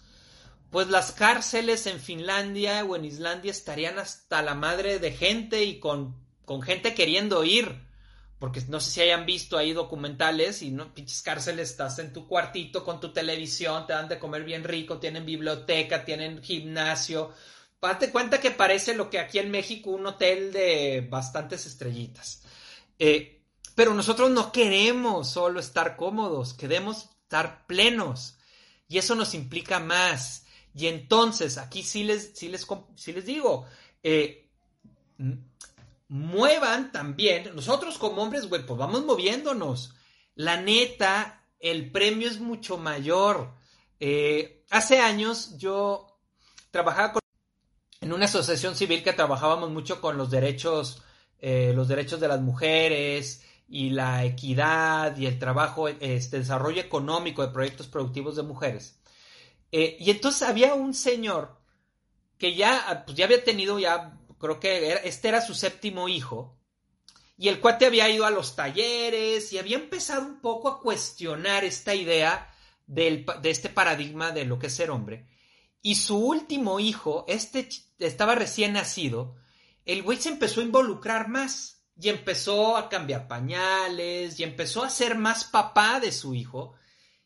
pues 0.71 0.89
las 0.89 1.13
cárceles 1.13 1.87
en 1.87 2.01
Finlandia 2.01 2.85
o 2.85 2.95
en 2.97 3.05
Islandia 3.05 3.51
estarían 3.51 3.99
hasta 3.99 4.41
la 4.43 4.55
madre 4.55 4.99
de 4.99 5.13
gente 5.13 5.65
y 5.65 5.81
con, 5.81 6.17
con 6.45 6.63
gente 6.63 6.95
queriendo 6.95 7.45
ir. 7.45 7.89
Porque 8.39 8.63
no 8.69 8.81
sé 8.81 8.91
si 8.91 9.01
hayan 9.03 9.27
visto 9.27 9.59
ahí 9.59 9.75
documentales 9.75 10.63
y 10.63 10.71
no, 10.71 10.95
pinches 10.95 11.21
cárceles, 11.21 11.71
estás 11.71 11.99
en 11.99 12.13
tu 12.13 12.27
cuartito 12.27 12.85
con 12.85 12.99
tu 12.99 13.13
televisión, 13.13 13.87
te 13.87 13.93
dan 13.93 14.09
de 14.09 14.19
comer 14.19 14.45
bien 14.45 14.65
rico, 14.65 14.99
tienen 14.99 15.27
biblioteca, 15.27 16.07
tienen 16.07 16.43
gimnasio. 16.43 17.35
Date 17.83 18.11
cuenta 18.11 18.41
que 18.41 18.51
parece 18.51 18.95
lo 18.95 19.11
que 19.11 19.19
aquí 19.19 19.39
en 19.39 19.51
México 19.51 19.91
un 19.91 20.07
hotel 20.07 20.53
de 20.53 21.07
bastantes 21.11 21.67
estrellitas. 21.67 22.43
Eh, 22.99 23.43
pero 23.75 23.93
nosotros 23.93 24.31
no 24.31 24.53
queremos 24.53 25.31
solo 25.31 25.61
estar 25.61 25.97
cómodos, 25.97 26.55
queremos 26.55 27.11
estar 27.25 27.67
plenos. 27.67 28.39
Y 28.89 28.99
eso 28.99 29.15
nos 29.15 29.35
implica 29.35 29.81
más. 29.81 30.47
Y 30.75 30.87
entonces, 30.87 31.59
aquí 31.59 31.83
sí 31.83 32.05
les, 32.05 32.33
sí 32.35 32.49
les, 32.49 32.67
les 33.07 33.27
digo, 33.27 33.67
eh, 34.03 34.49
muevan 36.09 36.93
también, 36.93 37.55
nosotros 37.55 37.99
como 37.99 38.23
hombres, 38.23 38.49
güey, 38.49 38.65
pues 38.65 38.79
vamos 38.79 39.05
moviéndonos. 39.05 39.95
La 40.35 40.61
neta, 40.61 41.45
el 41.59 41.91
premio 41.91 42.29
es 42.29 42.41
mucho 42.41 42.79
mayor. 42.79 43.53
Eh, 43.99 44.65
hace 44.71 45.01
años 45.01 45.57
yo 45.59 46.19
trabajaba 46.71 47.21
en 48.01 48.13
una 48.13 48.25
asociación 48.25 48.75
civil 48.75 49.03
que 49.03 49.13
trabajábamos 49.13 49.71
mucho 49.71 50.01
con 50.01 50.17
los 50.17 50.31
derechos, 50.31 51.03
eh, 51.39 51.73
los 51.75 51.89
derechos 51.89 52.21
de 52.21 52.29
las 52.29 52.41
mujeres 52.41 53.45
y 53.69 53.91
la 53.91 54.25
equidad 54.25 55.17
y 55.17 55.27
el 55.27 55.39
trabajo, 55.39 55.89
este 55.89 56.39
desarrollo 56.39 56.81
económico 56.81 57.43
de 57.43 57.53
proyectos 57.53 57.89
productivos 57.89 58.37
de 58.37 58.43
mujeres. 58.43 59.00
Eh, 59.73 59.97
y 60.01 60.11
entonces 60.11 60.43
había 60.43 60.75
un 60.75 60.95
señor 60.95 61.61
que 62.39 62.55
ya, 62.55 63.05
pues 63.07 63.17
ya 63.17 63.27
había 63.27 63.45
tenido 63.45 63.79
ya, 63.79 64.19
creo 64.39 64.59
que 64.59 65.01
este 65.05 65.29
era 65.29 65.41
su 65.41 65.55
séptimo 65.55 66.09
hijo, 66.09 66.59
y 67.37 67.49
el 67.49 67.61
cuate 67.61 67.87
había 67.87 68.09
ido 68.11 68.27
a 68.27 68.31
los 68.31 68.55
talleres 68.55 69.51
y 69.53 69.59
había 69.59 69.77
empezado 69.77 70.27
un 70.27 70.41
poco 70.41 70.69
a 70.69 70.81
cuestionar 70.81 71.65
esta 71.65 71.95
idea 71.95 72.55
de 72.87 73.25
este 73.45 73.71
paradigma 73.71 74.31
de 74.31 74.45
lo 74.45 74.59
que 74.59 74.67
es 74.67 74.75
ser 74.75 74.91
hombre. 74.91 75.27
Y 75.81 75.95
su 75.95 76.19
último 76.19 76.81
hijo, 76.81 77.25
este 77.29 77.67
estaba 77.99 78.35
recién 78.35 78.75
nacido, 78.75 79.37
el 79.87 80.03
güey 80.03 80.19
se 80.19 80.29
empezó 80.29 80.61
a 80.61 80.65
involucrar 80.65 81.29
más 81.29 81.83
y 81.99 82.11
empezó 82.11 82.77
a 82.77 82.89
cambiar 82.89 83.27
pañales 83.27 84.39
y 84.39 84.43
empezó 84.43 84.85
a 84.85 84.91
ser 84.91 85.17
más 85.17 85.45
papá 85.45 86.01
de 86.01 86.13
su 86.13 86.35
hijo. 86.35 86.75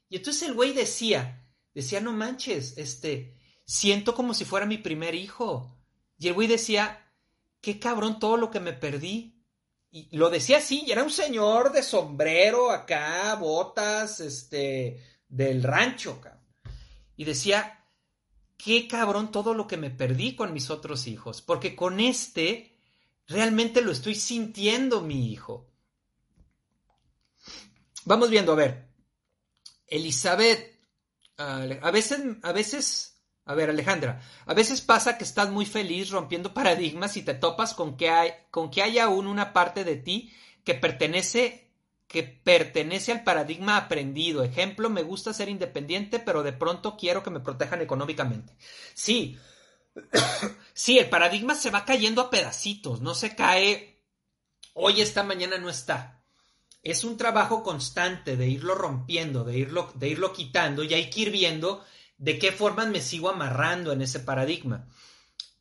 Y 0.09 0.17
entonces 0.17 0.49
el 0.49 0.55
güey 0.55 0.73
decía, 0.73 1.44
decía, 1.75 2.01
no 2.01 2.13
manches, 2.13 2.79
este, 2.79 3.37
siento 3.65 4.15
como 4.15 4.35
si 4.35 4.45
fuera 4.45 4.67
mi 4.67 4.79
primer 4.79 5.15
hijo. 5.15 5.77
Y 6.19 6.29
el 6.29 6.35
güey 6.35 6.49
decía, 6.49 7.13
qué 7.61 7.79
cabrón 7.79 8.19
todo 8.19 8.37
lo 8.37 8.51
que 8.51 8.61
me 8.61 8.73
perdí. 8.73 9.43
Y 9.91 10.17
lo 10.17 10.31
decía 10.31 10.59
así, 10.59 10.85
y 10.87 10.93
era 10.93 11.03
un 11.03 11.11
señor 11.11 11.73
de 11.73 11.83
sombrero 11.83 12.71
acá, 12.71 13.35
botas, 13.37 14.21
este, 14.21 15.03
del 15.29 15.63
rancho, 15.63 16.21
cabrón. 16.21 16.43
Y 17.17 17.25
decía, 17.25 17.85
qué 18.57 18.89
cabrón 18.89 19.31
todo 19.31 19.55
lo 19.55 19.67
que 19.67 19.77
me 19.77 19.91
perdí 19.91 20.35
con 20.35 20.53
mis 20.53 20.71
otros 20.71 21.07
hijos, 21.07 21.43
porque 21.43 21.77
con 21.77 22.01
este 22.01 22.77
realmente 23.27 23.83
lo 23.83 23.93
estoy 23.93 24.15
sintiendo 24.15 25.01
mi 25.01 25.33
hijo. 25.33 25.71
Vamos 28.05 28.31
viendo, 28.31 28.53
a 28.53 28.57
ver, 28.57 28.89
Elizabeth 29.87 30.74
a 31.37 31.91
veces, 31.91 32.21
a 32.43 32.53
veces, 32.53 33.23
a 33.45 33.55
ver, 33.55 33.71
Alejandra, 33.71 34.21
a 34.47 34.55
veces 34.55 34.81
pasa 34.81 35.19
que 35.19 35.25
estás 35.25 35.51
muy 35.51 35.67
feliz 35.67 36.11
rompiendo 36.11 36.55
paradigmas 36.55 37.17
y 37.17 37.23
te 37.23 37.35
topas 37.35 37.75
con 37.75 37.97
que 37.97 38.11
hay, 38.11 38.31
con 38.51 38.71
que 38.71 38.83
hay 38.83 38.99
aún 38.99 39.27
una 39.27 39.53
parte 39.53 39.85
de 39.85 39.97
ti 39.97 40.33
que 40.65 40.75
pertenece, 40.75 41.71
que 42.07 42.23
pertenece 42.23 43.13
al 43.13 43.25
paradigma 43.25 43.77
aprendido. 43.77 44.45
Ejemplo, 44.45 44.91
me 44.91 45.03
gusta 45.03 45.35
ser 45.35 45.49
independiente, 45.49 46.19
pero 46.19 46.43
de 46.43 46.53
pronto 46.53 46.97
quiero 46.97 47.23
que 47.23 47.31
me 47.31 47.41
protejan 47.41 47.83
económicamente. 47.83 48.57
Sí, 48.95 49.39
sí, 50.73 50.99
el 50.99 51.09
paradigma 51.09 51.55
se 51.55 51.71
va 51.71 51.85
cayendo 51.85 52.23
a 52.23 52.31
pedacitos, 52.31 53.01
no 53.01 53.15
se 53.15 53.35
cae 53.35 53.95
hoy 54.75 55.01
esta 55.01 55.23
mañana 55.23 55.57
no 55.59 55.71
está 55.71 56.14
es 56.85 57.03
un 57.03 57.17
trabajo 57.17 57.63
constante 57.63 58.37
de 58.37 58.47
irlo 58.47 58.75
rompiendo, 58.75 59.43
de 59.43 59.59
irlo, 59.59 59.91
de 59.95 60.09
irlo 60.09 60.35
quitando 60.35 60.85
y 60.85 60.93
hay 60.93 61.09
que 61.09 61.23
ir 61.23 61.31
viendo 61.31 61.83
de 62.19 62.39
qué 62.39 62.53
formas 62.53 62.89
me 62.89 63.01
sigo 63.01 63.31
amarrando 63.31 63.91
en 63.91 64.03
ese 64.03 64.21
paradigma. 64.21 64.87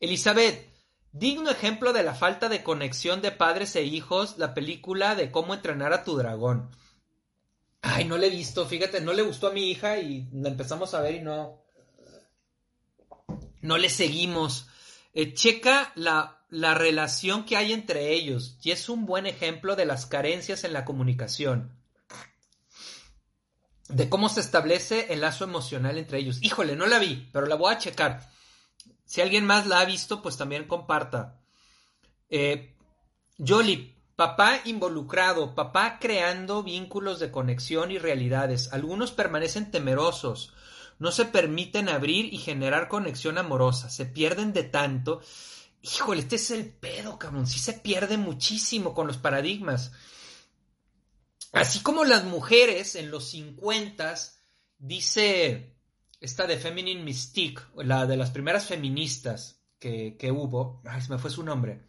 Elizabeth, 0.01 0.69
digno 1.13 1.49
ejemplo 1.49 1.93
de 1.93 2.03
la 2.03 2.13
falta 2.13 2.49
de 2.49 2.61
conexión 2.61 3.21
de 3.21 3.31
padres 3.31 3.75
e 3.77 3.83
hijos, 3.83 4.37
la 4.37 4.53
película 4.53 5.15
de 5.15 5.31
cómo 5.31 5.53
entrenar 5.53 5.93
a 5.93 6.03
tu 6.03 6.17
dragón. 6.17 6.69
Ay, 7.81 8.03
no 8.03 8.17
le 8.17 8.27
he 8.27 8.29
visto, 8.29 8.65
fíjate, 8.65 8.99
no 8.99 9.13
le 9.13 9.21
gustó 9.21 9.47
a 9.47 9.53
mi 9.53 9.71
hija 9.71 9.97
y 9.99 10.27
la 10.33 10.49
empezamos 10.49 10.93
a 10.93 11.01
ver 11.01 11.15
y 11.15 11.21
no. 11.21 11.63
No 13.61 13.77
le 13.77 13.89
seguimos. 13.89 14.67
Eh, 15.13 15.33
checa 15.33 15.93
la 15.95 16.42
la 16.53 16.75
relación 16.75 17.45
que 17.45 17.57
hay 17.57 17.73
entre 17.73 18.13
ellos 18.13 18.59
y 18.61 18.69
es 18.69 18.87
un 18.87 19.07
buen 19.07 19.25
ejemplo 19.25 19.75
de 19.75 19.85
las 19.85 20.05
carencias 20.05 20.63
en 20.63 20.71
la 20.71 20.85
comunicación, 20.85 21.75
de 23.89 24.07
cómo 24.07 24.29
se 24.29 24.41
establece 24.41 25.11
el 25.11 25.21
lazo 25.21 25.45
emocional 25.45 25.97
entre 25.97 26.19
ellos. 26.19 26.37
Híjole, 26.43 26.75
no 26.75 26.85
la 26.85 26.99
vi, 26.99 27.27
pero 27.33 27.47
la 27.47 27.55
voy 27.55 27.73
a 27.73 27.79
checar. 27.79 28.29
Si 29.03 29.19
alguien 29.19 29.47
más 29.47 29.65
la 29.65 29.79
ha 29.79 29.85
visto, 29.85 30.21
pues 30.21 30.37
también 30.37 30.67
comparta. 30.67 31.41
Eh, 32.29 32.75
Jolie, 33.39 33.95
papá 34.15 34.59
involucrado, 34.65 35.55
papá 35.55 35.97
creando 35.99 36.61
vínculos 36.61 37.19
de 37.19 37.31
conexión 37.31 37.89
y 37.89 37.97
realidades. 37.97 38.71
Algunos 38.73 39.11
permanecen 39.11 39.71
temerosos, 39.71 40.53
no 40.99 41.11
se 41.11 41.25
permiten 41.25 41.89
abrir 41.89 42.31
y 42.31 42.37
generar 42.37 42.89
conexión 42.89 43.39
amorosa, 43.39 43.89
se 43.89 44.05
pierden 44.05 44.53
de 44.53 44.63
tanto 44.65 45.21
Híjole, 45.85 46.21
este 46.21 46.37
es 46.37 46.49
el 46.51 46.65
pedo, 46.65 47.19
cabrón. 47.19 47.45
Sí 47.45 47.59
se 47.59 47.73
pierde 47.73 48.15
muchísimo 48.15 48.93
con 48.93 49.05
los 49.05 49.17
paradigmas. 49.17 49.91
Así 51.51 51.81
como 51.81 52.05
las 52.05 52.23
mujeres 52.23 52.95
en 52.95 53.11
los 53.11 53.29
50 53.31 54.15
dice 54.77 55.75
esta 56.21 56.47
de 56.47 56.57
Feminine 56.57 57.03
Mystique, 57.03 57.61
la 57.75 58.05
de 58.05 58.15
las 58.15 58.31
primeras 58.31 58.65
feministas 58.65 59.61
que, 59.77 60.15
que 60.17 60.31
hubo, 60.31 60.81
ay, 60.85 61.01
se 61.01 61.11
me 61.11 61.19
fue 61.19 61.29
su 61.29 61.43
nombre. 61.43 61.85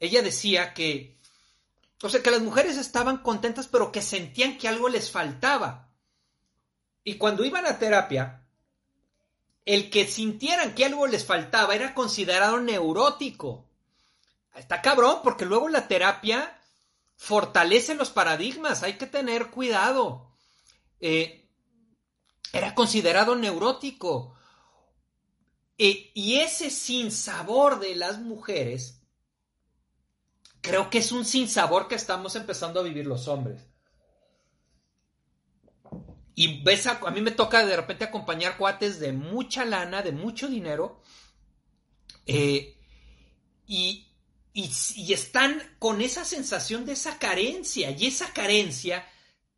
Ella 0.00 0.20
decía 0.20 0.74
que, 0.74 1.20
o 2.02 2.08
sea, 2.08 2.24
que 2.24 2.32
las 2.32 2.42
mujeres 2.42 2.76
estaban 2.76 3.18
contentas, 3.18 3.68
pero 3.68 3.92
que 3.92 4.02
sentían 4.02 4.58
que 4.58 4.66
algo 4.66 4.88
les 4.88 5.12
faltaba. 5.12 5.94
Y 7.04 7.14
cuando 7.18 7.44
iban 7.44 7.66
a 7.66 7.78
terapia, 7.78 8.45
el 9.66 9.90
que 9.90 10.06
sintieran 10.06 10.74
que 10.74 10.84
algo 10.84 11.06
les 11.06 11.26
faltaba 11.26 11.74
era 11.74 11.92
considerado 11.92 12.60
neurótico. 12.60 13.68
Está 14.54 14.80
cabrón, 14.80 15.18
porque 15.22 15.44
luego 15.44 15.68
la 15.68 15.88
terapia 15.88 16.58
fortalece 17.16 17.94
los 17.94 18.10
paradigmas, 18.10 18.82
hay 18.82 18.94
que 18.94 19.06
tener 19.06 19.50
cuidado. 19.50 20.30
Eh, 21.00 21.50
era 22.52 22.74
considerado 22.74 23.34
neurótico. 23.34 24.34
Eh, 25.78 26.10
y 26.14 26.36
ese 26.36 26.70
sinsabor 26.70 27.80
de 27.80 27.96
las 27.96 28.20
mujeres 28.20 29.02
creo 30.62 30.88
que 30.88 30.98
es 30.98 31.12
un 31.12 31.24
sinsabor 31.24 31.86
que 31.88 31.96
estamos 31.96 32.34
empezando 32.36 32.80
a 32.80 32.84
vivir 32.84 33.06
los 33.06 33.28
hombres. 33.28 33.66
Y 36.38 36.62
ves, 36.62 36.86
a, 36.86 37.00
a, 37.04 37.10
mí 37.10 37.22
me 37.22 37.30
toca 37.30 37.64
de 37.64 37.74
repente 37.74 38.04
acompañar 38.04 38.58
cuates 38.58 39.00
de 39.00 39.12
mucha 39.12 39.64
lana, 39.64 40.02
de 40.02 40.12
mucho 40.12 40.48
dinero, 40.48 41.00
eh, 42.26 42.76
y, 43.66 44.06
y, 44.52 44.70
y 44.96 45.12
están 45.14 45.62
con 45.78 46.02
esa 46.02 46.26
sensación 46.26 46.84
de 46.84 46.92
esa 46.92 47.18
carencia, 47.18 47.90
y 47.90 48.06
esa 48.06 48.34
carencia 48.34 49.06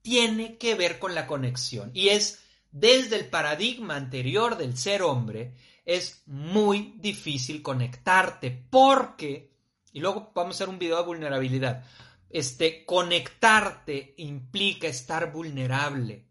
tiene 0.03 0.57
que 0.57 0.77
ver 0.77 1.01
con 1.01 1.17
la 1.17 1.27
conexión, 1.27 1.91
y 1.95 2.11
es 2.11 2.45
desde 2.71 3.17
el 3.17 3.27
paradigma 3.27 3.97
anterior 3.97 4.57
del 4.57 4.79
ser 4.79 5.03
hombre, 5.03 5.55
es 5.85 6.23
muy 6.27 6.95
difícil 6.99 7.61
conectarte, 7.61 8.53
porque, 8.53 9.51
y 9.93 9.99
luego 9.99 10.31
vamos 10.33 10.55
a 10.55 10.57
hacer 10.59 10.69
un 10.69 10.79
video 10.79 10.99
de 10.99 11.07
vulnerabilidad, 11.07 11.85
este, 12.31 12.85
conectarte 12.85 14.15
implica 14.19 14.87
estar 14.87 15.33
vulnerable. 15.33 16.28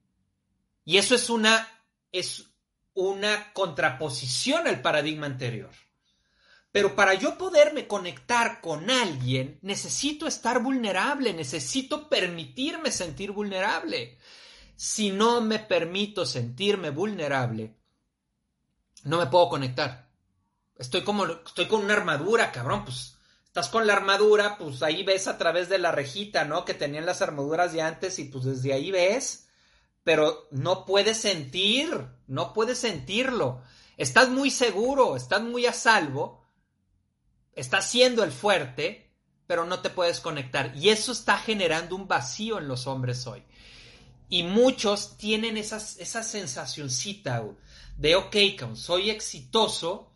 Y 0.88 0.98
eso 0.98 1.16
es 1.16 1.30
una, 1.30 1.68
es 2.14 2.46
una 2.94 3.52
contraposición 3.52 4.68
al 4.68 4.82
paradigma 4.82 5.26
anterior. 5.26 5.70
Pero 6.72 6.96
para 6.96 7.14
yo 7.14 7.38
poderme 7.38 7.88
conectar 7.88 8.62
con 8.62 8.90
alguien, 8.90 9.60
necesito 9.64 10.28
estar 10.28 10.64
vulnerable, 10.64 11.34
necesito 11.34 12.08
permitirme 12.08 12.90
sentir 12.90 13.34
vulnerable. 13.34 14.18
Si 14.78 15.12
no 15.12 15.42
me 15.42 15.60
permito 15.60 16.26
sentirme 16.26 16.92
vulnerable, 16.92 17.76
no 19.04 19.18
me 19.18 19.28
puedo 19.28 19.50
conectar. 19.50 20.10
Estoy 20.78 21.04
como, 21.04 21.26
estoy 21.26 21.68
con 21.68 21.84
una 21.84 21.96
armadura, 21.96 22.50
cabrón, 22.54 22.86
pues 22.86 23.18
estás 23.44 23.68
con 23.68 23.86
la 23.86 23.92
armadura, 23.92 24.58
pues 24.58 24.82
ahí 24.84 25.04
ves 25.04 25.28
a 25.28 25.38
través 25.38 25.68
de 25.68 25.80
la 25.80 25.92
rejita, 25.92 26.46
¿no? 26.46 26.64
Que 26.64 26.74
tenían 26.74 27.06
las 27.06 27.22
armaduras 27.22 27.74
de 27.74 27.82
antes 27.82 28.20
y 28.20 28.24
pues 28.24 28.46
desde 28.46 28.72
ahí 28.72 28.90
ves 28.90 29.47
pero 30.08 30.48
no 30.52 30.86
puedes 30.86 31.18
sentir, 31.18 31.90
no 32.28 32.54
puedes 32.54 32.78
sentirlo. 32.78 33.62
Estás 33.98 34.30
muy 34.30 34.52
seguro, 34.52 35.18
estás 35.18 35.42
muy 35.42 35.66
a 35.66 35.74
salvo, 35.74 36.48
estás 37.52 37.90
siendo 37.90 38.24
el 38.24 38.32
fuerte, 38.32 39.14
pero 39.48 39.66
no 39.66 39.82
te 39.82 39.90
puedes 39.90 40.22
conectar. 40.22 40.74
Y 40.78 40.92
eso 40.92 41.12
está 41.12 41.38
generando 41.38 41.94
un 41.94 42.08
vacío 42.08 42.58
en 42.58 42.70
los 42.70 42.88
hombres 42.88 43.28
hoy. 43.28 43.44
Y 44.30 44.44
muchos 44.44 45.18
tienen 45.18 45.58
esa 45.58 45.82
sensacioncita 46.24 47.44
de, 47.98 48.16
ok, 48.16 48.38
soy 48.76 49.10
exitoso, 49.10 50.14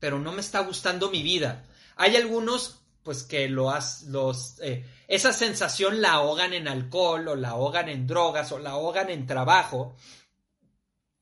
pero 0.00 0.18
no 0.18 0.32
me 0.32 0.42
está 0.42 0.60
gustando 0.60 1.10
mi 1.10 1.22
vida. 1.22 1.64
Hay 1.96 2.14
algunos 2.16 2.81
pues 3.02 3.24
que 3.24 3.48
lo 3.48 3.70
has, 3.70 4.02
los, 4.04 4.60
eh, 4.60 4.86
esa 5.08 5.32
sensación 5.32 6.00
la 6.00 6.12
ahogan 6.12 6.52
en 6.52 6.68
alcohol 6.68 7.28
o 7.28 7.36
la 7.36 7.50
ahogan 7.50 7.88
en 7.88 8.06
drogas 8.06 8.52
o 8.52 8.58
la 8.58 8.70
ahogan 8.70 9.10
en 9.10 9.26
trabajo 9.26 9.96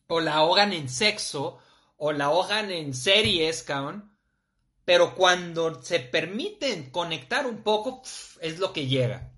o 0.07 0.21
la 0.21 0.35
ahogan 0.35 0.73
en 0.73 0.89
sexo 0.89 1.59
o 1.97 2.13
la 2.13 2.27
ahogan 2.27 2.71
en 2.71 2.95
series, 2.95 3.63
cabrón. 3.63 4.17
Pero 4.85 5.15
cuando 5.15 5.83
se 5.83 6.01
permiten 6.01 6.91
conectar 6.91 7.47
un 7.47 7.63
poco, 7.63 8.03
es 8.41 8.59
lo 8.59 8.73
que 8.73 8.87
llega. 8.87 9.33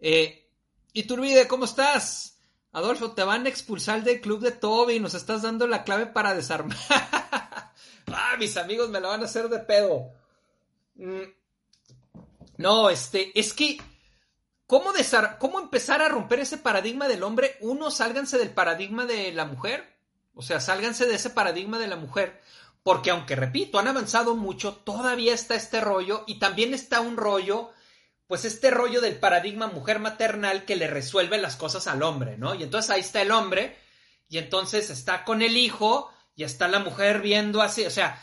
Eh, 0.00 0.48
Iturbide, 0.92 1.46
¿cómo 1.46 1.64
estás? 1.64 2.38
Adolfo, 2.72 3.12
te 3.12 3.24
van 3.24 3.46
a 3.46 3.48
expulsar 3.48 4.02
del 4.02 4.20
club 4.20 4.40
de 4.40 4.52
Toby. 4.52 5.00
Nos 5.00 5.14
estás 5.14 5.42
dando 5.42 5.66
la 5.66 5.84
clave 5.84 6.06
para 6.06 6.34
desarmar. 6.34 6.78
ah, 6.90 8.36
mis 8.38 8.56
amigos 8.56 8.88
me 8.88 9.00
la 9.00 9.08
van 9.08 9.22
a 9.22 9.26
hacer 9.26 9.48
de 9.48 9.58
pedo. 9.58 10.12
Mm, 10.94 11.22
no, 12.58 12.90
este, 12.90 13.38
es 13.38 13.54
que, 13.54 13.80
¿cómo, 14.66 14.90
¿cómo 15.38 15.60
empezar 15.60 16.02
a 16.02 16.08
romper 16.08 16.40
ese 16.40 16.58
paradigma 16.58 17.06
del 17.08 17.22
hombre? 17.22 17.56
Uno, 17.60 17.90
sálganse 17.90 18.36
del 18.36 18.50
paradigma 18.50 19.06
de 19.06 19.32
la 19.32 19.44
mujer. 19.44 19.96
O 20.34 20.42
sea, 20.42 20.60
sálganse 20.60 21.06
de 21.06 21.14
ese 21.14 21.30
paradigma 21.30 21.78
de 21.78 21.86
la 21.86 21.96
mujer. 21.96 22.42
Porque 22.82 23.10
aunque, 23.10 23.36
repito, 23.36 23.78
han 23.78 23.86
avanzado 23.86 24.34
mucho, 24.34 24.74
todavía 24.74 25.34
está 25.34 25.54
este 25.54 25.80
rollo 25.80 26.24
y 26.26 26.40
también 26.40 26.74
está 26.74 27.00
un 27.00 27.16
rollo, 27.16 27.70
pues 28.26 28.44
este 28.44 28.70
rollo 28.70 29.00
del 29.00 29.20
paradigma 29.20 29.68
mujer 29.68 30.00
maternal 30.00 30.64
que 30.64 30.74
le 30.74 30.88
resuelve 30.88 31.38
las 31.38 31.54
cosas 31.54 31.86
al 31.86 32.02
hombre, 32.02 32.38
¿no? 32.38 32.56
Y 32.56 32.64
entonces 32.64 32.90
ahí 32.90 33.00
está 33.00 33.22
el 33.22 33.30
hombre 33.30 33.76
y 34.28 34.38
entonces 34.38 34.90
está 34.90 35.24
con 35.24 35.42
el 35.42 35.56
hijo 35.56 36.10
y 36.34 36.42
está 36.42 36.66
la 36.66 36.80
mujer 36.80 37.20
viendo 37.20 37.62
así, 37.62 37.84
o 37.86 37.90
sea, 37.90 38.20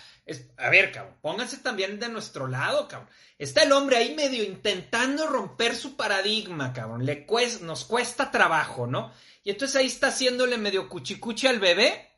a 0.58 0.70
ver, 0.70 0.92
cabrón, 0.92 1.16
pónganse 1.22 1.58
también 1.58 2.00
de 2.00 2.10
nuestro 2.10 2.48
lado, 2.48 2.88
cabrón. 2.88 3.10
Está 3.38 3.64
el 3.64 3.72
hombre 3.72 3.98
ahí 3.98 4.16
medio 4.16 4.44
intentando 4.44 5.28
romper 5.28 5.76
su 5.76 5.96
paradigma, 5.96 6.74
cabrón. 6.74 7.06
Le 7.06 7.28
nos 7.62 7.86
cuesta 7.86 8.32
trabajo, 8.32 8.88
¿no? 8.88 9.14
Y 9.44 9.52
entonces 9.52 9.76
ahí 9.76 9.86
está 9.86 10.08
haciéndole 10.08 10.58
medio 10.58 10.90
cuchicuchi 10.90 11.48
al 11.48 11.60
bebé. 11.60 12.12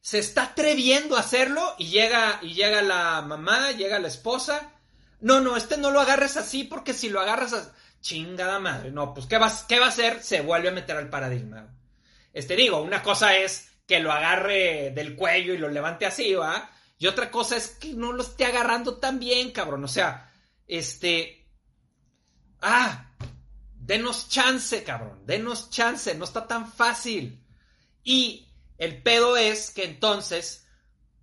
Se 0.00 0.18
está 0.18 0.44
atreviendo 0.44 1.16
a 1.16 1.20
hacerlo 1.20 1.74
y 1.78 1.86
llega, 1.86 2.38
y 2.42 2.52
llega 2.54 2.82
la 2.82 3.22
mamá, 3.22 3.72
llega 3.72 3.98
la 3.98 4.08
esposa. 4.08 4.72
No, 5.20 5.40
no, 5.40 5.56
este 5.56 5.78
no 5.78 5.90
lo 5.90 6.00
agarres 6.00 6.36
así 6.36 6.64
porque 6.64 6.92
si 6.92 7.08
lo 7.08 7.20
agarras 7.20 7.54
así, 7.54 7.70
chingada 8.02 8.58
madre. 8.60 8.90
No, 8.90 9.14
pues 9.14 9.26
¿qué 9.26 9.38
va, 9.38 9.50
¿qué 9.66 9.80
va 9.80 9.86
a 9.86 9.88
hacer? 9.88 10.22
Se 10.22 10.42
vuelve 10.42 10.68
a 10.68 10.72
meter 10.72 10.96
al 10.96 11.08
paradigma. 11.08 11.74
Este 12.34 12.54
digo, 12.54 12.82
una 12.82 13.02
cosa 13.02 13.36
es 13.36 13.70
que 13.86 14.00
lo 14.00 14.12
agarre 14.12 14.90
del 14.90 15.16
cuello 15.16 15.54
y 15.54 15.58
lo 15.58 15.68
levante 15.68 16.06
así, 16.06 16.34
¿va? 16.34 16.70
Y 16.98 17.06
otra 17.06 17.30
cosa 17.30 17.56
es 17.56 17.68
que 17.68 17.92
no 17.92 18.12
lo 18.12 18.22
esté 18.22 18.44
agarrando 18.46 18.96
tan 18.98 19.18
bien, 19.18 19.52
cabrón. 19.52 19.84
O 19.84 19.88
sea, 19.88 20.32
este. 20.66 21.46
Ah, 22.60 23.12
denos 23.74 24.28
chance, 24.28 24.82
cabrón. 24.82 25.24
Denos 25.26 25.70
chance. 25.70 26.14
No 26.14 26.24
está 26.24 26.46
tan 26.46 26.70
fácil. 26.70 27.44
Y 28.02 28.48
el 28.78 29.02
pedo 29.02 29.36
es 29.36 29.70
que 29.70 29.84
entonces, 29.84 30.66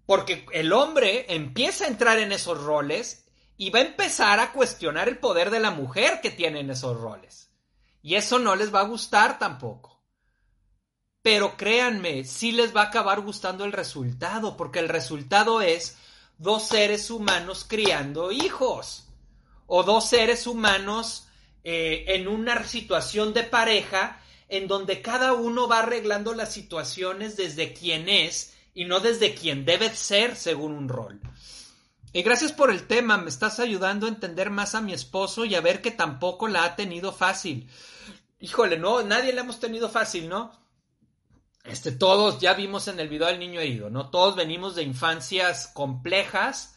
porque 0.05 0.45
el 0.53 0.74
hombre 0.74 1.26
empieza 1.34 1.86
a 1.86 1.89
entrar 1.89 2.20
en 2.20 2.32
esos 2.32 2.61
roles 2.61 3.26
y 3.57 3.70
va 3.70 3.80
a 3.80 3.84
empezar 3.84 4.39
a 4.39 4.51
cuestionar 4.51 5.07
el 5.07 5.20
poder 5.20 5.49
de 5.49 5.59
la 5.59 5.72
mujer 5.72 6.22
que 6.22 6.32
tiene 6.32 6.59
en 6.59 6.70
esos 6.70 6.99
roles. 6.99 7.51
Y 8.01 8.16
eso 8.16 8.38
no 8.38 8.55
les 8.55 8.74
va 8.74 8.82
a 8.82 8.88
gustar 8.88 9.39
tampoco. 9.39 9.93
Pero 11.24 11.58
créanme, 11.58 12.26
sí 12.26 12.52
les 12.52 12.76
va 12.76 12.82
a 12.82 12.86
acabar 12.86 13.22
gustando 13.22 13.66
el 13.66 13.72
resultado, 13.72 14.56
porque 14.56 14.80
el 14.80 14.90
resultado 14.90 15.62
es 15.62 15.98
dos 16.38 16.68
seres 16.68 17.10
humanos 17.10 17.66
criando 17.68 18.32
hijos 18.32 19.08
o 19.66 19.84
dos 19.84 20.10
seres 20.10 20.46
humanos 20.46 21.28
eh, 21.64 22.04
en 22.10 22.28
una 22.28 22.64
situación 22.66 23.34
de 23.34 23.44
pareja 23.44 24.20
en 24.50 24.68
donde 24.68 25.02
cada 25.02 25.34
uno 25.34 25.68
va 25.68 25.80
arreglando 25.80 26.34
las 26.34 26.52
situaciones 26.52 27.38
desde 27.38 27.74
quien 27.74 28.10
es 28.10 28.54
y 28.74 28.84
no 28.84 29.00
desde 29.00 29.34
quien 29.34 29.64
debe 29.64 29.96
ser 29.96 30.36
según 30.36 30.74
un 30.74 30.90
rol. 30.90 31.22
Y 32.12 32.22
gracias 32.22 32.52
por 32.52 32.70
el 32.70 32.86
tema, 32.86 33.18
me 33.18 33.30
estás 33.30 33.60
ayudando 33.60 34.06
a 34.06 34.10
entender 34.10 34.50
más 34.50 34.76
a 34.76 34.82
mi 34.82 34.94
esposo 34.94 35.46
y 35.46 35.56
a 35.56 35.62
ver 35.62 35.82
que 35.82 35.90
tampoco 35.90 36.48
la 36.48 36.66
ha 36.66 36.76
tenido 36.76 37.14
fácil. 37.14 37.68
Híjole, 38.40 38.78
no, 38.78 39.02
nadie 39.02 39.32
la 39.32 39.42
hemos 39.42 39.60
tenido 39.60 39.90
fácil, 39.90 40.28
¿no? 40.28 40.62
Este, 41.64 41.91
todos 41.91 42.39
ya 42.39 42.53
vimos 42.53 42.88
en 42.88 42.99
el 42.99 43.07
video 43.07 43.28
del 43.28 43.39
niño 43.39 43.61
herido, 43.61 43.89
¿no? 43.89 44.09
Todos 44.09 44.36
venimos 44.36 44.76
de 44.76 44.84
infancias 44.84 45.68
complejas 45.68 46.76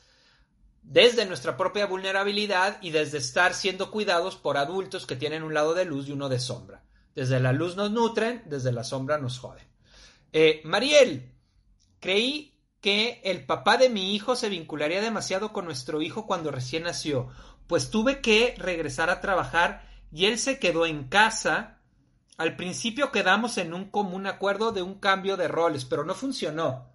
desde 0.82 1.26
nuestra 1.26 1.57
propia 1.57 1.87
vulnerabilidad 1.87 2.78
y 2.80 2.91
desde 2.91 3.18
estar 3.18 3.55
siendo 3.55 3.91
cuidados 3.91 4.37
por 4.37 4.57
adultos 4.57 5.05
que 5.05 5.16
tienen 5.16 5.43
un 5.43 5.55
lado 5.55 5.74
de 5.74 5.84
luz 5.84 6.09
y 6.09 6.12
uno 6.12 6.28
de 6.28 6.39
sombra. 6.39 6.84
Desde 7.14 7.41
la 7.41 7.53
luz 7.53 7.76
nos 7.76 7.91
nutren, 7.91 8.43
desde 8.47 8.70
la 8.70 8.84
sombra 8.84 9.18
nos 9.18 9.39
joden. 9.39 9.66
Eh, 10.32 10.61
Mariel, 10.64 11.32
creí 11.99 12.55
que 12.80 13.20
el 13.24 13.45
papá 13.45 13.78
de 13.78 13.89
mi 13.89 14.14
hijo 14.14 14.37
se 14.37 14.49
vincularía 14.49 15.01
demasiado 15.01 15.53
con 15.53 15.64
nuestro 15.64 16.03
hijo 16.03 16.26
cuando 16.26 16.53
recién 16.53 16.84
nació, 16.84 17.28
pues 17.66 17.91
tuve 17.91 18.20
que 18.20 18.55
regresar 18.57 19.11
a 19.11 19.20
trabajar 19.20 19.89
y 20.12 20.26
él 20.26 20.39
se 20.39 20.61
quedó 20.61 20.87
en 20.87 21.09
casa 21.09 21.76
al 22.37 22.57
principio 22.57 23.11
quedamos 23.11 23.59
en 23.59 23.72
un 23.72 23.91
común 23.91 24.26
acuerdo 24.26 24.72
de 24.72 24.82
un 24.82 24.95
cambio 24.95 25.37
de 25.37 25.49
roles, 25.49 25.84
pero 25.84 26.05
no 26.05 26.14
funcionó. 26.14 26.87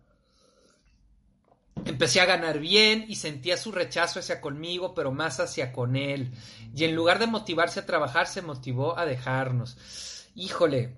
Empecé 1.86 2.22
a 2.22 2.26
ganar 2.26 2.60
bien 2.60 3.06
y 3.08 3.16
sentía 3.16 3.58
su 3.58 3.72
rechazo 3.72 4.20
hacia 4.20 4.40
conmigo, 4.40 4.94
pero 4.94 5.12
más 5.12 5.40
hacia 5.40 5.74
con 5.74 5.96
él. 5.96 6.32
Y 6.76 6.84
en 6.84 6.96
lugar 6.96 7.18
de 7.18 7.28
motivarse 7.28 7.80
a 7.80 7.86
trabajar, 7.86 8.28
se 8.28 8.44
motivó 8.44 8.98
a 9.00 9.06
dejarnos. 9.06 10.30
Híjole, 10.36 10.96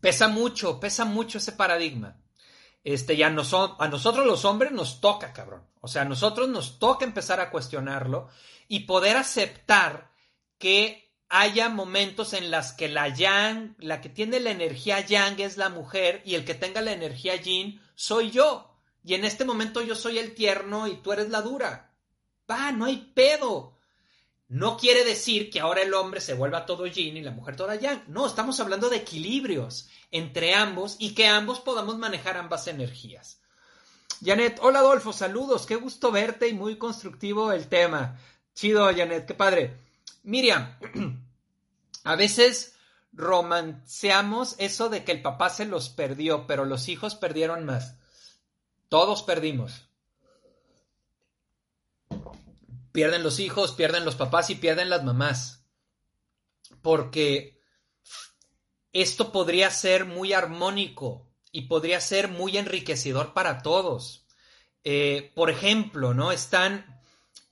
pesa 0.00 0.26
mucho, 0.26 0.80
pesa 0.80 1.04
mucho 1.04 1.38
ese 1.38 1.52
paradigma. 1.52 2.16
Este, 2.82 3.16
ya 3.16 3.30
no 3.30 3.42
a 3.78 3.88
nosotros 3.88 4.26
los 4.26 4.44
hombres 4.44 4.72
nos 4.72 5.00
toca, 5.00 5.32
cabrón. 5.32 5.62
O 5.80 5.88
sea, 5.88 6.02
a 6.02 6.06
nosotros 6.06 6.48
nos 6.48 6.78
toca 6.80 7.04
empezar 7.04 7.40
a 7.40 7.50
cuestionarlo 7.50 8.28
y 8.68 8.80
poder 8.80 9.16
aceptar 9.16 10.10
que 10.58 11.05
haya 11.28 11.68
momentos 11.68 12.32
en 12.32 12.50
las 12.50 12.72
que 12.72 12.88
la 12.88 13.08
yang, 13.08 13.74
la 13.78 14.00
que 14.00 14.08
tiene 14.08 14.40
la 14.40 14.50
energía 14.50 15.00
yang 15.00 15.40
es 15.40 15.56
la 15.56 15.68
mujer 15.68 16.22
y 16.24 16.34
el 16.34 16.44
que 16.44 16.54
tenga 16.54 16.80
la 16.80 16.92
energía 16.92 17.36
yin 17.36 17.80
soy 17.94 18.30
yo. 18.30 18.72
Y 19.02 19.14
en 19.14 19.24
este 19.24 19.44
momento 19.44 19.82
yo 19.82 19.94
soy 19.94 20.18
el 20.18 20.34
tierno 20.34 20.86
y 20.86 20.96
tú 20.96 21.12
eres 21.12 21.28
la 21.30 21.42
dura. 21.42 21.92
Va, 22.50 22.72
no 22.72 22.84
hay 22.84 23.12
pedo. 23.14 23.76
No 24.48 24.76
quiere 24.76 25.04
decir 25.04 25.50
que 25.50 25.58
ahora 25.58 25.82
el 25.82 25.94
hombre 25.94 26.20
se 26.20 26.34
vuelva 26.34 26.66
todo 26.66 26.86
yin 26.86 27.16
y 27.16 27.22
la 27.22 27.32
mujer 27.32 27.56
toda 27.56 27.74
yang. 27.74 28.04
No, 28.06 28.26
estamos 28.26 28.60
hablando 28.60 28.88
de 28.88 28.98
equilibrios 28.98 29.88
entre 30.12 30.54
ambos 30.54 30.96
y 30.98 31.14
que 31.14 31.26
ambos 31.26 31.60
podamos 31.60 31.98
manejar 31.98 32.36
ambas 32.36 32.68
energías. 32.68 33.40
Janet, 34.24 34.58
hola 34.62 34.78
Adolfo, 34.78 35.12
saludos, 35.12 35.66
qué 35.66 35.76
gusto 35.76 36.10
verte 36.10 36.48
y 36.48 36.54
muy 36.54 36.78
constructivo 36.78 37.52
el 37.52 37.66
tema. 37.66 38.18
Chido, 38.54 38.86
Janet, 38.94 39.26
qué 39.26 39.34
padre. 39.34 39.85
Miriam, 40.26 40.76
a 42.04 42.16
veces 42.16 42.74
romanceamos 43.12 44.56
eso 44.58 44.88
de 44.88 45.04
que 45.04 45.12
el 45.12 45.22
papá 45.22 45.50
se 45.50 45.66
los 45.66 45.88
perdió, 45.88 46.48
pero 46.48 46.64
los 46.64 46.88
hijos 46.88 47.14
perdieron 47.14 47.64
más. 47.64 47.94
Todos 48.88 49.22
perdimos. 49.22 49.88
Pierden 52.90 53.22
los 53.22 53.38
hijos, 53.38 53.72
pierden 53.72 54.04
los 54.04 54.16
papás 54.16 54.50
y 54.50 54.56
pierden 54.56 54.90
las 54.90 55.04
mamás. 55.04 55.64
Porque 56.82 57.60
esto 58.92 59.30
podría 59.30 59.70
ser 59.70 60.06
muy 60.06 60.32
armónico 60.32 61.30
y 61.52 61.62
podría 61.62 62.00
ser 62.00 62.26
muy 62.26 62.58
enriquecedor 62.58 63.32
para 63.32 63.62
todos. 63.62 64.26
Eh, 64.82 65.30
por 65.36 65.50
ejemplo, 65.50 66.14
¿no? 66.14 66.32
Están 66.32 67.00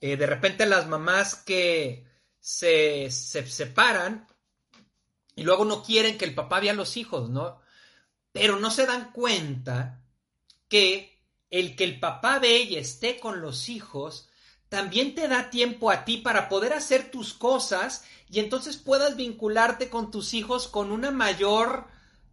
eh, 0.01 0.17
de 0.17 0.25
repente 0.25 0.65
las 0.65 0.87
mamás 0.87 1.35
que 1.35 2.04
se, 2.45 3.09
se 3.09 3.47
separan 3.47 4.27
y 5.35 5.41
luego 5.41 5.65
no 5.65 5.81
quieren 5.81 6.15
que 6.15 6.25
el 6.25 6.35
papá 6.35 6.59
vea 6.59 6.73
a 6.73 6.75
los 6.75 6.95
hijos, 6.95 7.27
¿no? 7.31 7.59
Pero 8.31 8.59
no 8.59 8.69
se 8.69 8.85
dan 8.85 9.11
cuenta 9.13 10.03
que 10.69 11.19
el 11.49 11.75
que 11.75 11.85
el 11.85 11.99
papá 11.99 12.37
ve 12.37 12.59
y 12.61 12.75
esté 12.75 13.19
con 13.19 13.41
los 13.41 13.67
hijos 13.67 14.29
también 14.69 15.15
te 15.15 15.27
da 15.27 15.49
tiempo 15.49 15.89
a 15.89 16.05
ti 16.05 16.17
para 16.17 16.47
poder 16.47 16.73
hacer 16.73 17.09
tus 17.09 17.33
cosas 17.33 18.05
y 18.29 18.39
entonces 18.39 18.77
puedas 18.77 19.15
vincularte 19.15 19.89
con 19.89 20.11
tus 20.11 20.35
hijos 20.35 20.67
con 20.67 20.91
una 20.91 21.09
mayor 21.09 21.87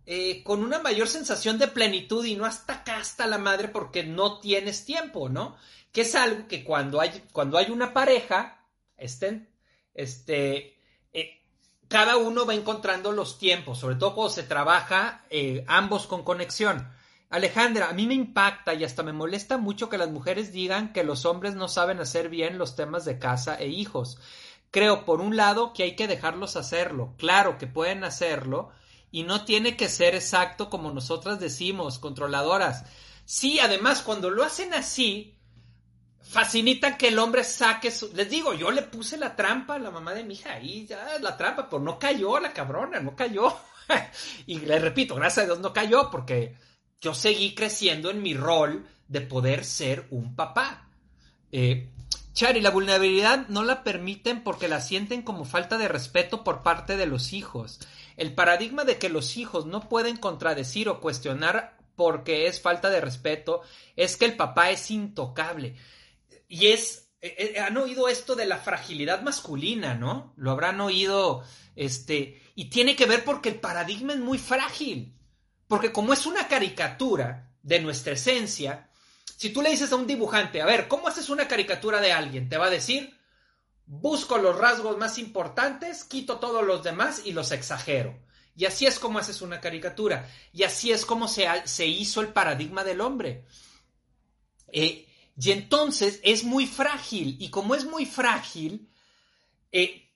eh, 0.04 0.42
con 0.44 0.62
una 0.62 0.78
mayor 0.78 1.08
sensación 1.08 1.56
de 1.58 1.68
plenitud 1.68 2.22
y 2.26 2.36
no 2.36 2.44
hasta 2.44 2.74
acá 2.74 2.98
hasta 2.98 3.26
la 3.26 3.38
madre 3.38 3.68
porque 3.68 4.04
no 4.04 4.40
tienes 4.40 4.84
tiempo, 4.84 5.30
¿no? 5.30 5.56
Que 5.90 6.02
es 6.02 6.14
algo 6.14 6.48
que 6.48 6.64
cuando 6.64 7.00
hay 7.00 7.24
cuando 7.32 7.56
hay 7.56 7.70
una 7.70 7.94
pareja 7.94 8.62
estén 8.98 9.51
este 9.94 10.72
cada 11.92 12.16
uno 12.16 12.46
va 12.46 12.54
encontrando 12.54 13.12
los 13.12 13.38
tiempos, 13.38 13.78
sobre 13.78 13.96
todo 13.96 14.14
cuando 14.14 14.32
se 14.32 14.44
trabaja 14.44 15.26
eh, 15.28 15.62
ambos 15.68 16.06
con 16.06 16.22
conexión. 16.24 16.88
Alejandra, 17.28 17.90
a 17.90 17.92
mí 17.92 18.06
me 18.06 18.14
impacta 18.14 18.72
y 18.72 18.82
hasta 18.82 19.02
me 19.02 19.12
molesta 19.12 19.58
mucho 19.58 19.90
que 19.90 19.98
las 19.98 20.10
mujeres 20.10 20.52
digan 20.52 20.94
que 20.94 21.04
los 21.04 21.26
hombres 21.26 21.54
no 21.54 21.68
saben 21.68 22.00
hacer 22.00 22.30
bien 22.30 22.56
los 22.56 22.76
temas 22.76 23.04
de 23.04 23.18
casa 23.18 23.56
e 23.56 23.68
hijos. 23.68 24.18
Creo, 24.70 25.04
por 25.04 25.20
un 25.20 25.36
lado, 25.36 25.74
que 25.74 25.82
hay 25.82 25.94
que 25.94 26.08
dejarlos 26.08 26.56
hacerlo. 26.56 27.12
Claro 27.18 27.58
que 27.58 27.66
pueden 27.66 28.04
hacerlo 28.04 28.70
y 29.10 29.24
no 29.24 29.44
tiene 29.44 29.76
que 29.76 29.90
ser 29.90 30.14
exacto 30.14 30.70
como 30.70 30.92
nosotras 30.92 31.40
decimos, 31.40 31.98
controladoras. 31.98 32.86
Sí, 33.26 33.60
además, 33.60 34.00
cuando 34.00 34.30
lo 34.30 34.44
hacen 34.44 34.72
así, 34.72 35.36
facilitan 36.22 36.96
que 36.96 37.08
el 37.08 37.18
hombre 37.18 37.44
saque 37.44 37.90
su... 37.90 38.12
Les 38.14 38.28
digo, 38.30 38.54
yo 38.54 38.70
le 38.70 38.82
puse 38.82 39.16
la 39.16 39.36
trampa 39.36 39.74
a 39.74 39.78
la 39.78 39.90
mamá 39.90 40.14
de 40.14 40.24
mi 40.24 40.34
hija 40.34 40.54
ahí, 40.54 40.86
ya 40.86 41.18
la 41.20 41.36
trampa, 41.36 41.68
pero 41.68 41.82
no 41.82 41.98
cayó 41.98 42.38
la 42.40 42.52
cabrona, 42.52 43.00
no 43.00 43.14
cayó. 43.14 43.54
y 44.46 44.60
le 44.60 44.78
repito, 44.78 45.14
gracias 45.14 45.44
a 45.44 45.46
Dios 45.46 45.60
no 45.60 45.72
cayó 45.72 46.10
porque 46.10 46.56
yo 47.00 47.14
seguí 47.14 47.54
creciendo 47.54 48.10
en 48.10 48.22
mi 48.22 48.34
rol 48.34 48.86
de 49.08 49.20
poder 49.20 49.64
ser 49.64 50.06
un 50.10 50.34
papá. 50.34 50.88
Eh, 51.50 51.90
Chari, 52.32 52.62
la 52.62 52.70
vulnerabilidad 52.70 53.48
no 53.48 53.62
la 53.62 53.84
permiten 53.84 54.42
porque 54.42 54.68
la 54.68 54.80
sienten 54.80 55.22
como 55.22 55.44
falta 55.44 55.76
de 55.76 55.88
respeto 55.88 56.44
por 56.44 56.62
parte 56.62 56.96
de 56.96 57.06
los 57.06 57.34
hijos. 57.34 57.80
El 58.16 58.34
paradigma 58.34 58.84
de 58.84 58.98
que 58.98 59.10
los 59.10 59.36
hijos 59.36 59.66
no 59.66 59.88
pueden 59.88 60.16
contradecir 60.16 60.88
o 60.88 61.00
cuestionar 61.00 61.76
porque 61.94 62.46
es 62.46 62.60
falta 62.60 62.88
de 62.88 63.02
respeto 63.02 63.60
es 63.96 64.16
que 64.16 64.24
el 64.24 64.36
papá 64.36 64.70
es 64.70 64.90
intocable. 64.90 65.76
Y 66.52 66.66
es, 66.66 67.08
eh, 67.22 67.54
eh, 67.56 67.60
han 67.60 67.78
oído 67.78 68.08
esto 68.08 68.34
de 68.34 68.44
la 68.44 68.58
fragilidad 68.58 69.22
masculina, 69.22 69.94
¿no? 69.94 70.34
Lo 70.36 70.50
habrán 70.50 70.82
oído, 70.82 71.42
este, 71.76 72.42
y 72.54 72.66
tiene 72.66 72.94
que 72.94 73.06
ver 73.06 73.24
porque 73.24 73.48
el 73.48 73.58
paradigma 73.58 74.12
es 74.12 74.18
muy 74.18 74.36
frágil. 74.36 75.16
Porque 75.66 75.92
como 75.92 76.12
es 76.12 76.26
una 76.26 76.48
caricatura 76.48 77.54
de 77.62 77.80
nuestra 77.80 78.12
esencia, 78.12 78.90
si 79.34 79.48
tú 79.48 79.62
le 79.62 79.70
dices 79.70 79.92
a 79.92 79.96
un 79.96 80.06
dibujante, 80.06 80.60
a 80.60 80.66
ver, 80.66 80.88
¿cómo 80.88 81.08
haces 81.08 81.30
una 81.30 81.48
caricatura 81.48 82.02
de 82.02 82.12
alguien? 82.12 82.50
Te 82.50 82.58
va 82.58 82.66
a 82.66 82.70
decir, 82.70 83.18
busco 83.86 84.36
los 84.36 84.58
rasgos 84.58 84.98
más 84.98 85.16
importantes, 85.16 86.04
quito 86.04 86.38
todos 86.38 86.66
los 86.66 86.82
demás 86.82 87.22
y 87.24 87.32
los 87.32 87.50
exagero. 87.50 88.14
Y 88.54 88.66
así 88.66 88.84
es 88.84 88.98
como 88.98 89.18
haces 89.18 89.40
una 89.40 89.58
caricatura. 89.58 90.28
Y 90.52 90.64
así 90.64 90.92
es 90.92 91.06
como 91.06 91.28
se, 91.28 91.46
se 91.64 91.86
hizo 91.86 92.20
el 92.20 92.28
paradigma 92.28 92.84
del 92.84 93.00
hombre. 93.00 93.46
Eh, 94.70 95.08
y 95.36 95.50
entonces 95.52 96.20
es 96.22 96.44
muy 96.44 96.66
frágil. 96.66 97.36
Y 97.40 97.50
como 97.50 97.74
es 97.74 97.84
muy 97.84 98.06
frágil, 98.06 98.90
eh, 99.70 100.10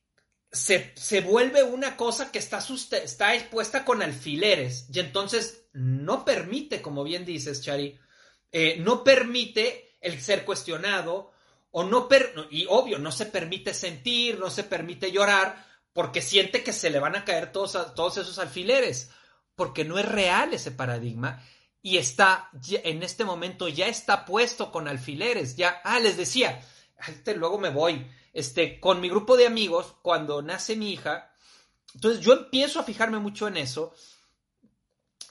se, 0.53 1.21
vuelve 1.23 1.63
una 1.63 1.97
cosa 1.97 2.31
que 2.31 2.39
está, 2.39 2.63
está 3.03 3.35
expuesta 3.35 3.85
con 3.85 4.03
alfileres. 4.03 4.89
Y 4.93 5.01
entonces 5.01 5.69
no 5.73 6.25
permite, 6.25 6.83
como 6.83 7.05
bien 7.05 7.25
dices, 7.25 7.63
Chari, 7.63 7.99
eh, 8.53 8.77
no 8.79 9.05
permite 9.05 9.97
el 10.01 10.21
ser 10.21 10.45
cuestionado. 10.45 11.33
O 11.71 11.85
no 11.85 12.09
y 12.51 12.65
obvio, 12.71 12.99
no 12.99 13.13
se 13.13 13.27
permite 13.27 13.75
sentir, 13.75 14.39
no 14.39 14.49
se 14.49 14.65
permite 14.65 15.13
llorar, 15.13 15.67
porque 15.93 16.23
siente 16.23 16.63
que 16.63 16.73
se 16.73 16.89
le 16.89 17.01
van 17.01 17.17
a 17.17 17.25
caer 17.27 17.53
todos, 17.53 17.95
todos 17.95 18.17
esos 18.17 18.39
alfileres, 18.39 19.11
porque 19.55 19.85
no 19.85 19.99
es 19.99 20.07
real 20.07 20.55
ese 20.55 20.71
paradigma 20.71 21.43
y 21.87 21.99
está 21.99 22.51
en 22.83 23.05
este 23.05 23.25
momento 23.25 23.69
ya 23.69 23.87
está 23.87 24.25
puesto 24.25 24.73
con 24.73 24.89
alfileres, 24.89 25.55
ya, 25.55 25.83
ah, 25.85 26.01
les 26.01 26.17
decía, 26.17 26.61
este, 27.07 27.37
luego 27.37 27.59
me 27.59 27.71
voy, 27.71 28.11
este, 28.33 28.81
con 28.81 29.01
mi 29.01 29.09
grupo 29.09 29.37
de 29.37 29.47
amigos, 29.47 29.95
cuando 30.03 30.43
nace 30.43 30.75
mi 30.75 30.91
hija, 30.91 31.33
entonces 31.95 32.25
yo 32.25 32.33
empiezo 32.33 32.81
a 32.81 32.83
fijarme 32.83 33.21
mucho 33.21 33.47
en 33.47 33.57
eso 33.57 33.95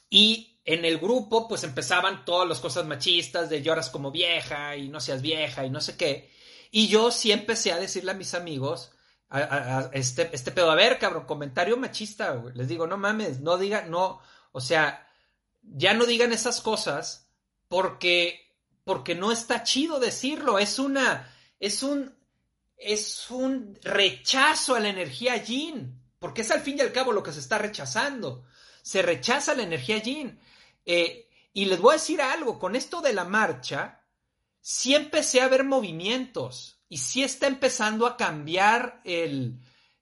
y 0.10 0.62
en 0.64 0.86
el 0.86 0.98
grupo 0.98 1.50
pues 1.50 1.66
empezaban 1.66 2.24
todas 2.24 2.48
las 2.48 2.62
cosas 2.62 2.86
machistas 2.86 3.50
de 3.50 3.62
lloras 3.62 3.90
como 3.90 4.10
vieja 4.10 4.78
y 4.78 4.88
no 4.88 5.02
seas 5.02 5.22
vieja 5.22 5.66
y 5.66 5.70
no 5.70 5.82
sé 5.82 5.98
qué, 5.98 6.32
y 6.72 6.88
yo 6.88 7.12
sí 7.12 7.34
empecé 7.34 7.74
a 7.74 7.80
decirle 7.80 8.12
a 8.12 8.16
mis 8.16 8.34
amigos, 8.34 8.94
a, 9.30 9.90
este, 9.92 10.30
este 10.32 10.54
pedo, 10.54 10.72
a 10.72 10.76
ver, 10.76 11.00
cabrón, 11.00 11.26
comentario 11.26 11.76
machista, 11.76 12.42
les 12.54 12.70
digo, 12.70 12.88
no 12.88 12.96
mames, 12.96 13.42
no 13.42 13.58
diga, 13.58 13.82
no, 13.82 14.22
o 14.54 14.62
sea, 14.62 15.05
ya 15.74 15.94
no 15.94 16.06
digan 16.06 16.32
esas 16.32 16.62
cosas 16.62 17.28
porque, 17.68 18.54
porque 18.84 19.16
no 19.16 19.32
está 19.32 19.64
chido 19.64 20.00
decirlo. 20.00 20.60
Es 20.60 20.80
una, 20.80 21.34
es 21.60 21.84
un, 21.84 22.16
es 22.78 23.30
un 23.30 23.78
rechazo 23.84 24.76
a 24.76 24.80
la 24.80 24.90
energía 24.90 25.38
yin, 25.38 26.02
porque 26.20 26.42
es 26.42 26.52
al 26.52 26.62
fin 26.62 26.78
y 26.78 26.82
al 26.82 26.92
cabo 26.92 27.12
lo 27.12 27.24
que 27.24 27.34
se 27.34 27.40
está 27.40 27.58
rechazando. 27.58 28.46
Se 28.82 29.02
rechaza 29.02 29.56
la 29.56 29.64
energía 29.64 29.98
yin. 29.98 30.40
Eh, 30.86 31.28
y 31.54 31.66
les 31.66 31.80
voy 31.80 31.92
a 31.92 31.98
decir 31.98 32.22
algo, 32.22 32.60
con 32.60 32.76
esto 32.76 33.02
de 33.02 33.14
la 33.14 33.24
marcha, 33.24 34.02
sí 34.62 34.94
empecé 34.94 35.42
a 35.42 35.48
ver 35.48 35.64
movimientos 35.64 36.82
y 36.90 36.98
sí 36.98 37.24
está 37.24 37.48
empezando 37.48 38.06
a 38.06 38.18
cambiar 38.18 39.02
el, 39.04 39.60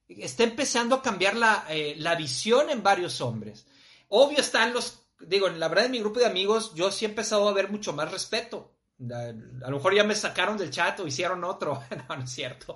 está 0.07 0.43
empezando 0.43 0.95
a 0.95 1.01
cambiar 1.01 1.35
la, 1.35 1.65
eh, 1.69 1.95
la 1.97 2.15
visión 2.15 2.69
en 2.69 2.83
varios 2.83 3.21
hombres. 3.21 3.65
Obvio 4.09 4.39
están 4.39 4.73
los 4.73 5.02
digo, 5.19 5.49
la 5.49 5.67
verdad 5.67 5.85
en 5.85 5.91
mi 5.91 5.99
grupo 5.99 6.19
de 6.19 6.25
amigos 6.25 6.73
yo 6.75 6.91
sí 6.91 7.05
he 7.05 7.09
empezado 7.09 7.47
a 7.47 7.53
ver 7.53 7.69
mucho 7.69 7.93
más 7.93 8.11
respeto. 8.11 8.75
A, 9.11 9.69
lo 9.69 9.77
mejor 9.77 9.95
ya 9.95 10.03
me 10.03 10.15
sacaron 10.15 10.57
del 10.57 10.69
chat 10.69 10.99
o 10.99 11.07
hicieron 11.07 11.43
otro. 11.43 11.83
no, 12.09 12.15
no 12.15 12.23
es 12.23 12.29
cierto. 12.29 12.75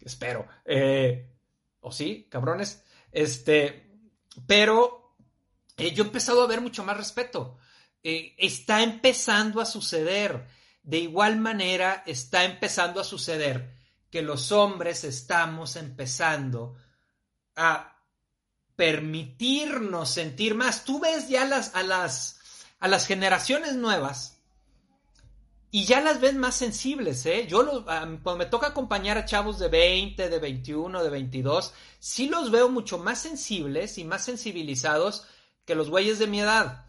Espero. 0.00 0.46
Eh, 0.64 1.30
o 1.80 1.90
sí, 1.90 2.26
cabrones. 2.30 2.82
Este, 3.10 3.90
pero 4.46 5.16
eh, 5.76 5.92
yo 5.92 6.04
he 6.04 6.06
empezado 6.06 6.42
a 6.42 6.46
ver 6.46 6.60
mucho 6.60 6.84
más 6.84 6.96
respeto. 6.96 7.58
Eh, 8.02 8.34
está 8.38 8.82
empezando 8.82 9.60
a 9.60 9.66
suceder. 9.66 10.46
De 10.82 10.98
igual 10.98 11.38
manera, 11.38 12.02
está 12.06 12.44
empezando 12.44 13.00
a 13.00 13.04
suceder 13.04 13.74
que 14.10 14.20
los 14.22 14.52
hombres 14.52 15.02
estamos 15.04 15.76
empezando 15.76 16.76
a 17.56 17.93
permitirnos 18.76 20.10
sentir 20.10 20.54
más. 20.54 20.84
Tú 20.84 21.00
ves 21.00 21.28
ya 21.28 21.44
las, 21.44 21.74
a, 21.74 21.82
las, 21.82 22.40
a 22.80 22.88
las 22.88 23.06
generaciones 23.06 23.74
nuevas 23.74 24.34
y 25.74 25.86
ya 25.86 26.00
las 26.00 26.20
ves 26.20 26.36
más 26.36 26.54
sensibles, 26.54 27.26
¿eh? 27.26 27.48
Yo 27.48 27.84
cuando 27.84 28.36
me 28.36 28.46
toca 28.46 28.68
acompañar 28.68 29.18
a 29.18 29.24
chavos 29.24 29.58
de 29.58 29.66
20, 29.66 30.28
de 30.28 30.38
21, 30.38 31.02
de 31.02 31.10
22, 31.10 31.74
sí 31.98 32.28
los 32.28 32.52
veo 32.52 32.68
mucho 32.68 32.98
más 32.98 33.18
sensibles 33.18 33.98
y 33.98 34.04
más 34.04 34.24
sensibilizados 34.24 35.26
que 35.64 35.74
los 35.74 35.90
güeyes 35.90 36.20
de 36.20 36.28
mi 36.28 36.38
edad. 36.38 36.84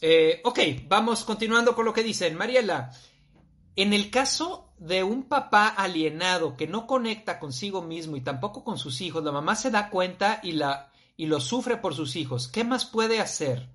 Eh, 0.00 0.40
ok, 0.42 0.58
vamos 0.88 1.24
continuando 1.24 1.74
con 1.74 1.84
lo 1.84 1.92
que 1.92 2.02
dicen. 2.02 2.34
Mariela, 2.34 2.92
en 3.76 3.92
el 3.92 4.10
caso 4.10 4.72
de 4.78 5.02
un 5.02 5.24
papá 5.24 5.68
alienado 5.68 6.56
que 6.56 6.66
no 6.66 6.86
conecta 6.86 7.38
consigo 7.38 7.82
mismo 7.82 8.16
y 8.16 8.22
tampoco 8.22 8.64
con 8.64 8.78
sus 8.78 9.02
hijos, 9.02 9.22
la 9.22 9.32
mamá 9.32 9.54
se 9.54 9.70
da 9.70 9.90
cuenta 9.90 10.40
y, 10.42 10.52
la, 10.52 10.90
y 11.16 11.26
lo 11.26 11.40
sufre 11.40 11.76
por 11.76 11.94
sus 11.94 12.16
hijos. 12.16 12.48
¿Qué 12.48 12.64
más 12.64 12.84
puede 12.84 13.20
hacer? 13.20 13.68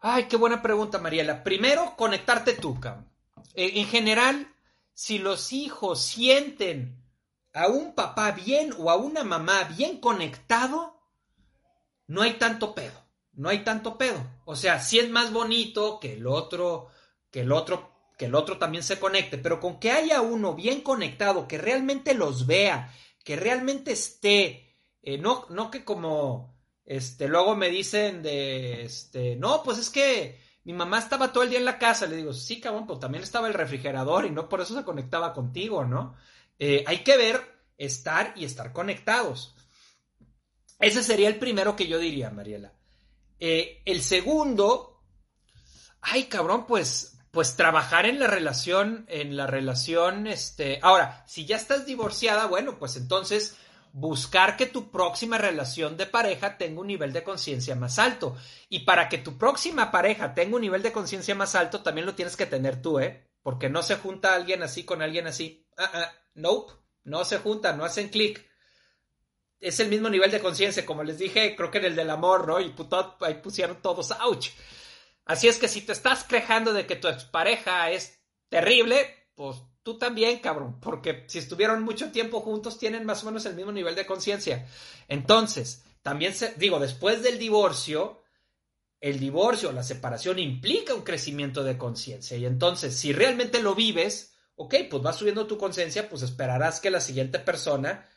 Ay, 0.00 0.24
qué 0.24 0.36
buena 0.36 0.62
pregunta, 0.62 0.98
Mariela. 0.98 1.42
Primero, 1.42 1.94
conectarte 1.96 2.54
tú, 2.54 2.78
Cam. 2.80 3.08
Eh, 3.54 3.72
en 3.80 3.86
general, 3.86 4.54
si 4.92 5.18
los 5.18 5.52
hijos 5.52 6.02
sienten 6.02 7.02
a 7.52 7.68
un 7.68 7.94
papá 7.94 8.32
bien 8.32 8.74
o 8.78 8.90
a 8.90 8.96
una 8.96 9.24
mamá 9.24 9.64
bien 9.64 9.98
conectado, 9.98 11.00
no 12.06 12.22
hay 12.22 12.34
tanto 12.34 12.74
pedo. 12.74 13.06
No 13.32 13.50
hay 13.50 13.64
tanto 13.64 13.98
pedo. 13.98 14.24
O 14.44 14.56
sea, 14.56 14.80
si 14.80 14.98
es 14.98 15.10
más 15.10 15.32
bonito 15.32 16.00
que 16.00 16.14
el 16.14 16.26
otro, 16.26 16.88
que 17.30 17.40
el 17.40 17.52
otro, 17.52 17.92
que 18.16 18.26
el 18.26 18.34
otro 18.34 18.58
también 18.58 18.82
se 18.82 18.98
conecte, 18.98 19.36
pero 19.36 19.60
con 19.60 19.78
que 19.78 19.90
haya 19.90 20.22
uno 20.22 20.54
bien 20.54 20.80
conectado, 20.80 21.46
que 21.46 21.58
realmente 21.58 22.14
los 22.14 22.46
vea, 22.46 22.94
que 23.24 23.36
realmente 23.36 23.92
esté, 23.92 24.65
eh, 25.06 25.18
no, 25.18 25.46
no 25.50 25.70
que 25.70 25.84
como, 25.84 26.58
este, 26.84 27.28
luego 27.28 27.54
me 27.54 27.70
dicen 27.70 28.24
de, 28.24 28.84
este, 28.84 29.36
no, 29.36 29.62
pues 29.62 29.78
es 29.78 29.88
que 29.88 30.40
mi 30.64 30.72
mamá 30.72 30.98
estaba 30.98 31.32
todo 31.32 31.44
el 31.44 31.50
día 31.50 31.60
en 31.60 31.64
la 31.64 31.78
casa. 31.78 32.06
Le 32.06 32.16
digo, 32.16 32.34
sí, 32.34 32.60
cabrón, 32.60 32.88
pues 32.88 32.98
también 32.98 33.22
estaba 33.22 33.46
el 33.46 33.54
refrigerador 33.54 34.26
y 34.26 34.30
no 34.30 34.48
por 34.48 34.60
eso 34.60 34.76
se 34.76 34.84
conectaba 34.84 35.32
contigo, 35.32 35.84
¿no? 35.84 36.16
Eh, 36.58 36.82
hay 36.88 37.04
que 37.04 37.16
ver, 37.16 37.40
estar 37.78 38.32
y 38.34 38.44
estar 38.44 38.72
conectados. 38.72 39.54
Ese 40.80 41.04
sería 41.04 41.28
el 41.28 41.38
primero 41.38 41.76
que 41.76 41.86
yo 41.86 42.00
diría, 42.00 42.30
Mariela. 42.30 42.72
Eh, 43.38 43.82
el 43.84 44.02
segundo, 44.02 45.04
ay, 46.00 46.24
cabrón, 46.24 46.66
pues, 46.66 47.16
pues 47.30 47.54
trabajar 47.54 48.06
en 48.06 48.18
la 48.18 48.26
relación, 48.26 49.06
en 49.08 49.36
la 49.36 49.46
relación, 49.46 50.26
este, 50.26 50.80
ahora, 50.82 51.24
si 51.28 51.46
ya 51.46 51.54
estás 51.54 51.86
divorciada, 51.86 52.46
bueno, 52.46 52.76
pues 52.76 52.96
entonces 52.96 53.56
buscar 53.98 54.58
que 54.58 54.66
tu 54.66 54.90
próxima 54.90 55.38
relación 55.38 55.96
de 55.96 56.04
pareja 56.04 56.58
tenga 56.58 56.82
un 56.82 56.86
nivel 56.86 57.14
de 57.14 57.24
conciencia 57.24 57.74
más 57.74 57.98
alto. 57.98 58.36
Y 58.68 58.80
para 58.80 59.08
que 59.08 59.16
tu 59.16 59.38
próxima 59.38 59.90
pareja 59.90 60.34
tenga 60.34 60.56
un 60.56 60.60
nivel 60.60 60.82
de 60.82 60.92
conciencia 60.92 61.34
más 61.34 61.54
alto, 61.54 61.82
también 61.82 62.04
lo 62.04 62.14
tienes 62.14 62.36
que 62.36 62.44
tener 62.44 62.82
tú, 62.82 63.00
¿eh? 63.00 63.26
Porque 63.42 63.70
no 63.70 63.82
se 63.82 63.96
junta 63.96 64.34
alguien 64.34 64.62
así 64.62 64.84
con 64.84 65.00
alguien 65.00 65.26
así. 65.26 65.66
Ah, 65.78 65.90
ah, 65.94 66.12
nope, 66.34 66.74
no 67.04 67.24
se 67.24 67.38
juntan, 67.38 67.78
no 67.78 67.86
hacen 67.86 68.10
clic. 68.10 68.46
Es 69.60 69.80
el 69.80 69.88
mismo 69.88 70.10
nivel 70.10 70.30
de 70.30 70.40
conciencia, 70.40 70.84
como 70.84 71.02
les 71.02 71.18
dije, 71.18 71.56
creo 71.56 71.70
que 71.70 71.78
en 71.78 71.86
el 71.86 71.96
del 71.96 72.10
amor, 72.10 72.46
¿no? 72.46 72.60
Y 72.60 72.74
ahí 73.20 73.34
pusieron 73.42 73.80
todos, 73.80 74.10
ouch. 74.10 74.50
Así 75.24 75.48
es 75.48 75.56
que 75.56 75.68
si 75.68 75.80
te 75.80 75.92
estás 75.92 76.22
quejando 76.22 76.74
de 76.74 76.86
que 76.86 76.96
tu 76.96 77.08
expareja 77.08 77.90
es 77.90 78.22
terrible, 78.50 79.30
pues 79.34 79.56
tú 79.86 79.98
también, 79.98 80.40
cabrón, 80.40 80.80
porque 80.80 81.22
si 81.28 81.38
estuvieron 81.38 81.84
mucho 81.84 82.10
tiempo 82.10 82.40
juntos 82.40 82.76
tienen 82.76 83.06
más 83.06 83.22
o 83.22 83.26
menos 83.26 83.46
el 83.46 83.54
mismo 83.54 83.70
nivel 83.70 83.94
de 83.94 84.04
conciencia. 84.04 84.66
Entonces, 85.06 85.84
también 86.02 86.34
se, 86.34 86.54
digo, 86.54 86.80
después 86.80 87.22
del 87.22 87.38
divorcio, 87.38 88.20
el 89.00 89.20
divorcio, 89.20 89.70
la 89.70 89.84
separación 89.84 90.40
implica 90.40 90.92
un 90.92 91.02
crecimiento 91.02 91.62
de 91.62 91.78
conciencia. 91.78 92.36
Y 92.36 92.46
entonces, 92.46 92.96
si 92.96 93.12
realmente 93.12 93.62
lo 93.62 93.76
vives, 93.76 94.34
ok, 94.56 94.74
pues 94.90 95.06
va 95.06 95.12
subiendo 95.12 95.46
tu 95.46 95.56
conciencia, 95.56 96.08
pues 96.08 96.22
esperarás 96.22 96.80
que 96.80 96.90
la 96.90 97.00
siguiente 97.00 97.38
persona 97.38 98.08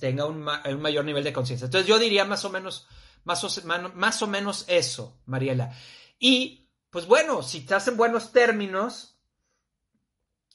tenga 0.00 0.24
un, 0.24 0.40
mayor 0.40 1.04
nivel 1.04 1.24
de 1.24 1.34
conciencia. 1.34 1.66
Entonces, 1.66 1.86
yo 1.86 1.98
diría 1.98 2.24
más 2.24 2.46
o 2.46 2.48
menos, 2.48 2.86
más 3.24 3.44
o, 3.44 3.66
más 3.66 4.22
o 4.22 4.26
menos 4.26 4.64
eso, 4.66 5.20
Mariela. 5.26 5.76
Y, 6.18 6.70
pues 6.88 7.04
bueno, 7.04 7.42
si 7.42 7.58
estás 7.58 7.86
en 7.86 7.98
buenos 7.98 8.32
términos, 8.32 9.17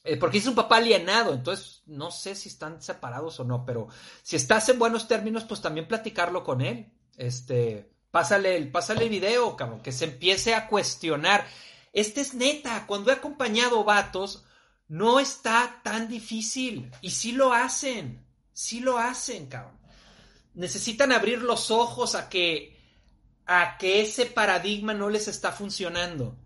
eh, 0.06 0.18
porque 0.18 0.36
es 0.36 0.46
un 0.46 0.54
papá 0.54 0.76
alienado, 0.76 1.32
entonces 1.32 1.82
no 1.86 2.10
sé 2.10 2.34
si 2.34 2.50
están 2.50 2.82
separados 2.82 3.40
o 3.40 3.44
no, 3.44 3.64
pero 3.64 3.88
si 4.22 4.36
estás 4.36 4.68
en 4.68 4.78
buenos 4.78 5.08
términos, 5.08 5.44
pues 5.44 5.62
también 5.62 5.88
platicarlo 5.88 6.44
con 6.44 6.60
él. 6.60 6.92
Este, 7.16 7.90
pásale 8.10 8.56
el, 8.56 8.70
pásale 8.70 9.04
el 9.04 9.08
video, 9.08 9.56
cabrón, 9.56 9.80
que 9.80 9.92
se 9.92 10.04
empiece 10.04 10.54
a 10.54 10.68
cuestionar. 10.68 11.46
Este 11.94 12.20
es 12.20 12.34
neta, 12.34 12.86
cuando 12.86 13.10
he 13.10 13.14
acompañado 13.14 13.82
vatos, 13.82 14.44
no 14.88 15.20
está 15.20 15.80
tan 15.82 16.06
difícil. 16.06 16.90
Y 17.00 17.10
sí 17.10 17.32
lo 17.32 17.54
hacen, 17.54 18.26
sí 18.52 18.80
lo 18.80 18.98
hacen, 18.98 19.46
cabrón. 19.46 19.78
Necesitan 20.52 21.12
abrir 21.12 21.40
los 21.40 21.70
ojos 21.70 22.14
a 22.14 22.28
que, 22.28 22.78
a 23.46 23.78
que 23.78 24.02
ese 24.02 24.26
paradigma 24.26 24.92
no 24.92 25.08
les 25.08 25.28
está 25.28 25.50
funcionando. 25.50 26.36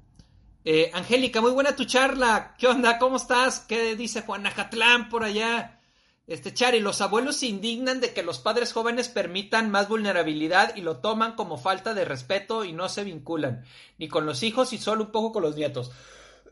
Eh, 0.70 0.90
Angélica, 0.92 1.40
muy 1.40 1.52
buena 1.52 1.74
tu 1.74 1.86
charla. 1.86 2.54
¿Qué 2.58 2.66
onda? 2.66 2.98
¿Cómo 2.98 3.16
estás? 3.16 3.60
¿Qué 3.60 3.96
dice 3.96 4.20
Juan 4.20 4.46
Ajatlán 4.46 5.08
por 5.08 5.24
allá? 5.24 5.80
Este 6.26 6.52
Chari, 6.52 6.80
los 6.80 7.00
abuelos 7.00 7.36
se 7.36 7.46
indignan 7.46 8.02
de 8.02 8.12
que 8.12 8.22
los 8.22 8.38
padres 8.38 8.74
jóvenes 8.74 9.08
permitan 9.08 9.70
más 9.70 9.88
vulnerabilidad 9.88 10.76
y 10.76 10.82
lo 10.82 10.98
toman 10.98 11.36
como 11.36 11.56
falta 11.56 11.94
de 11.94 12.04
respeto 12.04 12.64
y 12.64 12.74
no 12.74 12.90
se 12.90 13.02
vinculan 13.02 13.64
ni 13.96 14.08
con 14.08 14.26
los 14.26 14.42
hijos 14.42 14.74
y 14.74 14.76
solo 14.76 15.04
un 15.04 15.10
poco 15.10 15.32
con 15.32 15.42
los 15.42 15.56
nietos. 15.56 15.90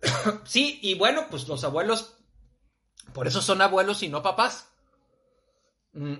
sí, 0.44 0.78
y 0.80 0.94
bueno, 0.94 1.26
pues 1.28 1.46
los 1.46 1.62
abuelos, 1.64 2.14
por 3.12 3.26
eso 3.26 3.42
son 3.42 3.60
abuelos 3.60 4.02
y 4.02 4.08
no 4.08 4.22
papás. 4.22 4.70
Mm. 5.92 6.14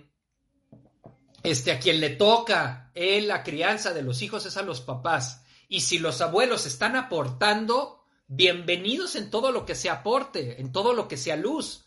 Este, 1.43 1.73
a 1.73 1.81
quien 1.81 2.01
le 2.01 2.11
toca 2.11 2.91
eh, 2.95 3.23
la 3.23 3.43
crianza 3.43 3.95
de 3.95 4.03
los 4.03 4.21
hijos 4.21 4.45
es 4.45 4.59
a 4.59 4.63
los 4.63 4.83
papás. 4.83 5.46
Y 5.69 5.81
si 5.81 5.99
los 5.99 6.21
abuelos 6.21 6.67
están 6.67 6.97
aportando, 6.97 8.05
bienvenidos 8.29 9.17
en 9.17 9.31
todo 9.31 9.51
lo 9.51 9.67
que 9.67 9.75
sea 9.75 9.95
aporte, 9.95 10.61
en 10.61 10.73
todo 10.73 10.93
lo 10.93 11.09
que 11.09 11.17
sea 11.17 11.37
luz. 11.37 11.85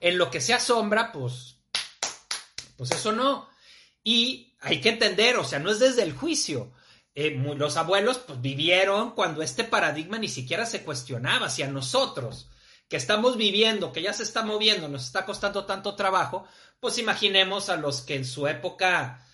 En 0.00 0.16
lo 0.18 0.30
que 0.30 0.40
sea 0.40 0.58
sombra, 0.58 1.12
pues, 1.12 1.58
pues 2.76 2.90
eso 2.90 3.12
no. 3.12 3.48
Y 4.02 4.54
hay 4.60 4.80
que 4.80 4.88
entender, 4.88 5.36
o 5.36 5.44
sea, 5.44 5.58
no 5.58 5.70
es 5.70 5.78
desde 5.78 6.02
el 6.02 6.14
juicio. 6.14 6.72
Eh, 7.14 7.30
los 7.56 7.76
abuelos 7.76 8.18
pues, 8.18 8.40
vivieron 8.40 9.10
cuando 9.12 9.42
este 9.42 9.62
paradigma 9.62 10.18
ni 10.18 10.28
siquiera 10.28 10.64
se 10.64 10.82
cuestionaba. 10.82 11.50
Si 11.50 11.62
a 11.62 11.68
nosotros, 11.68 12.48
que 12.88 12.96
estamos 12.96 13.36
viviendo, 13.36 13.92
que 13.92 14.02
ya 14.02 14.14
se 14.14 14.22
está 14.22 14.42
moviendo, 14.42 14.88
nos 14.88 15.04
está 15.04 15.26
costando 15.26 15.66
tanto 15.66 15.94
trabajo, 15.94 16.46
pues 16.80 16.98
imaginemos 16.98 17.68
a 17.68 17.76
los 17.76 18.00
que 18.00 18.16
en 18.16 18.24
su 18.24 18.48
época 18.48 19.24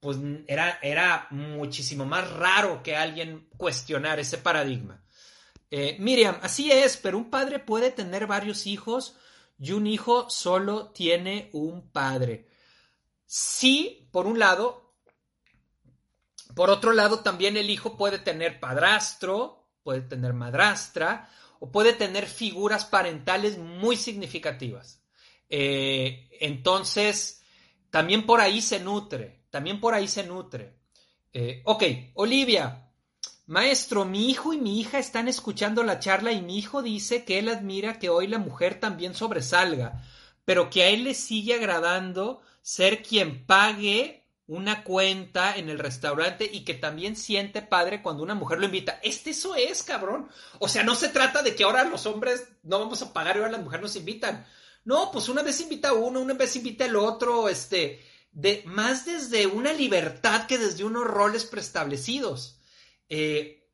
pues 0.00 0.16
era, 0.46 0.78
era 0.82 1.26
muchísimo 1.30 2.04
más 2.04 2.30
raro 2.30 2.82
que 2.82 2.96
alguien 2.96 3.48
cuestionar 3.56 4.20
ese 4.20 4.38
paradigma. 4.38 5.02
Eh, 5.70 5.96
Miriam, 5.98 6.38
así 6.42 6.70
es, 6.70 6.96
pero 6.96 7.18
un 7.18 7.30
padre 7.30 7.58
puede 7.58 7.90
tener 7.90 8.26
varios 8.26 8.66
hijos 8.66 9.16
y 9.58 9.72
un 9.72 9.86
hijo 9.86 10.30
solo 10.30 10.90
tiene 10.90 11.50
un 11.52 11.90
padre. 11.90 12.48
Sí, 13.26 14.08
por 14.12 14.26
un 14.26 14.38
lado. 14.38 14.94
Por 16.54 16.70
otro 16.70 16.92
lado, 16.92 17.20
también 17.20 17.56
el 17.56 17.68
hijo 17.68 17.96
puede 17.96 18.18
tener 18.18 18.58
padrastro, 18.60 19.68
puede 19.82 20.00
tener 20.00 20.32
madrastra 20.32 21.28
o 21.60 21.70
puede 21.70 21.92
tener 21.92 22.26
figuras 22.26 22.84
parentales 22.84 23.58
muy 23.58 23.96
significativas. 23.96 25.02
Eh, 25.50 26.28
entonces, 26.40 27.42
también 27.90 28.26
por 28.26 28.40
ahí 28.40 28.62
se 28.62 28.80
nutre. 28.80 29.37
También 29.50 29.80
por 29.80 29.94
ahí 29.94 30.08
se 30.08 30.24
nutre. 30.24 30.74
Eh, 31.32 31.62
ok, 31.64 31.82
Olivia, 32.14 32.90
maestro, 33.46 34.04
mi 34.04 34.30
hijo 34.30 34.52
y 34.52 34.58
mi 34.58 34.80
hija 34.80 34.98
están 34.98 35.28
escuchando 35.28 35.82
la 35.82 36.00
charla 36.00 36.32
y 36.32 36.42
mi 36.42 36.58
hijo 36.58 36.82
dice 36.82 37.24
que 37.24 37.38
él 37.38 37.48
admira 37.48 37.98
que 37.98 38.10
hoy 38.10 38.26
la 38.26 38.38
mujer 38.38 38.80
también 38.80 39.14
sobresalga, 39.14 40.02
pero 40.44 40.70
que 40.70 40.82
a 40.82 40.88
él 40.88 41.04
le 41.04 41.14
sigue 41.14 41.54
agradando 41.54 42.40
ser 42.62 43.02
quien 43.02 43.44
pague 43.46 44.18
una 44.48 44.82
cuenta 44.82 45.56
en 45.56 45.68
el 45.68 45.78
restaurante 45.78 46.48
y 46.50 46.64
que 46.64 46.72
también 46.72 47.16
siente 47.16 47.60
padre 47.60 48.02
cuando 48.02 48.22
una 48.22 48.34
mujer 48.34 48.58
lo 48.58 48.64
invita. 48.64 48.98
Este 49.02 49.30
eso 49.30 49.54
es, 49.54 49.82
cabrón. 49.82 50.28
O 50.58 50.68
sea, 50.68 50.82
no 50.82 50.94
se 50.94 51.08
trata 51.08 51.42
de 51.42 51.54
que 51.54 51.64
ahora 51.64 51.84
los 51.84 52.06
hombres 52.06 52.48
no 52.62 52.78
vamos 52.78 53.02
a 53.02 53.12
pagar 53.12 53.36
y 53.36 53.40
ahora 53.40 53.52
las 53.52 53.62
mujeres 53.62 53.82
nos 53.82 53.96
invitan. 53.96 54.46
No, 54.86 55.10
pues 55.12 55.28
una 55.28 55.42
vez 55.42 55.60
invita 55.60 55.92
uno, 55.92 56.20
una 56.20 56.32
vez 56.32 56.56
invita 56.56 56.86
el 56.86 56.96
otro, 56.96 57.50
este, 57.50 58.02
de, 58.32 58.62
más 58.66 59.04
desde 59.04 59.46
una 59.46 59.72
libertad 59.72 60.46
que 60.46 60.58
desde 60.58 60.84
unos 60.84 61.04
roles 61.04 61.44
preestablecidos. 61.44 62.60
Eh, 63.08 63.68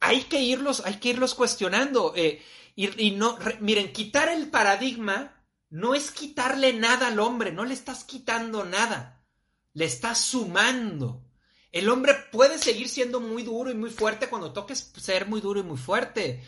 hay 0.00 0.22
que 0.22 0.40
irlos, 0.40 0.82
hay 0.84 0.94
que 0.94 1.10
irlos 1.10 1.34
cuestionando. 1.34 2.12
Eh, 2.16 2.42
y, 2.76 3.10
no, 3.10 3.36
miren, 3.60 3.92
quitar 3.92 4.28
el 4.28 4.50
paradigma 4.50 5.34
no 5.70 5.94
es 5.94 6.12
quitarle 6.12 6.72
nada 6.72 7.08
al 7.08 7.18
hombre, 7.18 7.52
no 7.52 7.64
le 7.64 7.74
estás 7.74 8.04
quitando 8.04 8.64
nada, 8.64 9.26
le 9.74 9.84
estás 9.84 10.20
sumando. 10.20 11.24
El 11.72 11.88
hombre 11.90 12.14
puede 12.32 12.58
seguir 12.58 12.88
siendo 12.88 13.20
muy 13.20 13.42
duro 13.42 13.70
y 13.70 13.74
muy 13.74 13.90
fuerte 13.90 14.28
cuando 14.28 14.52
toques 14.52 14.92
ser 14.96 15.26
muy 15.26 15.40
duro 15.40 15.60
y 15.60 15.64
muy 15.64 15.76
fuerte. 15.76 16.42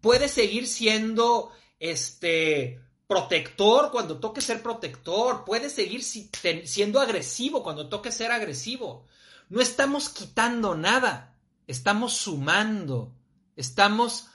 Puede 0.00 0.28
seguir 0.28 0.66
siendo 0.66 1.52
este 1.78 2.85
protector 3.06 3.90
cuando 3.90 4.18
toque 4.18 4.40
ser 4.40 4.62
protector, 4.62 5.44
puede 5.44 5.70
seguir 5.70 6.02
siendo 6.02 7.00
agresivo 7.00 7.62
cuando 7.62 7.88
toque 7.88 8.10
ser 8.10 8.32
agresivo. 8.32 9.06
No 9.48 9.60
estamos 9.60 10.08
quitando 10.08 10.74
nada, 10.74 11.36
estamos 11.66 12.14
sumando, 12.14 13.12
estamos 13.54 14.28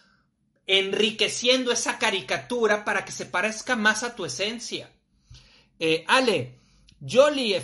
enriqueciendo 0.67 1.71
esa 1.71 1.97
caricatura 1.97 2.85
para 2.85 3.03
que 3.03 3.11
se 3.11 3.25
parezca 3.25 3.75
más 3.75 4.03
a 4.03 4.15
tu 4.15 4.23
esencia. 4.23 4.89
Eh, 5.79 6.05
Ale, 6.07 6.57
Jolly, 7.05 7.55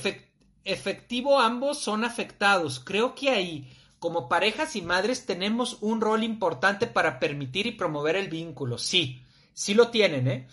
efectivo, 0.66 1.39
ambos 1.39 1.80
son 1.80 2.03
afectados. 2.03 2.82
Creo 2.82 3.16
que 3.16 3.30
ahí, 3.30 3.72
como 3.99 4.28
parejas 4.28 4.76
y 4.76 4.82
madres, 4.82 5.26
tenemos 5.26 5.78
un 5.80 6.01
rol 6.01 6.24
importante 6.24 6.86
para 6.86 7.20
permitir 7.20 7.66
y 7.68 7.72
promover 7.72 8.18
el 8.18 8.28
vínculo. 8.28 8.78
Sí, 8.78 9.24
sí 9.53 9.74
lo 9.74 9.89
tienen, 9.89 10.28
¿eh? 10.28 10.47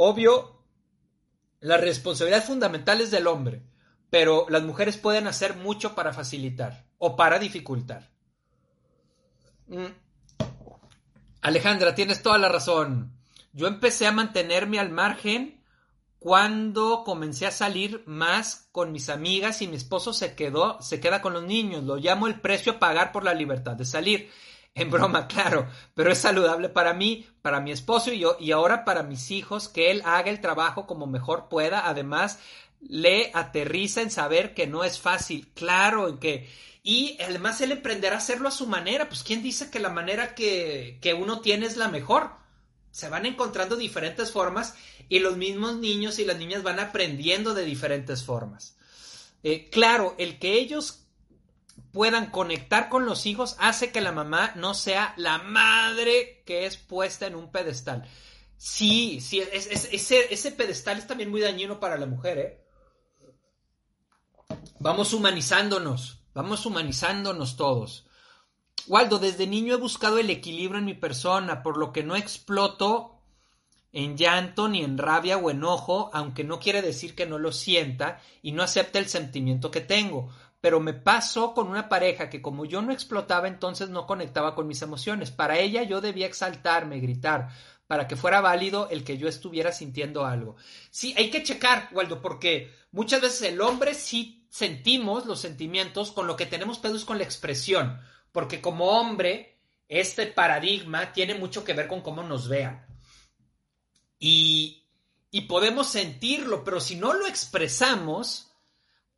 Obvio, 0.00 0.62
la 1.58 1.76
responsabilidad 1.76 2.44
fundamental 2.44 3.00
es 3.00 3.10
del 3.10 3.26
hombre, 3.26 3.64
pero 4.10 4.46
las 4.48 4.62
mujeres 4.62 4.96
pueden 4.96 5.26
hacer 5.26 5.56
mucho 5.56 5.96
para 5.96 6.12
facilitar 6.12 6.86
o 6.98 7.16
para 7.16 7.40
dificultar. 7.40 8.08
Mm. 9.66 9.86
Alejandra, 11.40 11.96
tienes 11.96 12.22
toda 12.22 12.38
la 12.38 12.48
razón. 12.48 13.12
Yo 13.52 13.66
empecé 13.66 14.06
a 14.06 14.12
mantenerme 14.12 14.78
al 14.78 14.90
margen 14.90 15.64
cuando 16.20 17.02
comencé 17.02 17.46
a 17.46 17.50
salir 17.50 18.04
más 18.06 18.68
con 18.70 18.92
mis 18.92 19.08
amigas 19.08 19.62
y 19.62 19.66
mi 19.66 19.74
esposo 19.74 20.12
se 20.12 20.36
quedó, 20.36 20.80
se 20.80 21.00
queda 21.00 21.20
con 21.20 21.32
los 21.32 21.42
niños. 21.42 21.82
Lo 21.82 21.96
llamo 21.96 22.28
el 22.28 22.40
precio 22.40 22.74
a 22.74 22.78
pagar 22.78 23.10
por 23.10 23.24
la 23.24 23.34
libertad 23.34 23.74
de 23.74 23.84
salir. 23.84 24.30
En 24.82 24.90
broma, 24.90 25.26
claro, 25.26 25.68
pero 25.94 26.12
es 26.12 26.18
saludable 26.18 26.68
para 26.68 26.94
mí, 26.94 27.26
para 27.42 27.60
mi 27.60 27.72
esposo 27.72 28.12
y 28.12 28.20
yo, 28.20 28.36
y 28.38 28.52
ahora 28.52 28.84
para 28.84 29.02
mis 29.02 29.30
hijos, 29.30 29.68
que 29.68 29.90
él 29.90 30.02
haga 30.04 30.30
el 30.30 30.40
trabajo 30.40 30.86
como 30.86 31.06
mejor 31.06 31.48
pueda. 31.48 31.88
Además, 31.88 32.38
le 32.80 33.30
aterriza 33.34 34.02
en 34.02 34.10
saber 34.10 34.54
que 34.54 34.66
no 34.66 34.84
es 34.84 35.00
fácil, 35.00 35.50
claro, 35.54 36.08
en 36.08 36.18
que 36.18 36.48
y 36.88 37.18
además 37.20 37.60
él 37.60 37.72
emprenderá 37.72 38.14
a 38.14 38.18
hacerlo 38.18 38.48
a 38.48 38.50
su 38.50 38.66
manera. 38.66 39.10
Pues 39.10 39.22
quién 39.22 39.42
dice 39.42 39.70
que 39.70 39.78
la 39.78 39.90
manera 39.90 40.34
que, 40.34 40.98
uno 41.20 41.40
tiene 41.40 41.66
es 41.66 41.76
la 41.76 41.88
mejor. 41.88 42.30
Se 42.90 43.10
van 43.10 43.26
encontrando 43.26 43.76
diferentes 43.76 44.32
formas 44.32 44.74
y 45.06 45.18
los 45.18 45.36
mismos 45.36 45.76
niños 45.76 46.18
y 46.18 46.24
las 46.24 46.38
niñas 46.38 46.62
van 46.62 46.80
aprendiendo 46.80 47.52
de 47.52 47.66
diferentes 47.66 48.24
formas. 48.24 48.74
Eh, 49.42 49.68
claro, 49.70 50.14
el 50.16 50.38
que 50.38 50.54
ellos 50.54 51.04
puedan 51.98 52.30
conectar 52.30 52.88
con 52.88 53.06
los 53.06 53.26
hijos 53.26 53.56
hace 53.58 53.90
que 53.90 54.00
la 54.00 54.12
mamá 54.12 54.52
no 54.54 54.72
sea 54.72 55.14
la 55.16 55.38
madre 55.38 56.44
que 56.46 56.64
es 56.64 56.76
puesta 56.76 57.26
en 57.26 57.34
un 57.34 57.50
pedestal. 57.50 58.08
Sí, 58.56 59.20
sí, 59.20 59.40
ese, 59.40 60.32
ese 60.32 60.52
pedestal 60.52 60.98
es 60.98 61.08
también 61.08 61.28
muy 61.28 61.40
dañino 61.40 61.80
para 61.80 61.98
la 61.98 62.06
mujer, 62.06 62.38
¿eh? 62.38 62.64
Vamos 64.78 65.12
humanizándonos. 65.12 66.20
Vamos 66.34 66.64
humanizándonos 66.66 67.56
todos. 67.56 68.06
Waldo, 68.86 69.18
desde 69.18 69.48
niño 69.48 69.74
he 69.74 69.78
buscado 69.78 70.18
el 70.18 70.30
equilibrio 70.30 70.78
en 70.78 70.84
mi 70.84 70.94
persona, 70.94 71.64
por 71.64 71.76
lo 71.78 71.92
que 71.92 72.04
no 72.04 72.14
exploto 72.14 73.18
en 73.92 74.16
llanto 74.16 74.68
ni 74.68 74.84
en 74.84 74.98
rabia 74.98 75.36
o 75.36 75.50
enojo, 75.50 76.10
aunque 76.12 76.44
no 76.44 76.60
quiere 76.60 76.80
decir 76.80 77.16
que 77.16 77.26
no 77.26 77.38
lo 77.38 77.50
sienta 77.50 78.20
y 78.40 78.52
no 78.52 78.62
acepte 78.62 79.00
el 79.00 79.08
sentimiento 79.08 79.72
que 79.72 79.80
tengo. 79.80 80.30
Pero 80.60 80.80
me 80.80 80.92
pasó 80.92 81.54
con 81.54 81.68
una 81.68 81.88
pareja 81.88 82.28
que 82.28 82.42
como 82.42 82.64
yo 82.64 82.82
no 82.82 82.92
explotaba, 82.92 83.46
entonces 83.46 83.90
no 83.90 84.06
conectaba 84.06 84.54
con 84.54 84.66
mis 84.66 84.82
emociones. 84.82 85.30
Para 85.30 85.58
ella 85.58 85.84
yo 85.84 86.00
debía 86.00 86.26
exaltarme, 86.26 86.98
gritar, 86.98 87.50
para 87.86 88.06
que 88.06 88.16
fuera 88.16 88.40
válido 88.40 88.88
el 88.90 89.04
que 89.04 89.18
yo 89.18 89.28
estuviera 89.28 89.72
sintiendo 89.72 90.26
algo. 90.26 90.56
Sí, 90.90 91.14
hay 91.16 91.30
que 91.30 91.42
checar, 91.42 91.88
Waldo, 91.92 92.20
porque 92.20 92.72
muchas 92.92 93.20
veces 93.20 93.42
el 93.42 93.60
hombre 93.60 93.94
sí 93.94 94.46
sentimos 94.50 95.26
los 95.26 95.40
sentimientos 95.40 96.12
con 96.12 96.26
lo 96.26 96.36
que 96.36 96.46
tenemos 96.46 96.78
pedos 96.78 97.04
con 97.04 97.18
la 97.18 97.24
expresión, 97.24 98.00
porque 98.32 98.60
como 98.60 98.86
hombre, 98.86 99.58
este 99.88 100.26
paradigma 100.26 101.12
tiene 101.12 101.34
mucho 101.34 101.64
que 101.64 101.72
ver 101.72 101.88
con 101.88 102.02
cómo 102.02 102.22
nos 102.22 102.48
vean. 102.48 102.86
Y, 104.18 104.86
y 105.30 105.42
podemos 105.42 105.88
sentirlo, 105.88 106.64
pero 106.64 106.80
si 106.80 106.96
no 106.96 107.14
lo 107.14 107.26
expresamos, 107.26 108.47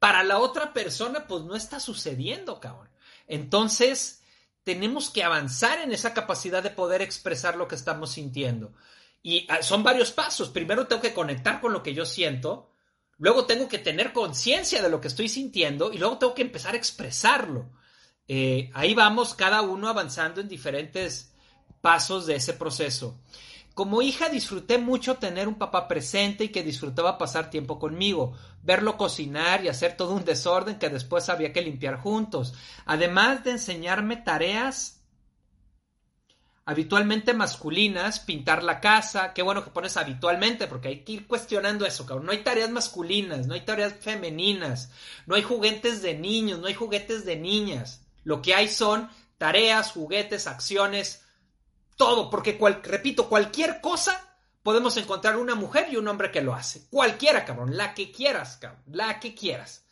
para 0.01 0.25
la 0.25 0.41
otra 0.41 0.73
persona, 0.73 1.29
pues 1.29 1.45
no 1.45 1.55
está 1.55 1.79
sucediendo, 1.79 2.59
cabrón. 2.59 2.91
Entonces, 3.29 4.25
tenemos 4.65 5.11
que 5.11 5.23
avanzar 5.23 5.79
en 5.79 5.93
esa 5.93 6.13
capacidad 6.13 6.65
de 6.65 6.71
poder 6.71 7.03
expresar 7.03 7.57
lo 7.57 7.69
que 7.69 7.77
estamos 7.77 8.11
sintiendo. 8.11 8.75
Y 9.23 9.47
ah, 9.49 9.63
son 9.63 9.85
varios 9.85 10.11
pasos. 10.11 10.49
Primero 10.49 10.89
tengo 10.89 11.03
que 11.03 11.15
conectar 11.15 11.61
con 11.61 11.73
lo 11.73 11.85
que 11.85 11.95
yo 11.95 12.05
siento 12.05 12.71
luego 13.21 13.45
tengo 13.45 13.69
que 13.69 13.79
tener 13.79 14.13
conciencia 14.13 14.83
de 14.83 14.89
lo 14.89 15.01
que 15.01 15.09
estoy 15.09 15.29
sintiendo 15.29 15.93
y 15.93 15.99
luego 15.99 16.19
tengo 16.19 16.35
que 16.35 16.43
empezar 16.43 16.75
a 16.75 16.79
expresarlo. 16.79 17.71
Eh, 18.27 18.71
ahí 18.75 18.95
vamos 18.95 19.35
cada 19.35 19.61
uno 19.63 19.89
avanzando 19.89 20.41
en 20.41 20.49
diferentes 20.49 21.33
pasos 21.81 22.27
de 22.27 22.37
ese 22.37 22.55
proceso. 22.55 23.21
Como 23.81 24.03
hija 24.03 24.29
disfruté 24.29 24.77
mucho 24.77 25.15
tener 25.15 25.49
un 25.49 25.55
papá 25.55 25.89
presente 25.89 26.45
y 26.45 26.49
que 26.51 26.63
disfrutaba 26.63 27.17
pasar 27.17 27.49
tiempo 27.49 27.79
conmigo, 27.79 28.37
verlo 28.63 28.99
cocinar 28.99 29.65
y 29.65 29.69
hacer 29.69 29.97
todo 29.97 30.13
un 30.13 30.27
desorden 30.27 30.79
que 30.79 30.91
después 30.91 31.31
había 31.31 31.55
que 31.55 31.63
limpiar 31.63 31.97
juntos, 31.99 32.53
además 32.85 33.43
de 33.43 33.53
enseñarme 33.53 34.19
tareas 34.19 35.01
habitualmente 36.67 37.33
masculinas, 37.33 38.21
pintar 38.21 38.63
la 38.65 38.81
casa, 38.81 39.33
qué 39.33 39.41
bueno 39.41 39.65
que 39.65 39.71
pones 39.71 39.97
habitualmente, 39.97 40.67
porque 40.67 40.89
hay 40.89 41.01
que 41.03 41.13
ir 41.13 41.27
cuestionando 41.27 41.87
eso, 41.87 42.05
cabrón. 42.05 42.27
No 42.27 42.33
hay 42.33 42.43
tareas 42.43 42.69
masculinas, 42.69 43.47
no 43.47 43.55
hay 43.55 43.63
tareas 43.63 43.95
femeninas, 43.99 44.91
no 45.25 45.37
hay 45.37 45.43
juguetes 45.43 46.03
de 46.03 46.19
niños, 46.19 46.59
no 46.59 46.67
hay 46.67 46.75
juguetes 46.75 47.25
de 47.25 47.37
niñas. 47.37 48.03
Lo 48.25 48.43
que 48.43 48.55
hay 48.55 48.69
son 48.69 49.09
tareas, 49.39 49.93
juguetes, 49.93 50.49
acciones, 50.49 51.25
todo, 52.01 52.31
porque, 52.31 52.59
repito, 52.83 53.29
cualquier 53.29 53.83
cosa 53.83 54.19
podemos 54.63 54.97
encontrar 54.97 55.37
una 55.37 55.55
mujer 55.55 55.89
y 55.93 55.97
un 55.97 56.09
hombre 56.09 56.31
que 56.31 56.41
lo 56.41 56.55
hace. 56.55 56.89
Cualquiera, 56.89 57.45
cabrón, 57.45 57.77
la 57.77 57.93
que 57.93 58.11
quieras, 58.11 58.57
cabrón, 58.57 58.83
la 58.87 59.21
que 59.21 59.35
quieras. 59.35 59.85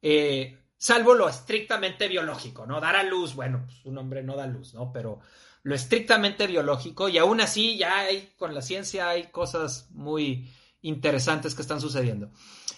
Eh, 0.00 0.58
salvo 0.78 1.12
lo 1.12 1.28
estrictamente 1.28 2.08
biológico, 2.08 2.64
¿no? 2.64 2.80
Dar 2.80 2.96
a 2.96 3.02
luz, 3.02 3.34
bueno, 3.34 3.64
pues 3.66 3.84
un 3.84 3.98
hombre 3.98 4.22
no 4.22 4.34
da 4.34 4.46
luz, 4.46 4.72
¿no? 4.72 4.90
Pero 4.94 5.20
lo 5.62 5.74
estrictamente 5.74 6.46
biológico 6.46 7.10
y 7.10 7.18
aún 7.18 7.42
así 7.42 7.76
ya 7.76 7.98
hay, 7.98 8.32
con 8.38 8.54
la 8.54 8.62
ciencia 8.62 9.10
hay 9.10 9.24
cosas 9.24 9.88
muy 9.90 10.50
interesantes 10.80 11.54
que 11.54 11.60
están 11.60 11.82
sucediendo. 11.82 12.30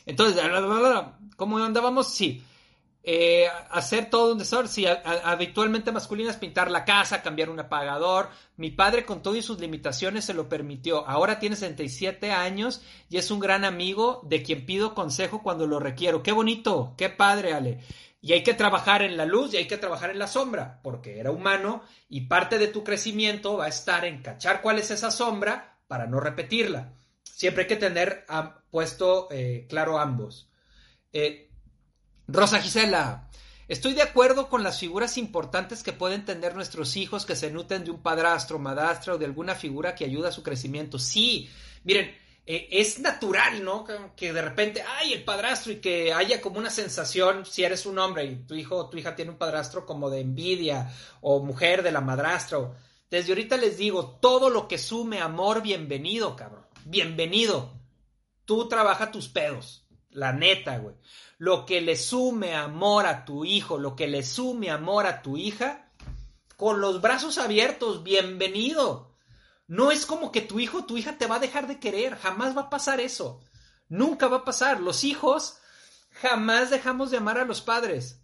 Entonces, 0.05 0.43
¿cómo 1.37 1.59
andábamos? 1.59 2.12
Sí. 2.12 2.43
Eh, 3.07 3.46
hacer 3.70 4.09
todo 4.09 4.32
un 4.32 4.38
desorden, 4.38 4.70
sí, 4.70 4.86
habitualmente 4.86 5.92
masculinas, 5.92 6.38
pintar 6.38 6.70
la 6.70 6.86
casa, 6.86 7.20
cambiar 7.20 7.50
un 7.50 7.61
apagador. 7.61 8.30
Mi 8.57 8.70
padre 8.70 9.05
con 9.05 9.22
todo 9.22 9.36
y 9.36 9.42
sus 9.42 9.61
limitaciones 9.61 10.24
se 10.24 10.32
lo 10.32 10.48
permitió. 10.48 11.07
Ahora 11.07 11.38
tiene 11.38 11.55
67 11.55 12.32
años 12.32 12.82
y 13.11 13.18
es 13.18 13.30
un 13.30 13.40
gran 13.40 13.66
amigo 13.66 14.22
de 14.24 14.42
quien 14.42 14.64
pido 14.64 14.94
consejo 14.94 15.42
cuando 15.42 15.66
lo 15.66 15.80
requiero. 15.80 16.22
Qué 16.22 16.32
bonito, 16.32 16.94
qué 16.96 17.11
padre, 17.11 17.52
Ale. 17.52 17.80
Y 18.22 18.32
hay 18.32 18.42
que 18.42 18.55
trabajar 18.55 19.02
en 19.02 19.18
la 19.18 19.26
luz 19.26 19.52
y 19.52 19.59
hay 19.59 19.66
que 19.66 19.76
trabajar 19.76 20.09
en 20.09 20.18
la 20.18 20.26
sombra, 20.26 20.80
porque 20.82 21.20
era 21.20 21.30
humano 21.30 21.82
y 22.09 22.22
parte 22.22 22.59
de 22.59 22.68
tu 22.68 22.82
crecimiento 22.84 23.59
va 23.59 23.66
a 23.66 23.68
estar 23.68 24.07
en 24.07 24.22
cachar 24.22 24.62
cuál 24.62 24.78
es 24.78 24.90
esa 24.90 25.11
sombra 25.11 25.76
para 25.88 26.07
no 26.07 26.20
repetirla. 26.20 26.94
Siempre 27.22 27.64
hay 27.64 27.68
que 27.68 27.76
tener 27.76 28.24
puesto 28.70 29.28
eh, 29.30 29.66
claro 29.68 29.98
ambos. 29.98 30.48
Eh, 31.12 31.43
Rosa 32.27 32.61
Gisela, 32.61 33.29
estoy 33.68 33.93
de 33.93 34.01
acuerdo 34.01 34.49
con 34.49 34.62
las 34.62 34.79
figuras 34.79 35.18
importantes 35.18 35.83
que 35.83 35.93
pueden 35.93 36.25
tener 36.25 36.55
nuestros 36.55 36.97
hijos 36.97 37.27
que 37.27 37.37
se 37.37 37.51
nutren 37.51 37.85
de 37.85 37.91
un 37.91 38.03
padrastro, 38.03 38.59
madrastra 38.59 39.14
o 39.14 39.18
de 39.18 39.27
alguna 39.27 39.55
figura 39.55 39.95
que 39.95 40.07
ayuda 40.07 40.31
a 40.31 40.33
su 40.33 40.43
crecimiento. 40.43 40.99
Sí, 40.99 41.51
miren, 41.83 42.16
eh, 42.47 42.68
es 42.70 42.99
natural, 42.99 43.62
¿no? 43.62 43.85
Que 44.16 44.33
de 44.33 44.41
repente, 44.41 44.83
ay, 45.01 45.12
el 45.12 45.25
padrastro 45.25 45.72
y 45.72 45.77
que 45.77 46.14
haya 46.14 46.41
como 46.41 46.59
una 46.59 46.70
sensación, 46.70 47.45
si 47.45 47.62
eres 47.62 47.85
un 47.85 47.99
hombre 47.99 48.25
y 48.25 48.37
tu 48.47 48.55
hijo 48.55 48.77
o 48.77 48.89
tu 48.89 48.97
hija 48.97 49.14
tiene 49.14 49.31
un 49.31 49.39
padrastro 49.39 49.85
como 49.85 50.09
de 50.09 50.20
envidia 50.20 50.91
o 51.20 51.43
mujer 51.43 51.83
de 51.83 51.93
la 51.93 52.01
madrastra. 52.01 52.72
Desde 53.11 53.33
ahorita 53.33 53.59
les 53.59 53.77
digo, 53.77 54.18
todo 54.20 54.49
lo 54.49 54.66
que 54.66 54.79
sume 54.79 55.20
amor, 55.20 55.61
bienvenido, 55.61 56.37
cabrón. 56.37 56.64
Bienvenido. 56.87 57.72
Tú 58.47 58.66
trabaja 58.68 59.11
tus 59.11 59.29
pedos. 59.29 59.84
La 60.15 60.33
neta, 60.33 60.79
güey. 60.79 60.97
Lo 61.37 61.67
que 61.67 61.81
le 61.81 61.97
sume 61.97 62.55
amor 62.57 63.07
a 63.07 63.25
tu 63.25 63.45
hijo, 63.45 63.79
lo 63.79 63.95
que 63.95 64.09
le 64.09 64.23
sume 64.23 64.71
amor 64.71 65.07
a 65.07 65.21
tu 65.21 65.37
hija, 65.37 65.91
con 66.57 66.81
los 66.81 67.03
brazos 67.03 67.37
abiertos, 67.37 68.03
bienvenido 68.03 69.15
no 69.67 69.91
es 69.91 70.05
como 70.05 70.31
que 70.31 70.43
tu 70.43 70.61
hijo 70.61 70.85
tu 70.85 70.97
hija 70.99 71.17
te 71.17 71.27
va 71.27 71.37
a 71.37 71.41
dejar 71.41 71.67
de 71.67 71.79
querer, 71.79 72.17
jamás 72.17 72.57
va 72.57 72.62
a 72.62 72.71
pasar 72.71 73.01
eso. 73.01 73.41
Nunca 73.89 74.29
va 74.29 74.39
a 74.39 74.45
pasar. 74.45 74.81
Los 74.81 75.05
hijos 75.05 75.59
jamás 76.11 76.71
dejamos 76.71 77.11
de 77.11 77.19
amar 77.19 77.39
a 77.39 77.45
los 77.45 77.61
padres. 77.61 78.21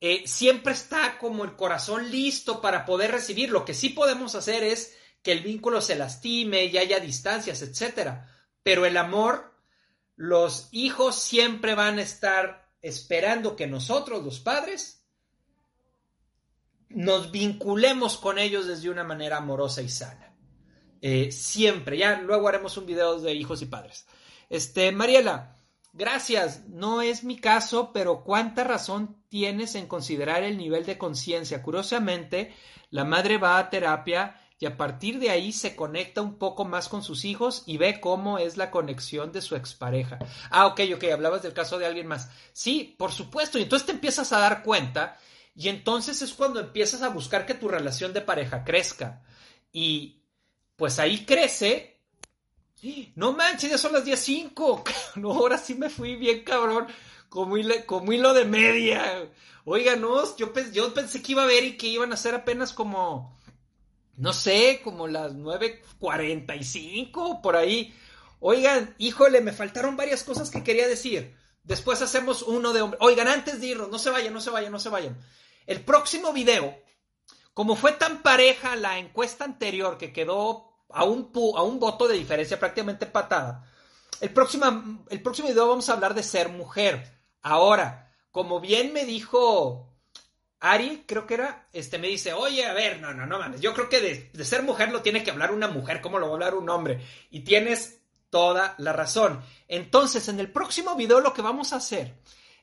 Eh, 0.00 0.24
siempre 0.26 0.72
está 0.72 1.18
como 1.18 1.44
el 1.44 1.56
corazón 1.56 2.10
listo 2.10 2.60
para 2.60 2.84
poder 2.84 3.12
recibir. 3.12 3.50
Lo 3.50 3.64
que 3.64 3.74
sí 3.74 3.90
podemos 3.90 4.34
hacer 4.34 4.62
es 4.62 4.94
que 5.22 5.32
el 5.32 5.40
vínculo 5.40 5.80
se 5.80 5.96
lastime 5.96 6.66
y 6.66 6.76
haya 6.76 7.00
distancias, 7.00 7.62
etc. 7.62 8.18
Pero 8.62 8.84
el 8.84 8.98
amor, 8.98 9.53
los 10.16 10.68
hijos 10.72 11.16
siempre 11.16 11.74
van 11.74 11.98
a 11.98 12.02
estar 12.02 12.70
esperando 12.82 13.56
que 13.56 13.66
nosotros, 13.66 14.22
los 14.24 14.40
padres, 14.40 15.04
nos 16.88 17.30
vinculemos 17.30 18.16
con 18.16 18.38
ellos 18.38 18.66
desde 18.66 18.90
una 18.90 19.04
manera 19.04 19.38
amorosa 19.38 19.82
y 19.82 19.88
sana. 19.88 20.34
Eh, 21.00 21.32
siempre. 21.32 21.98
Ya 21.98 22.20
luego 22.20 22.48
haremos 22.48 22.76
un 22.76 22.86
video 22.86 23.20
de 23.20 23.34
hijos 23.34 23.62
y 23.62 23.66
padres. 23.66 24.06
Este, 24.48 24.92
Mariela, 24.92 25.56
gracias. 25.92 26.66
No 26.68 27.02
es 27.02 27.24
mi 27.24 27.36
caso, 27.36 27.92
pero 27.92 28.22
¿cuánta 28.22 28.64
razón 28.64 29.22
tienes 29.28 29.74
en 29.74 29.86
considerar 29.86 30.44
el 30.44 30.56
nivel 30.56 30.86
de 30.86 30.96
conciencia? 30.96 31.62
Curiosamente, 31.62 32.54
la 32.90 33.04
madre 33.04 33.38
va 33.38 33.58
a 33.58 33.70
terapia 33.70 34.40
y 34.58 34.66
a 34.66 34.76
partir 34.76 35.18
de 35.18 35.30
ahí 35.30 35.52
se 35.52 35.76
conecta 35.76 36.22
un 36.22 36.38
poco 36.38 36.64
más 36.64 36.88
con 36.88 37.02
sus 37.02 37.24
hijos 37.24 37.64
y 37.66 37.76
ve 37.76 38.00
cómo 38.00 38.38
es 38.38 38.56
la 38.56 38.70
conexión 38.70 39.32
de 39.32 39.42
su 39.42 39.56
expareja. 39.56 40.18
Ah, 40.50 40.66
ok, 40.66 40.80
ok, 40.94 41.04
hablabas 41.12 41.42
del 41.42 41.52
caso 41.52 41.78
de 41.78 41.86
alguien 41.86 42.06
más. 42.06 42.30
Sí, 42.52 42.94
por 42.98 43.12
supuesto, 43.12 43.58
y 43.58 43.62
entonces 43.62 43.86
te 43.86 43.92
empiezas 43.92 44.32
a 44.32 44.38
dar 44.38 44.62
cuenta 44.62 45.18
y 45.54 45.68
entonces 45.68 46.20
es 46.22 46.32
cuando 46.34 46.60
empiezas 46.60 47.02
a 47.02 47.08
buscar 47.08 47.46
que 47.46 47.54
tu 47.54 47.68
relación 47.68 48.12
de 48.12 48.20
pareja 48.20 48.64
crezca. 48.64 49.22
Y 49.72 50.22
pues 50.76 50.98
ahí 50.98 51.24
crece. 51.24 52.00
No 53.14 53.32
manches, 53.32 53.70
ya 53.70 53.78
son 53.78 53.92
las 53.92 54.04
10.05. 54.04 54.82
No, 55.16 55.32
ahora 55.32 55.58
sí 55.58 55.74
me 55.74 55.90
fui 55.90 56.16
bien 56.16 56.42
cabrón. 56.42 56.86
Como 57.28 57.56
hilo, 57.56 58.34
de 58.34 58.44
media. 58.44 59.28
Oigan, 59.64 60.00
no, 60.00 60.36
yo, 60.36 60.52
yo 60.72 60.92
pensé 60.92 61.22
que 61.22 61.32
iba 61.32 61.42
a 61.42 61.46
ver 61.46 61.64
y 61.64 61.76
que 61.76 61.88
iban 61.88 62.12
a 62.12 62.16
ser 62.16 62.34
apenas 62.34 62.72
como, 62.72 63.36
no 64.16 64.32
sé, 64.32 64.80
como 64.82 65.08
las 65.08 65.32
9.45 65.32 67.40
por 67.40 67.56
ahí. 67.56 67.94
Oigan, 68.40 68.94
híjole, 68.98 69.40
me 69.40 69.52
faltaron 69.52 69.96
varias 69.96 70.22
cosas 70.22 70.50
que 70.50 70.62
quería 70.62 70.86
decir. 70.86 71.36
Después 71.62 72.02
hacemos 72.02 72.42
uno 72.42 72.72
de 72.72 72.82
hombre. 72.82 72.98
Oigan, 73.00 73.28
antes 73.28 73.60
de 73.60 73.68
irnos, 73.68 73.90
no 73.90 73.98
se 73.98 74.10
vayan, 74.10 74.34
no 74.34 74.40
se 74.40 74.50
vayan, 74.50 74.70
no 74.70 74.78
se 74.78 74.90
vayan. 74.90 75.18
El 75.66 75.82
próximo 75.82 76.32
video, 76.32 76.76
como 77.54 77.74
fue 77.74 77.92
tan 77.92 78.22
pareja 78.22 78.76
la 78.76 78.98
encuesta 78.98 79.44
anterior 79.44 79.96
que 79.96 80.12
quedó 80.12 80.74
a 80.90 81.04
un, 81.04 81.32
a 81.56 81.62
un 81.62 81.80
voto 81.80 82.06
de 82.06 82.18
diferencia 82.18 82.60
prácticamente 82.60 83.06
patada, 83.06 83.70
el 84.20 84.30
próximo, 84.30 85.06
el 85.10 85.22
próximo 85.22 85.48
video 85.48 85.68
vamos 85.68 85.88
a 85.88 85.94
hablar 85.94 86.14
de 86.14 86.22
ser 86.22 86.50
mujer. 86.50 87.18
Ahora, 87.40 88.12
como 88.30 88.60
bien 88.60 88.92
me 88.92 89.04
dijo 89.04 89.93
Ari, 90.66 91.04
creo 91.06 91.26
que 91.26 91.34
era, 91.34 91.68
este 91.74 91.98
me 91.98 92.08
dice, 92.08 92.32
oye, 92.32 92.64
a 92.64 92.72
ver, 92.72 92.98
no, 92.98 93.12
no, 93.12 93.26
no 93.26 93.38
mames, 93.38 93.60
yo 93.60 93.74
creo 93.74 93.90
que 93.90 94.00
de, 94.00 94.44
ser 94.46 94.62
mujer 94.62 94.90
lo 94.90 95.02
tiene 95.02 95.22
que 95.22 95.30
hablar 95.30 95.52
una 95.52 95.68
mujer, 95.68 96.00
¿cómo 96.00 96.18
lo 96.18 96.24
va 96.24 96.32
a 96.32 96.34
hablar 96.36 96.54
un 96.54 96.70
hombre? 96.70 97.04
Y 97.30 97.40
tienes 97.40 98.00
toda 98.30 98.74
la 98.78 98.94
razón. 98.94 99.42
Entonces, 99.68 100.26
en 100.28 100.40
el 100.40 100.50
próximo 100.50 100.96
video 100.96 101.20
lo 101.20 101.34
que 101.34 101.42
vamos 101.42 101.74
a 101.74 101.76
hacer 101.76 102.14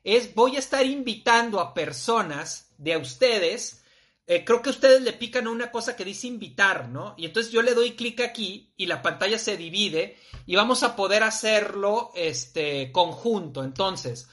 es, 0.03 0.33
voy 0.33 0.55
a 0.55 0.59
estar 0.59 0.83
invitando 0.83 1.59
a 1.59 1.75
personas 1.75 2.73
de 2.79 2.95
a 2.95 2.97
ustedes, 2.97 3.83
eh, 4.25 4.43
creo 4.43 4.63
que 4.63 4.71
ustedes 4.71 5.03
le 5.03 5.13
pican 5.13 5.45
a 5.45 5.51
una 5.51 5.69
cosa 5.69 5.95
que 5.95 6.03
dice 6.03 6.25
invitar, 6.25 6.89
¿no? 6.89 7.13
Y 7.19 7.25
entonces 7.25 7.51
yo 7.51 7.61
le 7.61 7.75
doy 7.75 7.91
clic 7.91 8.21
aquí 8.21 8.73
y 8.77 8.87
la 8.87 9.03
pantalla 9.03 9.37
se 9.37 9.57
divide 9.57 10.17
y 10.47 10.55
vamos 10.55 10.81
a 10.81 10.95
poder 10.95 11.21
hacerlo 11.21 12.11
este, 12.15 12.91
conjunto. 12.91 13.63
Entonces, 13.63 14.27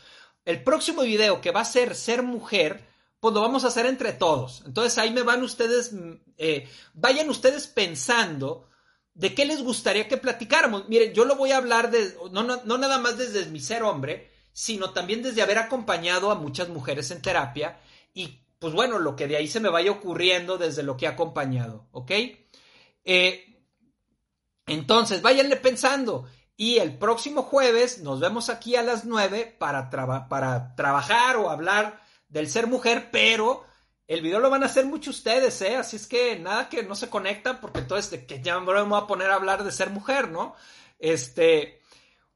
el 0.46 0.62
próximo 0.64 1.02
video 1.02 1.42
que 1.42 1.50
va 1.50 1.60
a 1.60 1.66
ser 1.66 1.94
ser 1.94 2.22
mujer, 2.22 2.87
pues 3.20 3.34
lo 3.34 3.40
vamos 3.40 3.64
a 3.64 3.68
hacer 3.68 3.86
entre 3.86 4.12
todos. 4.12 4.62
Entonces 4.66 4.96
ahí 4.98 5.10
me 5.12 5.22
van 5.22 5.42
ustedes, 5.42 5.92
mm, 5.92 6.12
eh, 6.36 6.68
vayan 6.94 7.28
ustedes 7.30 7.66
pensando 7.66 8.68
de 9.14 9.34
qué 9.34 9.44
les 9.44 9.62
gustaría 9.62 10.06
que 10.06 10.16
platicáramos. 10.16 10.88
Miren, 10.88 11.12
yo 11.12 11.24
lo 11.24 11.36
voy 11.36 11.52
a 11.52 11.56
hablar 11.56 11.90
de, 11.90 12.16
no, 12.30 12.42
no, 12.42 12.78
nada 12.78 12.98
más 12.98 13.18
desde 13.18 13.46
mi 13.46 13.60
ser 13.60 13.82
hombre, 13.82 14.30
sino 14.52 14.90
también 14.90 15.22
desde 15.22 15.42
haber 15.42 15.58
acompañado 15.58 16.30
a 16.30 16.36
muchas 16.36 16.68
mujeres 16.68 17.10
en 17.10 17.22
terapia 17.22 17.80
y 18.14 18.44
pues 18.58 18.72
bueno, 18.72 18.98
lo 18.98 19.14
que 19.14 19.28
de 19.28 19.36
ahí 19.36 19.46
se 19.46 19.60
me 19.60 19.68
vaya 19.68 19.90
ocurriendo 19.90 20.58
desde 20.58 20.82
lo 20.82 20.96
que 20.96 21.06
he 21.06 21.08
acompañado, 21.08 21.86
¿ok? 21.92 22.10
Eh, 23.04 23.48
entonces, 24.66 25.22
váyanle 25.22 25.56
pensando. 25.56 26.26
Y 26.56 26.78
el 26.78 26.98
próximo 26.98 27.42
jueves 27.42 28.00
nos 28.02 28.18
vemos 28.18 28.48
aquí 28.48 28.74
a 28.74 28.82
las 28.82 29.04
9 29.04 29.56
para, 29.60 29.90
para 29.90 30.74
trabajar 30.74 31.36
o 31.36 31.50
hablar 31.50 32.00
del 32.28 32.48
ser 32.48 32.66
mujer, 32.66 33.08
pero 33.10 33.64
el 34.06 34.22
video 34.22 34.40
lo 34.40 34.50
van 34.50 34.62
a 34.62 34.66
hacer 34.66 34.86
muchos 34.86 35.16
ustedes, 35.16 35.60
¿eh? 35.62 35.76
Así 35.76 35.96
es 35.96 36.06
que 36.06 36.38
nada 36.38 36.68
que 36.68 36.82
no 36.82 36.94
se 36.94 37.10
conecta, 37.10 37.60
porque 37.60 37.80
entonces 37.80 38.24
que 38.24 38.42
ya 38.42 38.58
me 38.58 38.66
voy 38.72 38.98
a 38.98 39.06
poner 39.06 39.30
a 39.30 39.34
hablar 39.34 39.64
de 39.64 39.72
ser 39.72 39.90
mujer, 39.90 40.28
¿no? 40.30 40.54
Este, 40.98 41.82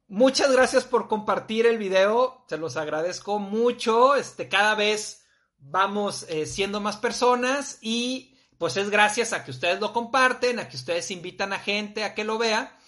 muchas 0.06 0.52
gracias 0.52 0.84
por 0.84 1.08
compartir 1.08 1.66
el 1.66 1.78
video, 1.78 2.44
se 2.48 2.58
los 2.58 2.76
agradezco 2.76 3.38
mucho, 3.38 4.14
este, 4.14 4.48
cada 4.48 4.74
vez 4.74 5.24
vamos 5.58 6.26
eh, 6.28 6.46
siendo 6.46 6.80
más 6.80 6.96
personas 6.96 7.78
y 7.80 8.36
pues 8.58 8.76
es 8.76 8.90
gracias 8.90 9.32
a 9.32 9.44
que 9.44 9.50
ustedes 9.50 9.80
lo 9.80 9.92
comparten, 9.92 10.58
a 10.58 10.68
que 10.68 10.76
ustedes 10.76 11.10
invitan 11.10 11.52
a 11.52 11.58
gente 11.58 12.04
a 12.04 12.14
que 12.14 12.24
lo 12.24 12.38
vea. 12.38 12.78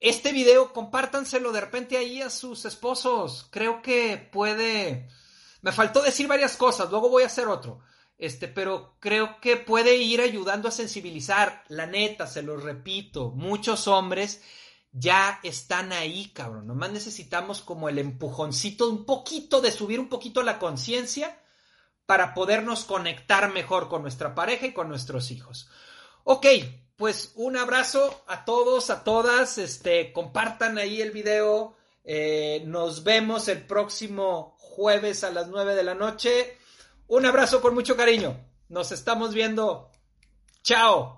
Este 0.00 0.32
video 0.32 0.72
compártanselo 0.72 1.52
de 1.52 1.60
repente 1.60 1.96
ahí 1.96 2.22
a 2.22 2.30
sus 2.30 2.64
esposos. 2.64 3.46
Creo 3.50 3.82
que 3.82 4.16
puede... 4.16 5.08
Me 5.60 5.72
faltó 5.72 6.02
decir 6.02 6.26
varias 6.26 6.56
cosas, 6.56 6.90
luego 6.90 7.08
voy 7.08 7.24
a 7.24 7.26
hacer 7.26 7.48
otro. 7.48 7.80
Este, 8.16 8.48
pero 8.48 8.96
creo 8.98 9.40
que 9.40 9.56
puede 9.56 9.96
ir 9.96 10.20
ayudando 10.20 10.68
a 10.68 10.72
sensibilizar. 10.72 11.64
La 11.68 11.86
neta, 11.86 12.26
se 12.26 12.42
lo 12.42 12.56
repito, 12.56 13.30
muchos 13.30 13.86
hombres 13.86 14.42
ya 14.92 15.38
están 15.42 15.92
ahí, 15.92 16.30
cabrón. 16.30 16.66
Nomás 16.66 16.90
necesitamos 16.90 17.62
como 17.62 17.88
el 17.88 17.98
empujoncito, 17.98 18.88
un 18.88 19.04
poquito 19.04 19.60
de 19.60 19.70
subir 19.70 20.00
un 20.00 20.08
poquito 20.08 20.42
la 20.42 20.58
conciencia 20.58 21.40
para 22.06 22.34
podernos 22.34 22.84
conectar 22.84 23.52
mejor 23.52 23.88
con 23.88 24.02
nuestra 24.02 24.34
pareja 24.34 24.66
y 24.66 24.72
con 24.72 24.88
nuestros 24.88 25.30
hijos. 25.30 25.68
Ok, 26.24 26.46
pues 26.96 27.32
un 27.36 27.56
abrazo 27.56 28.24
a 28.26 28.44
todos, 28.44 28.90
a 28.90 29.04
todas, 29.04 29.58
este, 29.58 30.12
compartan 30.12 30.78
ahí 30.78 31.00
el 31.00 31.10
video, 31.10 31.76
eh, 32.02 32.62
nos 32.66 33.04
vemos 33.04 33.48
el 33.48 33.66
próximo 33.66 34.57
jueves 34.78 35.24
a 35.24 35.32
las 35.32 35.48
9 35.48 35.74
de 35.74 35.82
la 35.82 35.96
noche. 35.96 36.56
Un 37.08 37.26
abrazo 37.26 37.60
con 37.60 37.74
mucho 37.74 37.96
cariño, 37.96 38.38
nos 38.68 38.92
estamos 38.92 39.34
viendo. 39.34 39.90
Chao. 40.62 41.17